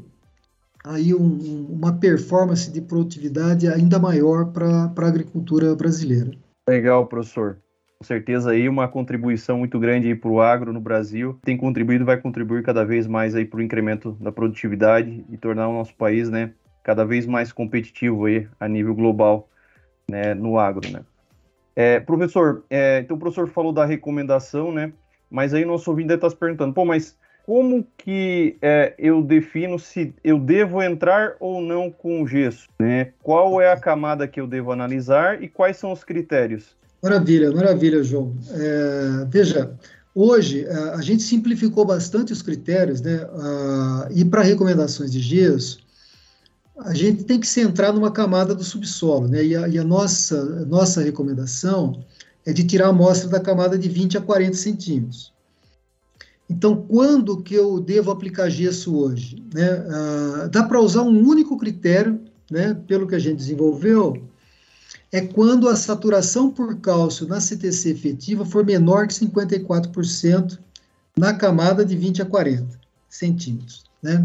aí 0.85 1.13
um, 1.13 1.67
uma 1.69 1.93
performance 1.93 2.71
de 2.71 2.81
produtividade 2.81 3.67
ainda 3.67 3.99
maior 3.99 4.53
para 4.53 4.93
a 4.97 5.07
agricultura 5.07 5.75
brasileira. 5.75 6.31
Legal, 6.69 7.07
professor. 7.07 7.59
Com 7.99 8.05
certeza 8.05 8.51
aí 8.51 8.69
uma 8.69 8.87
contribuição 8.87 9.59
muito 9.59 9.79
grande 9.81 10.15
para 10.15 10.31
o 10.31 10.41
agro 10.41 10.73
no 10.73 10.81
Brasil. 10.81 11.39
Tem 11.43 11.57
contribuído 11.57 12.05
vai 12.05 12.19
contribuir 12.19 12.63
cada 12.63 12.85
vez 12.85 13.07
mais 13.07 13.35
aí 13.35 13.45
para 13.45 13.59
o 13.59 13.63
incremento 13.63 14.13
da 14.21 14.31
produtividade 14.31 15.25
e 15.31 15.39
tornar 15.39 15.69
o 15.69 15.73
nosso 15.73 15.95
país, 15.95 16.29
né, 16.29 16.53
cada 16.85 17.05
vez 17.05 17.27
mais 17.27 17.53
competitivo 17.53 18.27
aí 18.27 18.47
a 18.61 18.69
nível 18.69 18.95
global 18.95 19.49
né, 20.09 20.35
no 20.35 20.59
agro, 20.59 20.91
né? 20.91 21.01
É, 21.75 22.01
professor, 22.01 22.65
é, 22.71 23.01
então 23.01 23.17
o 23.17 23.21
professor 23.21 23.49
falou 23.49 23.73
da 23.73 23.85
recomendação, 23.85 24.73
né? 24.73 24.93
Mas 25.31 25.53
aí 25.55 25.65
nosso 25.65 25.91
ouvinte 25.91 26.13
está 26.13 26.29
se 26.29 26.37
perguntando, 26.37 26.73
pô, 26.73 26.85
mas 26.85 27.17
como 27.47 27.87
que 27.97 28.57
é, 28.61 28.93
eu 28.99 29.23
defino 29.23 29.79
se 29.79 30.13
eu 30.25 30.39
devo 30.39 30.83
entrar 30.83 31.37
ou 31.39 31.63
não 31.63 31.91
com 31.91 32.27
gesso? 32.27 32.69
Né? 32.79 33.13
Qual 33.23 33.61
é 33.61 33.73
a 33.73 33.79
camada 33.79 34.27
que 34.27 34.41
eu 34.41 34.49
devo 34.49 34.73
analisar 34.73 35.41
e 35.43 35.49
quais 35.49 35.77
são 35.77 35.93
os 35.93 36.03
critérios? 36.03 36.75
Maravilha, 37.01 37.53
maravilha, 37.53 38.03
João. 38.03 38.35
É, 38.51 39.27
veja, 39.29 39.71
hoje 40.13 40.65
é, 40.65 40.75
a 40.95 41.01
gente 41.01 41.23
simplificou 41.23 41.85
bastante 41.85 42.33
os 42.33 42.43
critérios, 42.43 43.01
né? 43.01 43.25
Ah, 43.33 44.09
e 44.11 44.25
para 44.25 44.43
recomendações 44.43 45.13
de 45.13 45.21
gesso, 45.21 45.79
a 46.79 46.95
gente 46.95 47.25
tem 47.25 47.39
que 47.39 47.47
centrar 47.47 47.93
numa 47.93 48.11
camada 48.11 48.55
do 48.55 48.65
subsolo, 48.65 49.29
né? 49.29 49.45
E 49.45 49.57
a, 49.57 49.69
e 49.69 49.79
a 49.79 49.85
nossa, 49.85 50.43
nossa 50.67 51.01
recomendação 51.01 52.05
é 52.47 52.53
de 52.53 52.65
tirar 52.65 52.87
a 52.87 52.91
amostra 52.91 53.29
da 53.29 53.41
camada 53.41 53.77
de 53.77 53.89
20 53.89 54.17
a 54.17 54.21
40 54.21 54.57
centímetros. 54.57 55.35
Então, 56.49 56.87
quando 56.89 57.43
que 57.43 57.55
eu 57.55 57.81
devo 57.81 58.13
aplicar 58.13 58.49
gesso 58.49 58.97
hoje? 58.97 59.45
Né? 59.53 59.69
Ah, 59.91 60.49
dá 60.51 60.63
para 60.63 60.81
usar 60.81 61.03
um 61.03 61.29
único 61.29 61.59
critério, 61.59 62.21
né, 62.49 62.73
pelo 62.87 63.09
que 63.09 63.17
a 63.17 63.19
gente 63.19 63.39
desenvolveu, 63.39 64.23
é 65.11 65.21
quando 65.21 65.69
a 65.69 65.75
saturação 65.75 66.49
por 66.51 66.79
cálcio 66.81 67.27
na 67.27 67.41
CTC 67.41 67.91
efetiva 67.91 68.45
for 68.45 68.65
menor 68.65 69.09
que 69.09 69.15
54% 69.15 70.59
na 71.17 71.35
camada 71.35 71.85
de 71.85 71.97
20 71.97 72.23
a 72.23 72.27
40 72.27 72.79
centímetros. 73.09 73.85
Né? 74.01 74.25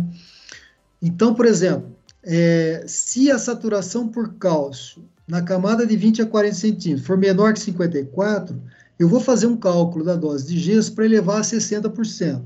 Então, 1.02 1.34
por 1.34 1.48
exemplo, 1.48 1.90
é, 2.24 2.84
se 2.88 3.32
a 3.32 3.40
saturação 3.40 4.08
por 4.08 4.36
cálcio 4.36 5.04
na 5.28 5.42
camada 5.42 5.86
de 5.86 5.96
20 5.96 6.22
a 6.22 6.26
40 6.26 6.56
centímetros 6.56 7.06
for 7.06 7.18
menor 7.18 7.54
que 7.54 7.60
54, 7.60 8.60
eu 9.00 9.08
vou 9.08 9.20
fazer 9.20 9.48
um 9.48 9.58
cálculo 9.58 10.06
da 10.06 10.16
dose 10.16 10.48
de 10.48 10.60
gesso 10.60 10.94
para 10.94 11.06
elevar 11.06 11.40
a 11.40 11.42
60%. 11.42 12.42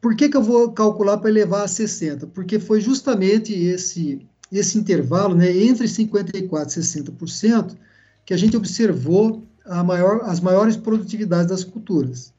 Por 0.00 0.14
que, 0.14 0.28
que 0.28 0.36
eu 0.36 0.42
vou 0.42 0.70
calcular 0.70 1.18
para 1.18 1.30
elevar 1.30 1.62
a 1.62 1.66
60%? 1.66 2.28
Porque 2.32 2.58
foi 2.58 2.80
justamente 2.80 3.52
esse, 3.52 4.24
esse 4.52 4.78
intervalo, 4.78 5.34
né, 5.34 5.50
entre 5.50 5.86
54% 5.86 6.76
e 6.76 6.80
60%, 6.80 7.76
que 8.24 8.32
a 8.32 8.36
gente 8.36 8.56
observou 8.56 9.42
a 9.64 9.82
maior, 9.82 10.22
as 10.24 10.40
maiores 10.40 10.76
produtividades 10.76 11.48
das 11.48 11.64
culturas. 11.64 12.32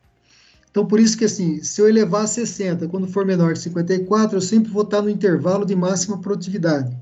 Então, 0.72 0.86
por 0.86 1.00
isso 1.00 1.18
que, 1.18 1.26
assim, 1.26 1.62
se 1.64 1.82
eu 1.82 1.90
elevar 1.90 2.24
a 2.24 2.28
60, 2.28 2.88
quando 2.88 3.08
for 3.08 3.26
menor 3.26 3.54
que 3.54 3.60
54, 3.60 4.38
eu 4.38 4.42
sempre 4.42 4.72
vou 4.72 4.84
estar 4.84 5.02
no 5.02 5.10
intervalo 5.10 5.66
de 5.66 5.76
máxima 5.76 6.20
produtividade. 6.20 6.96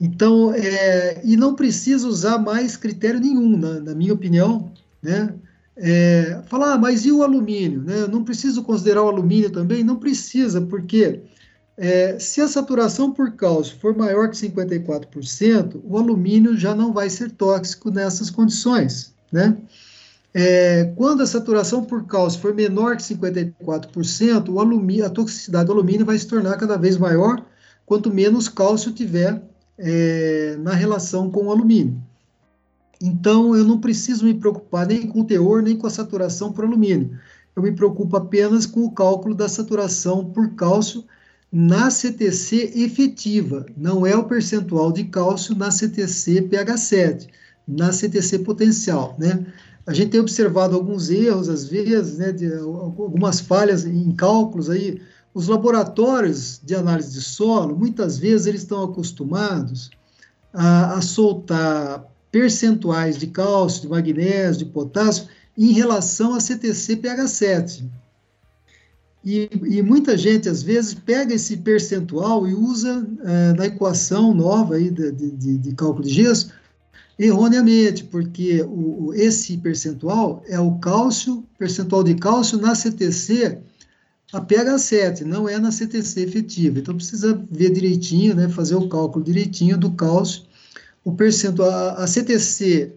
Então, 0.00 0.52
é, 0.54 1.20
e 1.24 1.36
não 1.36 1.54
precisa 1.54 2.06
usar 2.06 2.38
mais 2.38 2.76
critério 2.76 3.20
nenhum, 3.20 3.56
na, 3.56 3.80
na 3.80 3.94
minha 3.94 4.14
opinião, 4.14 4.70
né? 5.02 5.34
É, 5.80 6.42
falar, 6.46 6.74
ah, 6.74 6.78
mas 6.78 7.04
e 7.04 7.12
o 7.12 7.22
alumínio? 7.22 7.82
Né? 7.82 8.06
Não 8.08 8.24
preciso 8.24 8.64
considerar 8.64 9.02
o 9.02 9.08
alumínio 9.08 9.50
também? 9.50 9.84
Não 9.84 9.96
precisa, 9.96 10.60
porque 10.60 11.20
é, 11.76 12.18
se 12.18 12.40
a 12.40 12.48
saturação 12.48 13.12
por 13.12 13.30
cálcio 13.32 13.76
for 13.78 13.96
maior 13.96 14.28
que 14.28 14.36
54%, 14.36 15.80
o 15.84 15.96
alumínio 15.96 16.56
já 16.56 16.74
não 16.74 16.92
vai 16.92 17.08
ser 17.08 17.30
tóxico 17.30 17.90
nessas 17.90 18.28
condições, 18.28 19.14
né? 19.32 19.56
É, 20.34 20.92
quando 20.96 21.22
a 21.22 21.26
saturação 21.26 21.84
por 21.84 22.04
cálcio 22.06 22.40
for 22.40 22.54
menor 22.54 22.96
que 22.96 23.02
54%, 23.02 24.48
o 24.50 24.60
alumínio, 24.60 25.06
a 25.06 25.10
toxicidade 25.10 25.66
do 25.66 25.72
alumínio 25.72 26.04
vai 26.04 26.18
se 26.18 26.26
tornar 26.26 26.56
cada 26.56 26.76
vez 26.76 26.96
maior 26.96 27.44
quanto 27.86 28.12
menos 28.12 28.48
cálcio 28.48 28.92
tiver 28.92 29.40
é, 29.78 30.56
na 30.60 30.74
relação 30.74 31.30
com 31.30 31.46
o 31.46 31.50
alumínio. 31.50 32.00
Então, 33.00 33.54
eu 33.54 33.64
não 33.64 33.80
preciso 33.80 34.24
me 34.24 34.34
preocupar 34.34 34.86
nem 34.86 35.06
com 35.06 35.20
o 35.20 35.24
teor, 35.24 35.62
nem 35.62 35.76
com 35.76 35.86
a 35.86 35.90
saturação 35.90 36.52
por 36.52 36.64
alumínio. 36.64 37.16
Eu 37.54 37.62
me 37.62 37.72
preocupo 37.72 38.16
apenas 38.16 38.66
com 38.66 38.84
o 38.84 38.90
cálculo 38.90 39.34
da 39.34 39.48
saturação 39.48 40.24
por 40.24 40.54
cálcio 40.54 41.04
na 41.50 41.90
CTC 41.90 42.72
efetiva, 42.76 43.64
não 43.76 44.06
é 44.06 44.14
o 44.14 44.24
percentual 44.24 44.92
de 44.92 45.04
cálcio 45.04 45.54
na 45.56 45.70
CTC 45.70 46.42
pH7, 46.42 47.26
na 47.66 47.90
CTC 47.90 48.40
potencial, 48.40 49.16
né? 49.18 49.46
A 49.86 49.94
gente 49.94 50.10
tem 50.10 50.20
observado 50.20 50.76
alguns 50.76 51.08
erros, 51.08 51.48
às 51.48 51.64
vezes, 51.64 52.18
né, 52.18 52.30
de, 52.30 52.52
algumas 52.52 53.40
falhas 53.40 53.86
em 53.86 54.12
cálculos 54.12 54.68
aí. 54.68 55.00
Os 55.34 55.48
laboratórios 55.48 56.60
de 56.64 56.74
análise 56.74 57.12
de 57.12 57.22
solo, 57.22 57.76
muitas 57.76 58.18
vezes, 58.18 58.46
eles 58.46 58.62
estão 58.62 58.82
acostumados 58.82 59.90
a, 60.52 60.94
a 60.94 61.00
soltar 61.00 62.04
percentuais 62.30 63.18
de 63.18 63.26
cálcio, 63.26 63.82
de 63.82 63.88
magnésio, 63.88 64.64
de 64.64 64.72
potássio 64.72 65.28
em 65.56 65.72
relação 65.72 66.34
a 66.34 66.40
CTC 66.40 66.96
pH7. 66.96 67.84
E, 69.24 69.50
e, 69.52 69.82
muita 69.82 70.16
gente, 70.16 70.48
às 70.48 70.62
vezes, 70.62 70.94
pega 70.94 71.34
esse 71.34 71.56
percentual 71.56 72.46
e 72.46 72.54
usa 72.54 73.00
uh, 73.00 73.56
na 73.56 73.66
equação 73.66 74.32
nova 74.32 74.76
aí 74.76 74.90
de, 74.90 75.10
de, 75.12 75.58
de, 75.58 75.74
cálculo 75.74 76.04
de 76.04 76.14
gesso 76.14 76.52
erroneamente, 77.18 78.04
porque 78.04 78.62
o, 78.62 79.12
esse 79.14 79.58
percentual 79.58 80.42
é 80.46 80.58
o 80.58 80.78
cálcio, 80.78 81.44
percentual 81.58 82.04
de 82.04 82.14
cálcio 82.14 82.58
na 82.58 82.76
CTC 82.76 83.58
a 84.32 84.40
pH7, 84.40 85.22
não 85.22 85.48
é 85.48 85.58
na 85.58 85.72
CTC 85.72 86.20
efetiva. 86.22 86.78
Então, 86.78 86.94
precisa 86.94 87.40
ver 87.50 87.70
direitinho, 87.70 88.34
né, 88.34 88.48
fazer 88.48 88.74
o 88.74 88.88
cálculo 88.88 89.24
direitinho 89.24 89.78
do 89.78 89.92
cálcio 89.92 90.48
o 91.08 91.12
percentual, 91.12 91.96
a, 91.96 92.06
CTC 92.06 92.92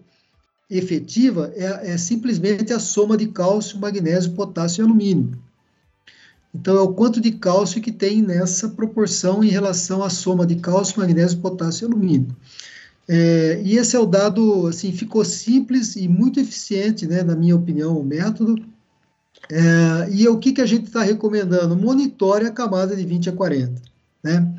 efetiva 0.68 1.50
é, 1.56 1.92
é, 1.92 1.98
simplesmente 1.98 2.72
a 2.72 2.78
soma 2.78 3.16
de 3.16 3.28
cálcio, 3.28 3.78
magnésio, 3.78 4.32
potássio 4.32 4.82
e 4.82 4.84
alumínio. 4.84 5.38
Então, 6.54 6.76
é 6.76 6.80
o 6.82 6.92
quanto 6.92 7.20
de 7.20 7.32
cálcio 7.32 7.80
que 7.80 7.90
tem 7.90 8.20
nessa 8.20 8.68
proporção 8.68 9.42
em 9.42 9.48
relação 9.48 10.02
à 10.02 10.10
soma 10.10 10.46
de 10.46 10.56
cálcio, 10.56 11.00
magnésio, 11.00 11.38
potássio 11.38 11.86
e 11.86 11.86
alumínio. 11.86 12.36
É, 13.08 13.62
e 13.64 13.78
esse 13.78 13.96
é 13.96 13.98
o 13.98 14.04
dado, 14.04 14.66
assim, 14.66 14.92
ficou 14.92 15.24
simples 15.24 15.96
e 15.96 16.06
muito 16.06 16.38
eficiente, 16.38 17.06
né, 17.06 17.22
na 17.22 17.34
minha 17.34 17.56
opinião, 17.56 17.98
o 17.98 18.04
método. 18.04 18.62
É, 19.50 20.10
e 20.10 20.26
o 20.28 20.38
que, 20.38 20.52
que 20.52 20.60
a 20.60 20.66
gente 20.66 20.86
está 20.86 21.02
recomendando? 21.02 21.76
Monitore 21.76 22.46
a 22.46 22.50
camada 22.50 22.94
de 22.94 23.04
20 23.04 23.30
a 23.30 23.32
40, 23.32 23.82
né? 24.22 24.54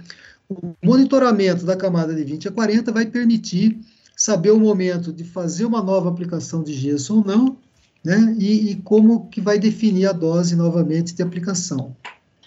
O 0.50 0.74
monitoramento 0.84 1.66
da 1.66 1.76
camada 1.76 2.14
de 2.14 2.24
20 2.24 2.50
a 2.50 2.52
40 2.52 2.92
vai 2.92 3.06
permitir 3.06 3.80
saber 4.16 4.52
o 4.52 4.60
momento 4.60 5.12
de 5.12 5.24
fazer 5.24 5.66
uma 5.66 5.82
nova 5.82 6.10
aplicação 6.10 6.64
de 6.64 6.74
gesso 6.74 7.18
ou 7.18 7.26
não, 7.26 7.58
né? 8.04 8.36
E, 8.38 8.72
e 8.72 8.76
como 8.78 9.28
que 9.30 9.42
vai 9.42 9.58
definir 9.58 10.08
a 10.08 10.12
dose 10.12 10.56
novamente 10.56 11.16
de 11.16 11.24
aplicação. 11.24 11.96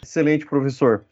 Excelente, 0.02 0.46
professor. 0.46 1.04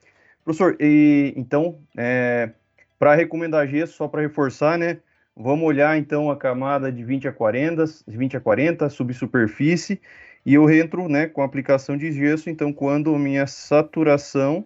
Professor, 0.44 0.76
e, 0.78 1.32
então, 1.36 1.78
é, 1.96 2.50
para 2.98 3.14
recomendar 3.14 3.66
gesso, 3.66 3.94
só 3.94 4.06
para 4.06 4.22
reforçar, 4.22 4.78
né? 4.78 4.98
Vamos 5.36 5.66
olhar 5.66 5.98
então 5.98 6.30
a 6.30 6.36
camada 6.36 6.92
de 6.92 7.02
20 7.02 7.26
a 7.26 7.32
40, 7.32 7.84
20 8.06 8.36
a 8.36 8.40
40, 8.40 8.88
subsuperfície, 8.88 10.00
e 10.45 10.55
eu 10.55 10.70
entro, 10.70 11.09
né, 11.09 11.26
com 11.26 11.42
a 11.42 11.45
aplicação 11.45 11.97
de 11.97 12.12
gesso, 12.12 12.51
então 12.51 12.72
quando 12.72 13.14
a 13.14 13.18
minha 13.18 13.47
saturação 13.47 14.64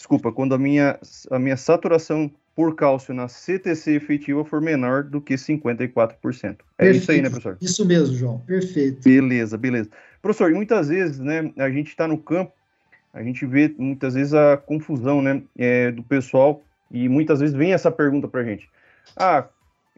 desculpa, 0.00 0.32
quando 0.32 0.54
a 0.54 0.58
minha, 0.58 0.98
a 1.30 1.38
minha 1.38 1.58
saturação 1.58 2.30
por 2.56 2.74
cálcio 2.74 3.12
na 3.12 3.28
CTC 3.28 3.92
efetiva 3.92 4.44
for 4.44 4.60
menor 4.60 5.04
do 5.04 5.20
que 5.20 5.34
54%. 5.34 6.56
É 6.78 6.84
Perfeito. 6.84 7.02
isso 7.02 7.12
aí, 7.12 7.20
né, 7.20 7.28
professor? 7.28 7.58
Isso 7.60 7.86
mesmo, 7.86 8.16
João. 8.16 8.38
Perfeito. 8.40 9.02
Beleza, 9.04 9.58
beleza. 9.58 9.90
Professor, 10.22 10.50
muitas 10.52 10.88
vezes, 10.88 11.18
né, 11.18 11.52
a 11.58 11.70
gente 11.70 11.88
está 11.88 12.08
no 12.08 12.16
campo, 12.16 12.52
a 13.12 13.22
gente 13.22 13.44
vê 13.44 13.72
muitas 13.76 14.14
vezes 14.14 14.32
a 14.32 14.56
confusão, 14.56 15.20
né, 15.20 15.42
é, 15.56 15.90
do 15.90 16.02
pessoal 16.02 16.62
e 16.90 17.08
muitas 17.08 17.40
vezes 17.40 17.54
vem 17.54 17.72
essa 17.74 17.90
pergunta 17.90 18.26
para 18.26 18.40
a 18.40 18.44
gente. 18.44 18.68
Ah, 19.16 19.46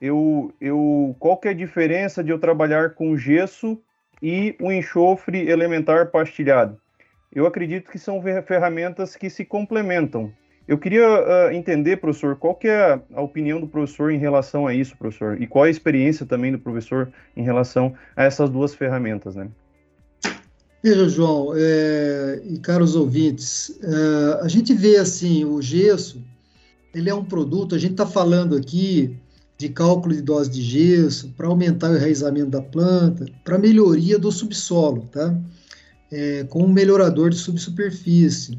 eu, 0.01 0.53
eu, 0.61 1.15
qual 1.21 1.37
que 1.37 1.47
é 1.47 1.53
a 1.53 1.55
diferença 1.55 2.25
de 2.25 2.31
eu 2.31 2.39
trabalhar 2.41 2.91
com 2.91 3.17
gesso 3.17 3.81
e 4.23 4.55
o 4.61 4.71
enxofre 4.71 5.49
elementar 5.51 6.11
pastilhado? 6.11 6.79
eu 7.35 7.47
acredito 7.47 7.91
que 7.91 7.99
são 7.99 8.23
ferramentas 8.47 9.17
que 9.17 9.31
se 9.31 9.45
complementam. 9.45 10.31
Eu 10.69 10.79
queria 10.79 11.09
uh, 11.09 11.51
entender, 11.51 11.97
professor, 11.97 12.37
qual 12.37 12.55
que 12.55 12.69
é 12.69 13.01
a, 13.15 13.21
opinião 13.21 13.61
do 13.61 13.67
professor 13.67 14.13
em 14.13 14.19
relação 14.19 14.67
a 14.67 14.75
isso, 14.75 14.97
professor, 14.97 15.41
e 15.41 15.47
qual 15.47 15.65
a 15.65 15.71
experiência 15.71 16.25
também 16.25 16.53
do 16.53 16.59
professor 16.59 17.11
em 17.37 17.43
relação 17.43 17.95
a 18.15 18.25
essas 18.25 18.49
duas 18.49 18.75
ferramentas, 18.75 19.35
né? 19.35 19.49
Veja, 20.83 21.09
João, 21.09 21.53
é, 21.57 22.43
e 22.45 22.59
caros 22.59 22.95
ouvintes, 22.95 23.79
é, 23.83 24.45
a 24.45 24.49
gente 24.49 24.75
vê 24.75 24.97
assim, 24.97 25.45
o 25.45 25.61
gesso, 25.63 26.23
ele 26.95 27.09
é 27.09 27.15
um 27.15 27.25
produto, 27.25 27.75
a 27.75 27.79
gente 27.79 27.93
está 27.93 28.07
falando 28.07 28.57
aqui 28.57 29.17
de 29.63 29.69
cálculo 29.71 30.15
de 30.15 30.23
dose 30.23 30.51
de 30.51 30.61
gesso 30.61 31.33
para 31.37 31.47
aumentar 31.47 31.91
o 31.91 31.97
enraizamento 31.97 32.51
da 32.51 32.61
planta, 32.61 33.27
para 33.45 33.59
melhoria 33.59 34.19
do 34.19 34.31
subsolo, 34.31 35.09
tá? 35.11 35.35
é, 36.13 36.45
com 36.45 36.65
um 36.65 36.69
melhorador 36.69 37.31
de 37.31 37.37
subsuperfície. 37.37 38.59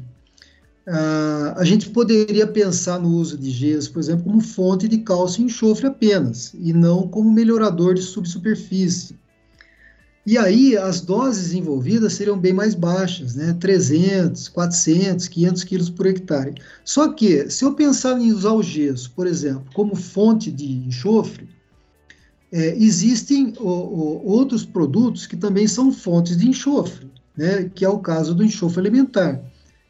Ah, 0.86 1.54
a 1.56 1.64
gente 1.64 1.88
poderia 1.88 2.46
pensar 2.46 2.98
no 2.98 3.08
uso 3.08 3.38
de 3.38 3.50
gesso, 3.50 3.92
por 3.92 4.00
exemplo, 4.00 4.24
como 4.24 4.40
fonte 4.40 4.88
de 4.88 4.98
cálcio 4.98 5.40
e 5.40 5.44
enxofre 5.44 5.86
apenas, 5.86 6.52
e 6.54 6.72
não 6.72 7.08
como 7.08 7.32
melhorador 7.32 7.94
de 7.94 8.02
subsuperfície. 8.02 9.16
E 10.26 10.38
aí 10.38 10.76
as 10.76 11.02
doses 11.02 11.52
envolvidas 11.52 12.14
seriam 12.14 12.38
bem 12.38 12.52
mais 12.52 12.74
baixas, 12.74 13.34
né? 13.34 13.54
300, 13.60 14.48
400, 14.48 15.28
500 15.28 15.64
quilos 15.64 15.90
por 15.90 16.06
hectare. 16.06 16.54
Só 16.82 17.12
que, 17.12 17.50
se 17.50 17.64
eu 17.64 17.74
pensar 17.74 18.18
em 18.18 18.32
usar 18.32 18.52
o 18.52 18.62
gesso, 18.62 19.10
por 19.10 19.26
exemplo, 19.26 19.66
como 19.74 19.94
fonte 19.94 20.50
de 20.50 20.72
enxofre, 20.86 21.46
é, 22.50 22.74
existem 22.76 23.52
o, 23.58 23.68
o, 23.68 24.26
outros 24.26 24.64
produtos 24.64 25.26
que 25.26 25.36
também 25.36 25.68
são 25.68 25.92
fontes 25.92 26.38
de 26.38 26.48
enxofre, 26.48 27.10
né? 27.36 27.70
Que 27.74 27.84
é 27.84 27.88
o 27.88 27.98
caso 27.98 28.34
do 28.34 28.44
enxofre 28.44 28.80
alimentar, 28.80 29.42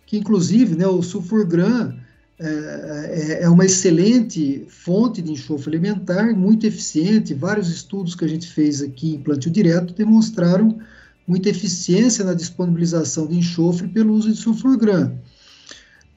que 0.05 0.19
inclusive, 0.19 0.75
né, 0.75 0.87
o 0.87 1.01
sulfurgram 1.01 1.95
é, 2.39 2.47
é, 2.47 3.43
é 3.45 3.49
uma 3.49 3.65
excelente 3.65 4.65
fonte 4.69 5.23
de 5.23 5.31
enxofre 5.31 5.71
alimentar, 5.71 6.35
muito 6.35 6.67
eficiente. 6.67 7.33
Vários 7.33 7.69
estudos 7.69 8.15
que 8.15 8.25
a 8.25 8.29
gente 8.29 8.47
fez 8.49 8.83
aqui 8.83 9.15
em 9.15 9.21
plantio 9.21 9.51
direto 9.51 9.95
demonstraram 9.95 10.79
muita 11.27 11.49
eficiência 11.49 12.25
na 12.25 12.35
disponibilização 12.35 13.27
de 13.27 13.37
enxofre 13.37 13.87
pelo 13.89 14.13
uso 14.15 14.33
de 14.33 14.37
sulfurgram. 14.37 15.17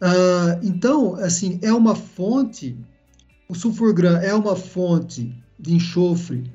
Ah, 0.02 0.60
então, 0.64 1.16
assim, 1.16 1.60
é 1.62 1.72
uma 1.72 1.96
fonte, 1.96 2.76
o 3.48 3.54
sulfurgram 3.54 4.18
é 4.18 4.34
uma 4.34 4.56
fonte 4.56 5.36
de 5.60 5.76
enxofre 5.76 6.52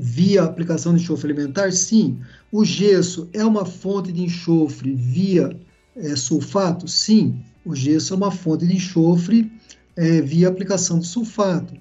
via 0.00 0.44
aplicação 0.44 0.94
de 0.94 1.02
enxofre 1.02 1.32
alimentar? 1.32 1.72
Sim. 1.72 2.20
O 2.52 2.64
gesso 2.64 3.28
é 3.32 3.44
uma 3.44 3.66
fonte 3.66 4.12
de 4.12 4.22
enxofre 4.22 4.94
via 4.94 5.60
é, 5.96 6.14
sulfato? 6.14 6.86
Sim 6.86 7.44
o 7.64 7.74
gesso 7.74 8.14
é 8.14 8.16
uma 8.16 8.30
fonte 8.30 8.66
de 8.66 8.74
enxofre 8.74 9.50
é, 9.96 10.20
via 10.20 10.48
aplicação 10.48 10.98
de 10.98 11.06
sulfato. 11.06 11.74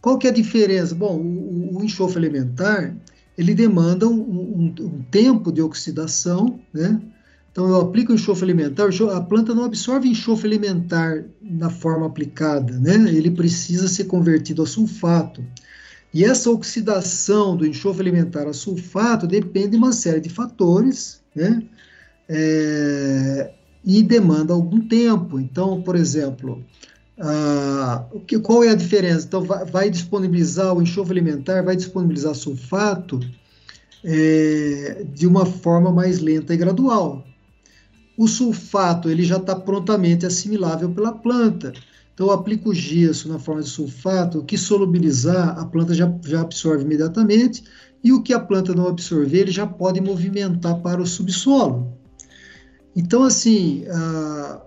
Qual 0.00 0.18
que 0.18 0.26
é 0.26 0.30
a 0.30 0.34
diferença? 0.34 0.94
Bom, 0.94 1.16
o, 1.16 1.78
o 1.78 1.84
enxofre 1.84 2.20
elementar, 2.20 2.94
ele 3.36 3.54
demanda 3.54 4.06
um, 4.06 4.20
um, 4.20 4.74
um, 4.80 5.02
tempo 5.10 5.50
de 5.50 5.62
oxidação, 5.62 6.60
né? 6.72 7.00
Então, 7.50 7.68
eu 7.68 7.80
aplico 7.80 8.12
o 8.12 8.14
enxofre 8.14 8.44
elementar, 8.44 8.88
a 9.12 9.20
planta 9.20 9.54
não 9.54 9.64
absorve 9.64 10.08
enxofre 10.08 10.48
elementar 10.48 11.24
na 11.40 11.70
forma 11.70 12.06
aplicada, 12.06 12.78
né? 12.78 12.96
Ele 13.12 13.30
precisa 13.30 13.88
ser 13.88 14.04
convertido 14.04 14.62
a 14.62 14.66
sulfato. 14.66 15.44
E 16.12 16.24
essa 16.24 16.50
oxidação 16.50 17.56
do 17.56 17.66
enxofre 17.66 18.02
elementar 18.02 18.46
a 18.46 18.52
sulfato 18.52 19.26
depende 19.26 19.70
de 19.70 19.76
uma 19.76 19.92
série 19.92 20.20
de 20.20 20.28
fatores, 20.28 21.22
né? 21.34 21.62
É, 22.28 23.52
e 23.84 24.02
demanda 24.02 24.52
algum 24.52 24.80
tempo. 24.80 25.38
Então, 25.38 25.82
por 25.82 25.94
exemplo, 25.94 26.64
qual 28.42 28.64
é 28.64 28.70
a 28.70 28.74
diferença? 28.74 29.26
Então, 29.26 29.42
vai, 29.42 29.64
vai, 29.64 29.90
disponibilizar 29.90 30.74
o 30.74 30.82
enxofre 30.82 31.12
alimentar, 31.12 31.62
vai 31.62 31.76
disponibilizar 31.76 32.34
sulfato 32.34 33.20
é, 34.02 35.04
de 35.12 35.26
uma 35.26 35.44
forma 35.44 35.92
mais 35.92 36.20
lenta 36.20 36.54
e 36.54 36.56
gradual. 36.56 37.24
O 38.16 38.28
sulfato 38.28 39.10
ele 39.10 39.24
já 39.24 39.36
está 39.36 39.56
prontamente 39.56 40.24
assimilável 40.24 40.90
pela 40.90 41.12
planta. 41.12 41.72
Então, 42.14 42.28
eu 42.28 42.32
aplico 42.32 42.70
o 42.70 42.74
gesso 42.74 43.28
na 43.28 43.40
forma 43.40 43.60
de 43.60 43.68
sulfato, 43.68 44.38
o 44.38 44.44
que 44.44 44.56
solubilizar, 44.56 45.58
a 45.58 45.64
planta 45.66 45.92
já, 45.92 46.12
já 46.24 46.42
absorve 46.42 46.84
imediatamente, 46.84 47.64
e 48.04 48.12
o 48.12 48.22
que 48.22 48.32
a 48.32 48.38
planta 48.38 48.72
não 48.72 48.86
absorver, 48.86 49.40
ele 49.40 49.50
já 49.50 49.66
pode 49.66 50.00
movimentar 50.00 50.80
para 50.80 51.02
o 51.02 51.06
subsolo. 51.06 51.92
Então, 52.96 53.22
assim, 53.22 53.84
ah, 53.90 54.60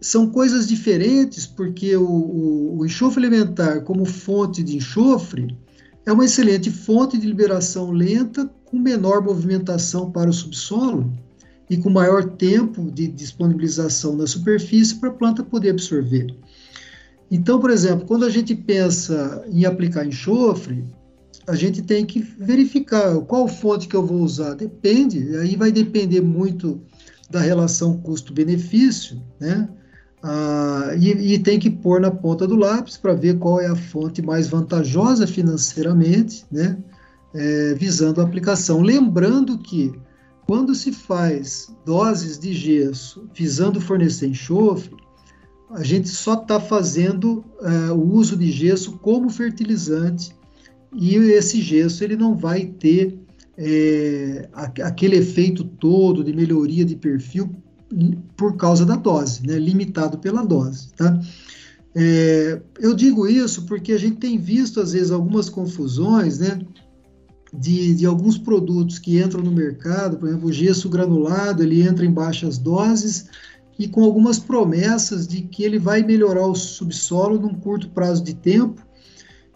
são 0.00 0.28
coisas 0.28 0.68
diferentes, 0.68 1.46
porque 1.46 1.96
o, 1.96 2.04
o, 2.04 2.78
o, 2.78 2.86
enxofre 2.86 3.24
elementar, 3.24 3.82
como 3.82 4.04
fonte 4.04 4.62
de 4.62 4.76
enxofre, 4.76 5.56
é 6.04 6.12
uma 6.12 6.24
excelente 6.24 6.70
fonte 6.70 7.16
de 7.16 7.26
liberação 7.26 7.92
lenta, 7.92 8.50
com 8.64 8.78
menor 8.78 9.22
movimentação 9.22 10.10
para 10.10 10.30
o 10.30 10.32
subsolo 10.32 11.12
e 11.70 11.76
com 11.76 11.90
maior 11.90 12.24
tempo 12.24 12.90
de 12.90 13.06
disponibilização 13.06 14.16
na 14.16 14.26
superfície 14.26 14.96
para 14.96 15.10
a 15.10 15.12
planta 15.12 15.44
poder 15.44 15.70
absorver. 15.70 16.34
Então, 17.30 17.60
por 17.60 17.70
exemplo, 17.70 18.06
quando 18.06 18.24
a 18.24 18.30
gente 18.30 18.54
pensa 18.54 19.44
em 19.48 19.64
aplicar 19.64 20.06
enxofre, 20.06 20.84
a 21.46 21.54
gente 21.54 21.82
tem 21.82 22.04
que 22.04 22.20
verificar 22.20 23.18
qual 23.22 23.48
fonte 23.48 23.88
que 23.88 23.96
eu 23.96 24.04
vou 24.04 24.20
usar. 24.20 24.54
Depende, 24.54 25.36
aí 25.36 25.56
vai 25.56 25.72
depender 25.72 26.20
muito 26.20 26.80
da 27.32 27.40
relação 27.40 27.96
custo-benefício, 27.96 29.20
né? 29.40 29.68
Ah, 30.22 30.94
e, 30.96 31.34
e, 31.34 31.38
tem 31.38 31.58
que 31.58 31.68
pôr 31.68 32.00
na 32.00 32.10
ponta 32.10 32.46
do 32.46 32.54
lápis 32.54 32.96
para 32.96 33.12
ver 33.12 33.38
qual 33.38 33.60
é 33.60 33.66
a 33.66 33.74
fonte 33.74 34.22
mais 34.22 34.46
vantajosa 34.46 35.26
financeiramente, 35.26 36.44
né? 36.52 36.78
É, 37.34 37.74
visando 37.74 38.20
a 38.20 38.24
aplicação. 38.24 38.82
Lembrando 38.82 39.58
que 39.58 39.92
quando 40.46 40.74
se 40.74 40.92
faz 40.92 41.74
doses 41.84 42.38
de 42.38 42.52
gesso 42.52 43.26
visando 43.34 43.80
fornecer 43.80 44.28
enxofre, 44.28 44.94
a 45.70 45.82
gente 45.82 46.10
só 46.10 46.34
está 46.34 46.60
fazendo 46.60 47.42
é, 47.62 47.90
o 47.90 48.12
uso 48.12 48.36
de 48.36 48.52
gesso 48.52 48.98
como 48.98 49.30
fertilizante 49.30 50.36
e 50.94 51.16
esse 51.16 51.62
gesso 51.62 52.04
ele 52.04 52.16
não 52.16 52.36
vai 52.36 52.66
ter 52.66 53.18
é, 53.56 54.48
aquele 54.52 55.16
efeito 55.16 55.64
todo 55.64 56.24
de 56.24 56.32
melhoria 56.32 56.84
de 56.84 56.96
perfil 56.96 57.50
por 58.36 58.56
causa 58.56 58.86
da 58.86 58.96
dose, 58.96 59.46
né, 59.46 59.58
limitado 59.58 60.18
pela 60.18 60.44
dose, 60.44 60.92
tá? 60.94 61.20
É, 61.94 62.58
eu 62.80 62.94
digo 62.94 63.28
isso 63.28 63.66
porque 63.66 63.92
a 63.92 63.98
gente 63.98 64.16
tem 64.16 64.38
visto 64.38 64.80
às 64.80 64.92
vezes 64.92 65.10
algumas 65.10 65.50
confusões, 65.50 66.38
né, 66.38 66.58
de, 67.52 67.94
de, 67.94 68.06
alguns 68.06 68.38
produtos 68.38 68.98
que 68.98 69.20
entram 69.20 69.42
no 69.42 69.52
mercado, 69.52 70.16
por 70.16 70.26
exemplo, 70.26 70.48
o 70.48 70.52
gesso 70.52 70.88
granulado, 70.88 71.62
ele 71.62 71.82
entra 71.82 72.06
em 72.06 72.10
baixas 72.10 72.56
doses 72.56 73.26
e 73.78 73.86
com 73.86 74.02
algumas 74.02 74.38
promessas 74.38 75.26
de 75.26 75.42
que 75.42 75.62
ele 75.62 75.78
vai 75.78 76.02
melhorar 76.02 76.46
o 76.46 76.54
subsolo 76.54 77.38
num 77.38 77.54
curto 77.54 77.90
prazo 77.90 78.24
de 78.24 78.34
tempo, 78.34 78.82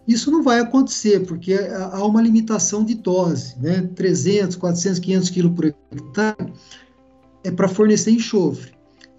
isso 0.06 0.30
não 0.30 0.42
vai 0.42 0.60
acontecer, 0.60 1.26
porque 1.26 1.54
há 1.54 2.04
uma 2.04 2.22
limitação 2.22 2.84
de 2.84 2.94
dose, 2.94 3.56
né? 3.60 3.88
300, 3.94 4.56
400, 4.56 4.98
500 5.00 5.30
quilos 5.30 5.52
por 5.52 5.64
hectare 5.64 6.52
é 7.42 7.50
para 7.50 7.68
fornecer 7.68 8.12
enxofre. 8.12 8.72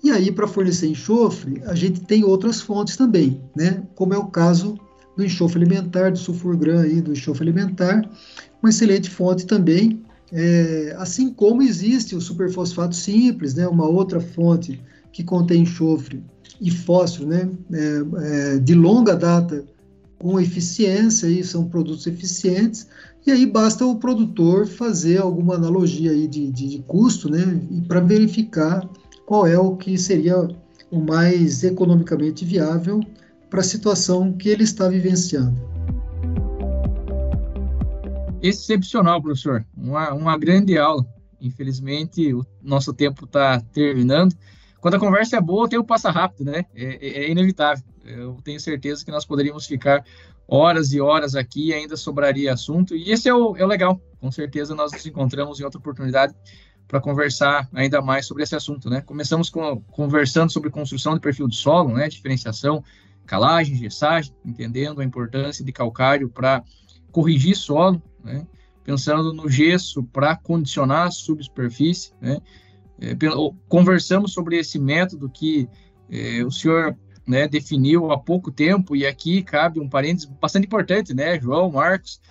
E 0.04 0.12
aí, 0.12 0.32
para 0.32 0.48
fornecer 0.48 0.88
enxofre, 0.88 1.62
a 1.66 1.76
gente 1.76 2.02
tem 2.02 2.24
outras 2.24 2.62
fontes 2.62 2.96
também, 2.96 3.42
né? 3.56 3.84
Como 3.96 4.14
é 4.14 4.18
o 4.18 4.28
caso 4.28 4.80
do 5.16 5.26
enxofre 5.26 5.62
alimentar, 5.62 6.12
do 6.12 6.18
sulfurgram 6.18 6.80
aí, 6.80 7.02
do 7.02 7.12
enxofre 7.12 7.44
alimentar, 7.44 8.10
uma 8.62 8.70
excelente 8.70 9.10
fonte 9.10 9.46
também, 9.46 10.02
é, 10.32 10.96
assim 10.98 11.34
como 11.34 11.62
existe 11.62 12.16
o 12.16 12.22
superfosfato 12.22 12.96
simples, 12.96 13.56
né? 13.56 13.68
Uma 13.68 13.88
outra 13.88 14.20
fonte 14.20 14.80
que 15.12 15.24
contém 15.24 15.64
enxofre 15.64 16.24
e 16.62 16.70
fósforo, 16.70 17.28
né? 17.28 17.50
É, 17.74 18.56
é, 18.56 18.58
de 18.60 18.74
longa 18.74 19.16
data 19.16 19.66
com 20.20 20.40
eficiência, 20.40 21.28
aí 21.28 21.44
são 21.44 21.68
produtos 21.68 22.08
eficientes, 22.08 22.88
e 23.26 23.32
aí 23.32 23.46
basta 23.46 23.86
o 23.86 23.98
produtor 23.98 24.66
fazer 24.66 25.20
alguma 25.20 25.56
analogia 25.56 26.12
aí 26.12 26.28
de, 26.28 26.52
de, 26.52 26.68
de 26.68 26.80
custo, 26.88 27.30
né, 27.30 27.62
para 27.88 28.00
verificar 28.00 28.88
qual 29.26 29.46
é 29.46 29.58
o 29.58 29.76
que 29.76 29.98
seria 29.98 30.48
o 30.90 31.00
mais 31.00 31.64
economicamente 31.64 32.46
viável 32.46 33.02
para 33.50 33.60
a 33.60 33.64
situação 33.64 34.34
que 34.34 34.50
ele 34.50 34.64
está 34.64 34.88
vivenciando. 34.88 35.60
Excepcional, 38.42 39.22
professor. 39.22 39.66
Uma, 39.76 40.14
uma 40.14 40.38
grande 40.38 40.78
aula. 40.78 41.06
Infelizmente, 41.42 42.34
o 42.34 42.46
nosso 42.62 42.94
tempo 42.94 43.26
está 43.26 43.60
terminando. 43.60 44.36
Quando 44.88 44.96
a 44.96 45.00
conversa 45.00 45.36
é 45.36 45.42
boa, 45.42 45.66
o 45.66 45.68
tempo 45.68 45.84
passa 45.84 46.10
rápido, 46.10 46.50
né? 46.50 46.64
É, 46.74 46.86
é, 47.06 47.26
é 47.26 47.30
inevitável. 47.30 47.84
Eu 48.06 48.38
tenho 48.42 48.58
certeza 48.58 49.04
que 49.04 49.12
nós 49.12 49.26
poderíamos 49.26 49.66
ficar 49.66 50.02
horas 50.48 50.94
e 50.94 51.02
horas 51.02 51.36
aqui 51.36 51.68
e 51.68 51.74
ainda 51.74 51.98
sobraria 51.98 52.54
assunto. 52.54 52.96
E 52.96 53.12
esse 53.12 53.28
é 53.28 53.34
o, 53.36 53.58
é 53.58 53.66
o 53.66 53.68
legal. 53.68 54.00
Com 54.22 54.32
certeza 54.32 54.74
nós 54.74 54.94
nos 54.94 55.06
encontramos 55.06 55.60
em 55.60 55.66
outra 55.66 55.78
oportunidade 55.78 56.34
para 56.88 57.02
conversar 57.02 57.68
ainda 57.74 58.02
mais 58.02 58.28
sobre 58.28 58.44
esse 58.44 58.56
assunto, 58.56 58.90
né? 58.90 59.02
Começamos 59.02 59.50
com, 59.50 59.82
conversando 59.92 60.54
sobre 60.54 60.70
construção 60.70 61.16
de 61.16 61.20
perfil 61.20 61.50
de 61.50 61.58
solo, 61.58 61.94
né? 61.94 62.08
Diferenciação, 62.08 62.82
calagem, 63.26 63.76
gessagem, 63.76 64.34
entendendo 64.46 65.02
a 65.02 65.04
importância 65.04 65.66
de 65.66 65.72
calcário 65.74 66.30
para 66.30 66.64
corrigir 67.12 67.58
solo, 67.58 68.02
né? 68.24 68.48
Pensando 68.86 69.34
no 69.34 69.50
gesso 69.50 70.02
para 70.02 70.34
condicionar 70.38 71.08
a 71.08 71.12
subsuperfície, 71.12 72.14
né? 72.22 72.40
É, 73.00 73.16
conversamos 73.68 74.34
sobre 74.34 74.58
esse 74.58 74.80
método 74.80 75.30
que 75.30 75.70
é, 76.10 76.44
o 76.44 76.52
senhor 76.52 76.98
né, 77.28 77.48
definiu 77.48 78.12
há 78.12 78.18
pouco 78.18 78.52
tempo, 78.52 78.96
e 78.96 79.06
aqui 79.06 79.44
cabe 79.44 79.80
um 79.80 79.90
parênteses 79.90 80.30
bastante 80.42 80.66
importante, 80.66 81.14
né, 81.14 81.40
João, 81.40 81.72
Marcos. 81.72 82.22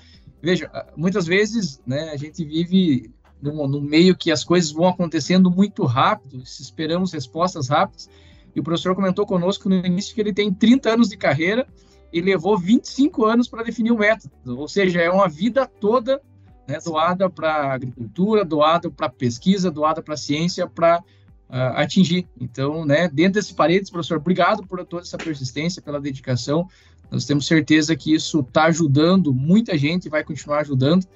Veja, 0.43 0.71
muitas 0.97 1.27
vezes 1.27 1.81
né, 1.87 2.11
a 2.11 2.17
gente 2.17 2.45
vive 2.45 3.11
no, 3.41 3.69
no 3.69 3.81
meio 3.81 4.17
que 4.17 4.33
as 4.33 4.43
coisas 4.43 4.73
vão 4.73 4.89
acontecendo 4.89 5.51
muito 5.51 5.85
rápido, 5.85 6.43
esperamos 6.43 7.13
respostas 7.13 7.69
rápidas, 7.69 8.09
e 8.55 8.61
o 8.61 8.63
professor 8.63 8.95
comentou 8.95 9.27
conosco 9.27 9.69
no 9.69 9.75
início 9.85 10.15
que 10.15 10.21
ele 10.21 10.33
tem 10.33 10.53
30 10.53 10.95
anos 10.95 11.09
de 11.11 11.17
carreira 11.17 11.67
e 12.11 12.21
levou 12.23 12.57
25 12.57 13.27
anos 13.27 13.49
para 13.49 13.63
definir 13.63 13.93
o 13.93 13.99
método, 13.99 14.33
ou 14.59 14.67
seja, 14.67 15.01
é 15.01 15.11
uma 15.11 15.29
vida 15.29 15.67
toda 15.67 16.23
né, 16.67 16.79
doada 16.85 17.31
para 17.31 17.73
agricultura, 17.73 18.45
doada 18.45 18.91
para 18.91 19.09
pesquisa, 19.09 19.71
doada 19.71 20.03
para 20.03 20.17
ciência, 20.17 20.67
para 20.67 20.99
uh, 21.49 21.77
atingir. 21.77 22.27
Então, 22.41 22.85
né, 22.85 23.09
dentro 23.09 23.35
desses 23.35 23.53
paredes, 23.53 23.91
professor, 23.91 24.19
obrigado 24.19 24.67
por 24.67 24.85
toda 24.85 25.03
essa 25.03 25.19
persistência, 25.19 25.81
pela 25.81 26.01
dedicação. 26.01 26.69
Nós 27.11 27.25
temos 27.25 27.47
certeza 27.47 27.95
que 27.95 28.15
isso 28.15 28.41
está 28.41 28.65
ajudando 28.65 29.33
muita 29.33 29.79
gente 29.79 30.07
e 30.07 30.11
vai 30.11 30.25
continuar 30.25 30.61
ajudando 30.61 31.07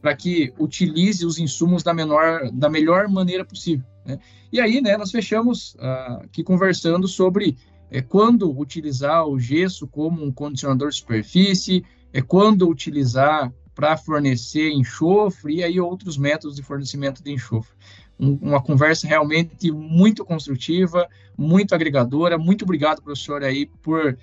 para 0.00 0.14
que 0.14 0.52
utilize 0.58 1.24
os 1.24 1.38
insumos 1.38 1.82
da, 1.82 1.94
menor, 1.94 2.50
da 2.52 2.68
melhor 2.68 3.08
maneira 3.08 3.44
possível. 3.44 3.84
Né? 4.04 4.18
E 4.52 4.60
aí, 4.60 4.80
né, 4.80 4.96
nós 4.96 5.10
fechamos 5.10 5.74
uh, 5.74 6.24
aqui 6.24 6.42
conversando 6.42 7.08
sobre 7.08 7.56
é, 7.90 8.00
quando 8.02 8.50
utilizar 8.58 9.26
o 9.26 9.38
gesso 9.38 9.86
como 9.86 10.24
um 10.24 10.32
condicionador 10.32 10.90
de 10.90 10.96
superfície, 10.96 11.84
é 12.12 12.20
quando 12.20 12.68
utilizar 12.68 13.52
para 13.74 13.96
fornecer 13.96 14.70
enxofre 14.70 15.56
e 15.56 15.64
aí 15.64 15.80
outros 15.80 16.16
métodos 16.16 16.56
de 16.56 16.62
fornecimento 16.62 17.22
de 17.22 17.32
enxofre. 17.32 17.74
Um, 18.18 18.38
uma 18.40 18.62
conversa 18.62 19.06
realmente 19.06 19.70
muito 19.72 20.24
construtiva, 20.24 21.08
muito 21.36 21.74
agregadora. 21.74 22.38
Muito 22.38 22.62
obrigado, 22.62 23.02
professor, 23.02 23.42
aí 23.42 23.66
por 23.82 24.16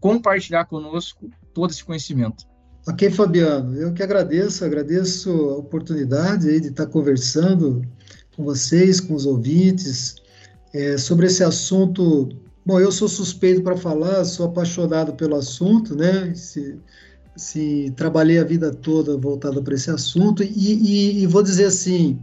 compartilhar 0.00 0.64
conosco 0.64 1.30
todo 1.52 1.70
esse 1.70 1.84
conhecimento. 1.84 2.44
Ok, 2.88 3.10
Fabiano, 3.10 3.76
eu 3.76 3.92
que 3.92 4.02
agradeço, 4.02 4.64
agradeço 4.64 5.30
a 5.30 5.56
oportunidade 5.58 6.48
aí 6.48 6.60
de 6.60 6.68
estar 6.68 6.86
conversando 6.86 7.82
com 8.36 8.42
vocês, 8.44 9.00
com 9.00 9.14
os 9.14 9.24
ouvintes, 9.24 10.16
é, 10.74 10.96
sobre 10.96 11.26
esse 11.26 11.44
assunto. 11.44 12.28
Bom, 12.66 12.80
eu 12.80 12.90
sou 12.90 13.08
suspeito 13.08 13.62
para 13.62 13.76
falar, 13.76 14.24
sou 14.24 14.46
apaixonado 14.46 15.12
pelo 15.14 15.36
assunto, 15.36 15.94
né? 15.94 16.34
Se, 16.34 16.76
se 17.36 17.92
trabalhei 17.96 18.38
a 18.38 18.44
vida 18.44 18.70
toda 18.70 19.16
voltada 19.16 19.60
para 19.62 19.74
esse 19.74 19.90
assunto 19.90 20.42
e, 20.42 20.48
e, 20.48 21.22
e, 21.22 21.26
vou 21.26 21.42
dizer 21.42 21.66
assim, 21.66 22.18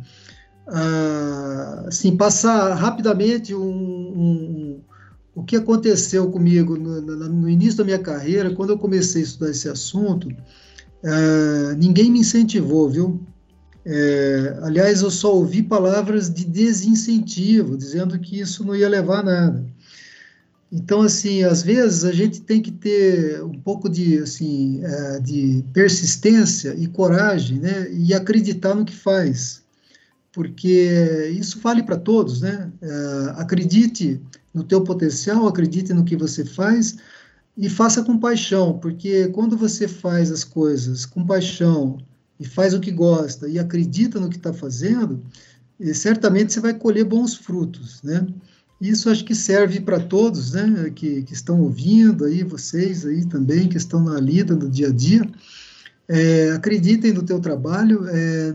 ah, 0.67 1.85
assim 1.87 2.15
passar 2.15 2.73
rapidamente 2.75 3.53
um, 3.55 3.61
um, 3.61 4.79
o 5.33 5.43
que 5.43 5.55
aconteceu 5.55 6.29
comigo 6.29 6.77
no, 6.77 7.01
no, 7.01 7.49
início 7.49 7.77
da 7.77 7.83
minha 7.83 7.99
carreira, 7.99 8.53
quando 8.53 8.71
eu 8.71 8.77
comecei 8.77 9.21
a 9.21 9.25
estudar 9.25 9.51
esse 9.51 9.67
assunto, 9.67 10.29
ah, 11.03 11.75
ninguém 11.77 12.11
me 12.11 12.19
incentivou, 12.19 12.89
viu? 12.89 13.19
É, 13.85 14.59
aliás, 14.61 15.01
eu 15.01 15.09
só 15.09 15.33
ouvi 15.33 15.63
palavras 15.63 16.31
de 16.31 16.45
desincentivo, 16.45 17.77
dizendo 17.77 18.19
que 18.19 18.39
isso 18.39 18.63
não 18.63 18.75
ia 18.75 18.89
levar 18.89 19.21
a 19.21 19.23
nada. 19.23 19.65
Então, 20.71 21.01
assim, 21.01 21.43
às 21.43 21.63
vezes 21.63 22.05
a 22.05 22.11
gente 22.11 22.41
tem 22.41 22.61
que 22.61 22.71
ter 22.71 23.43
um 23.43 23.59
pouco 23.59 23.89
de, 23.89 24.19
assim, 24.19 24.81
é, 24.83 25.19
de 25.19 25.65
persistência 25.73 26.75
e 26.77 26.87
coragem, 26.87 27.59
né, 27.59 27.91
e 27.91 28.13
acreditar 28.13 28.75
no 28.75 28.85
que 28.85 28.95
faz, 28.95 29.63
porque 30.31 31.33
isso 31.33 31.59
vale 31.59 31.81
para 31.81 31.97
todos, 31.97 32.41
né? 32.41 32.71
É, 32.81 33.33
acredite 33.37 34.21
no 34.53 34.63
teu 34.63 34.83
potencial, 34.83 35.47
acredite 35.47 35.91
no 35.93 36.05
que 36.05 36.15
você 36.15 36.45
faz 36.45 36.97
e 37.57 37.67
faça 37.67 38.03
com 38.03 38.17
paixão, 38.19 38.77
porque 38.77 39.27
quando 39.29 39.57
você 39.57 39.87
faz 39.87 40.31
as 40.31 40.43
coisas 40.43 41.05
com 41.05 41.25
paixão 41.25 41.97
e 42.39 42.45
faz 42.45 42.73
o 42.73 42.79
que 42.79 42.91
gosta 42.91 43.49
e 43.49 43.57
acredita 43.57 44.19
no 44.19 44.29
que 44.29 44.37
está 44.37 44.53
fazendo, 44.53 45.21
certamente 45.93 46.53
você 46.53 46.59
vai 46.59 46.73
colher 46.73 47.05
bons 47.05 47.35
frutos, 47.35 48.01
né? 48.03 48.27
Isso 48.81 49.09
acho 49.09 49.25
que 49.25 49.35
serve 49.35 49.81
para 49.81 49.99
todos, 49.99 50.53
né, 50.53 50.89
que, 50.95 51.21
que, 51.23 51.33
estão 51.33 51.59
ouvindo 51.59 52.23
aí, 52.23 52.43
vocês 52.43 53.05
aí 53.05 53.25
também, 53.25 53.67
que 53.67 53.77
estão 53.77 54.01
na 54.01 54.19
lida, 54.19 54.55
no 54.55 54.69
dia 54.69 54.87
a 54.87 54.91
dia. 54.91 55.29
É, 56.07 56.51
acreditem 56.51 57.11
no 57.11 57.23
teu 57.23 57.39
trabalho. 57.39 58.07
É, 58.07 58.53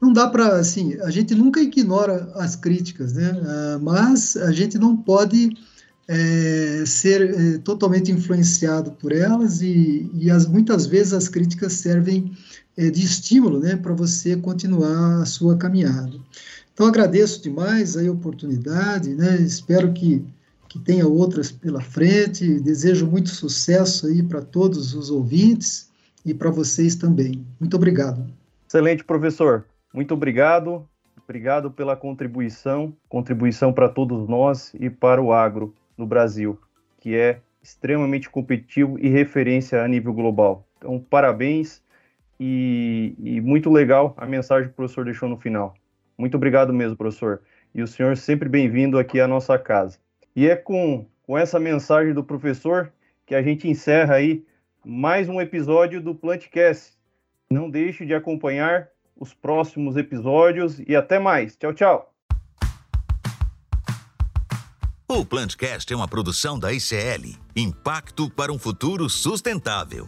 não 0.00 0.12
dá 0.12 0.28
para, 0.28 0.56
assim, 0.56 0.94
a 1.02 1.10
gente 1.10 1.34
nunca 1.34 1.60
ignora 1.60 2.30
as 2.34 2.54
críticas, 2.54 3.14
né, 3.14 3.30
ah, 3.46 3.78
mas 3.80 4.36
a 4.36 4.52
gente 4.52 4.76
não 4.78 4.96
pode 4.96 5.56
é, 6.08 6.84
ser 6.84 7.22
é, 7.22 7.58
totalmente 7.58 8.10
influenciado 8.10 8.92
por 8.92 9.12
elas 9.12 9.62
e, 9.62 10.10
e 10.14 10.30
as, 10.30 10.46
muitas 10.46 10.86
vezes 10.86 11.12
as 11.12 11.28
críticas 11.28 11.74
servem 11.74 12.32
é, 12.76 12.90
de 12.90 13.02
estímulo, 13.02 13.60
né, 13.60 13.76
para 13.76 13.94
você 13.94 14.36
continuar 14.36 15.22
a 15.22 15.26
sua 15.26 15.56
caminhada. 15.56 16.12
Então, 16.72 16.86
agradeço 16.86 17.42
demais 17.42 17.96
a 17.96 18.10
oportunidade, 18.10 19.14
né? 19.14 19.36
espero 19.36 19.92
que, 19.92 20.24
que 20.68 20.78
tenha 20.78 21.06
outras 21.06 21.52
pela 21.52 21.80
frente, 21.80 22.60
desejo 22.60 23.06
muito 23.06 23.28
sucesso 23.28 24.06
aí 24.06 24.22
para 24.22 24.40
todos 24.40 24.94
os 24.94 25.10
ouvintes 25.10 25.90
e 26.24 26.32
para 26.32 26.50
vocês 26.50 26.96
também. 26.96 27.44
Muito 27.60 27.76
obrigado. 27.76 28.26
Excelente, 28.66 29.04
professor. 29.04 29.66
Muito 29.92 30.14
obrigado. 30.14 30.88
Obrigado 31.24 31.70
pela 31.70 31.94
contribuição, 31.94 32.94
contribuição 33.08 33.72
para 33.72 33.88
todos 33.88 34.28
nós 34.28 34.72
e 34.78 34.90
para 34.90 35.22
o 35.22 35.32
agro 35.32 35.74
no 35.96 36.06
Brasil, 36.06 36.58
que 37.00 37.14
é 37.14 37.40
extremamente 37.62 38.28
competitivo 38.28 38.98
e 38.98 39.08
referência 39.08 39.82
a 39.84 39.88
nível 39.88 40.12
global. 40.12 40.66
Então, 40.78 40.98
parabéns 40.98 41.80
e, 42.40 43.14
e 43.18 43.40
muito 43.40 43.70
legal 43.70 44.14
a 44.16 44.26
mensagem 44.26 44.68
que 44.68 44.72
o 44.72 44.76
professor 44.76 45.04
deixou 45.04 45.28
no 45.28 45.36
final. 45.36 45.74
Muito 46.16 46.36
obrigado 46.36 46.72
mesmo, 46.72 46.96
professor. 46.96 47.42
E 47.74 47.82
o 47.82 47.86
senhor 47.86 48.16
sempre 48.16 48.48
bem-vindo 48.48 48.98
aqui 48.98 49.20
à 49.20 49.26
nossa 49.26 49.58
casa. 49.58 49.98
E 50.34 50.48
é 50.48 50.56
com, 50.56 51.06
com 51.22 51.36
essa 51.36 51.58
mensagem 51.58 52.12
do 52.12 52.22
professor 52.22 52.92
que 53.26 53.34
a 53.34 53.42
gente 53.42 53.68
encerra 53.68 54.14
aí 54.14 54.44
mais 54.84 55.28
um 55.28 55.40
episódio 55.40 56.00
do 56.00 56.14
Plantcast. 56.14 56.92
Não 57.50 57.70
deixe 57.70 58.04
de 58.04 58.14
acompanhar 58.14 58.88
os 59.16 59.32
próximos 59.32 59.96
episódios 59.96 60.80
e 60.80 60.96
até 60.96 61.18
mais. 61.18 61.56
Tchau, 61.56 61.72
tchau. 61.72 62.12
O 65.08 65.26
Plantcast 65.26 65.92
é 65.92 65.96
uma 65.96 66.08
produção 66.08 66.58
da 66.58 66.72
ICL 66.72 67.36
Impacto 67.54 68.30
para 68.30 68.50
um 68.50 68.58
Futuro 68.58 69.10
Sustentável. 69.10 70.06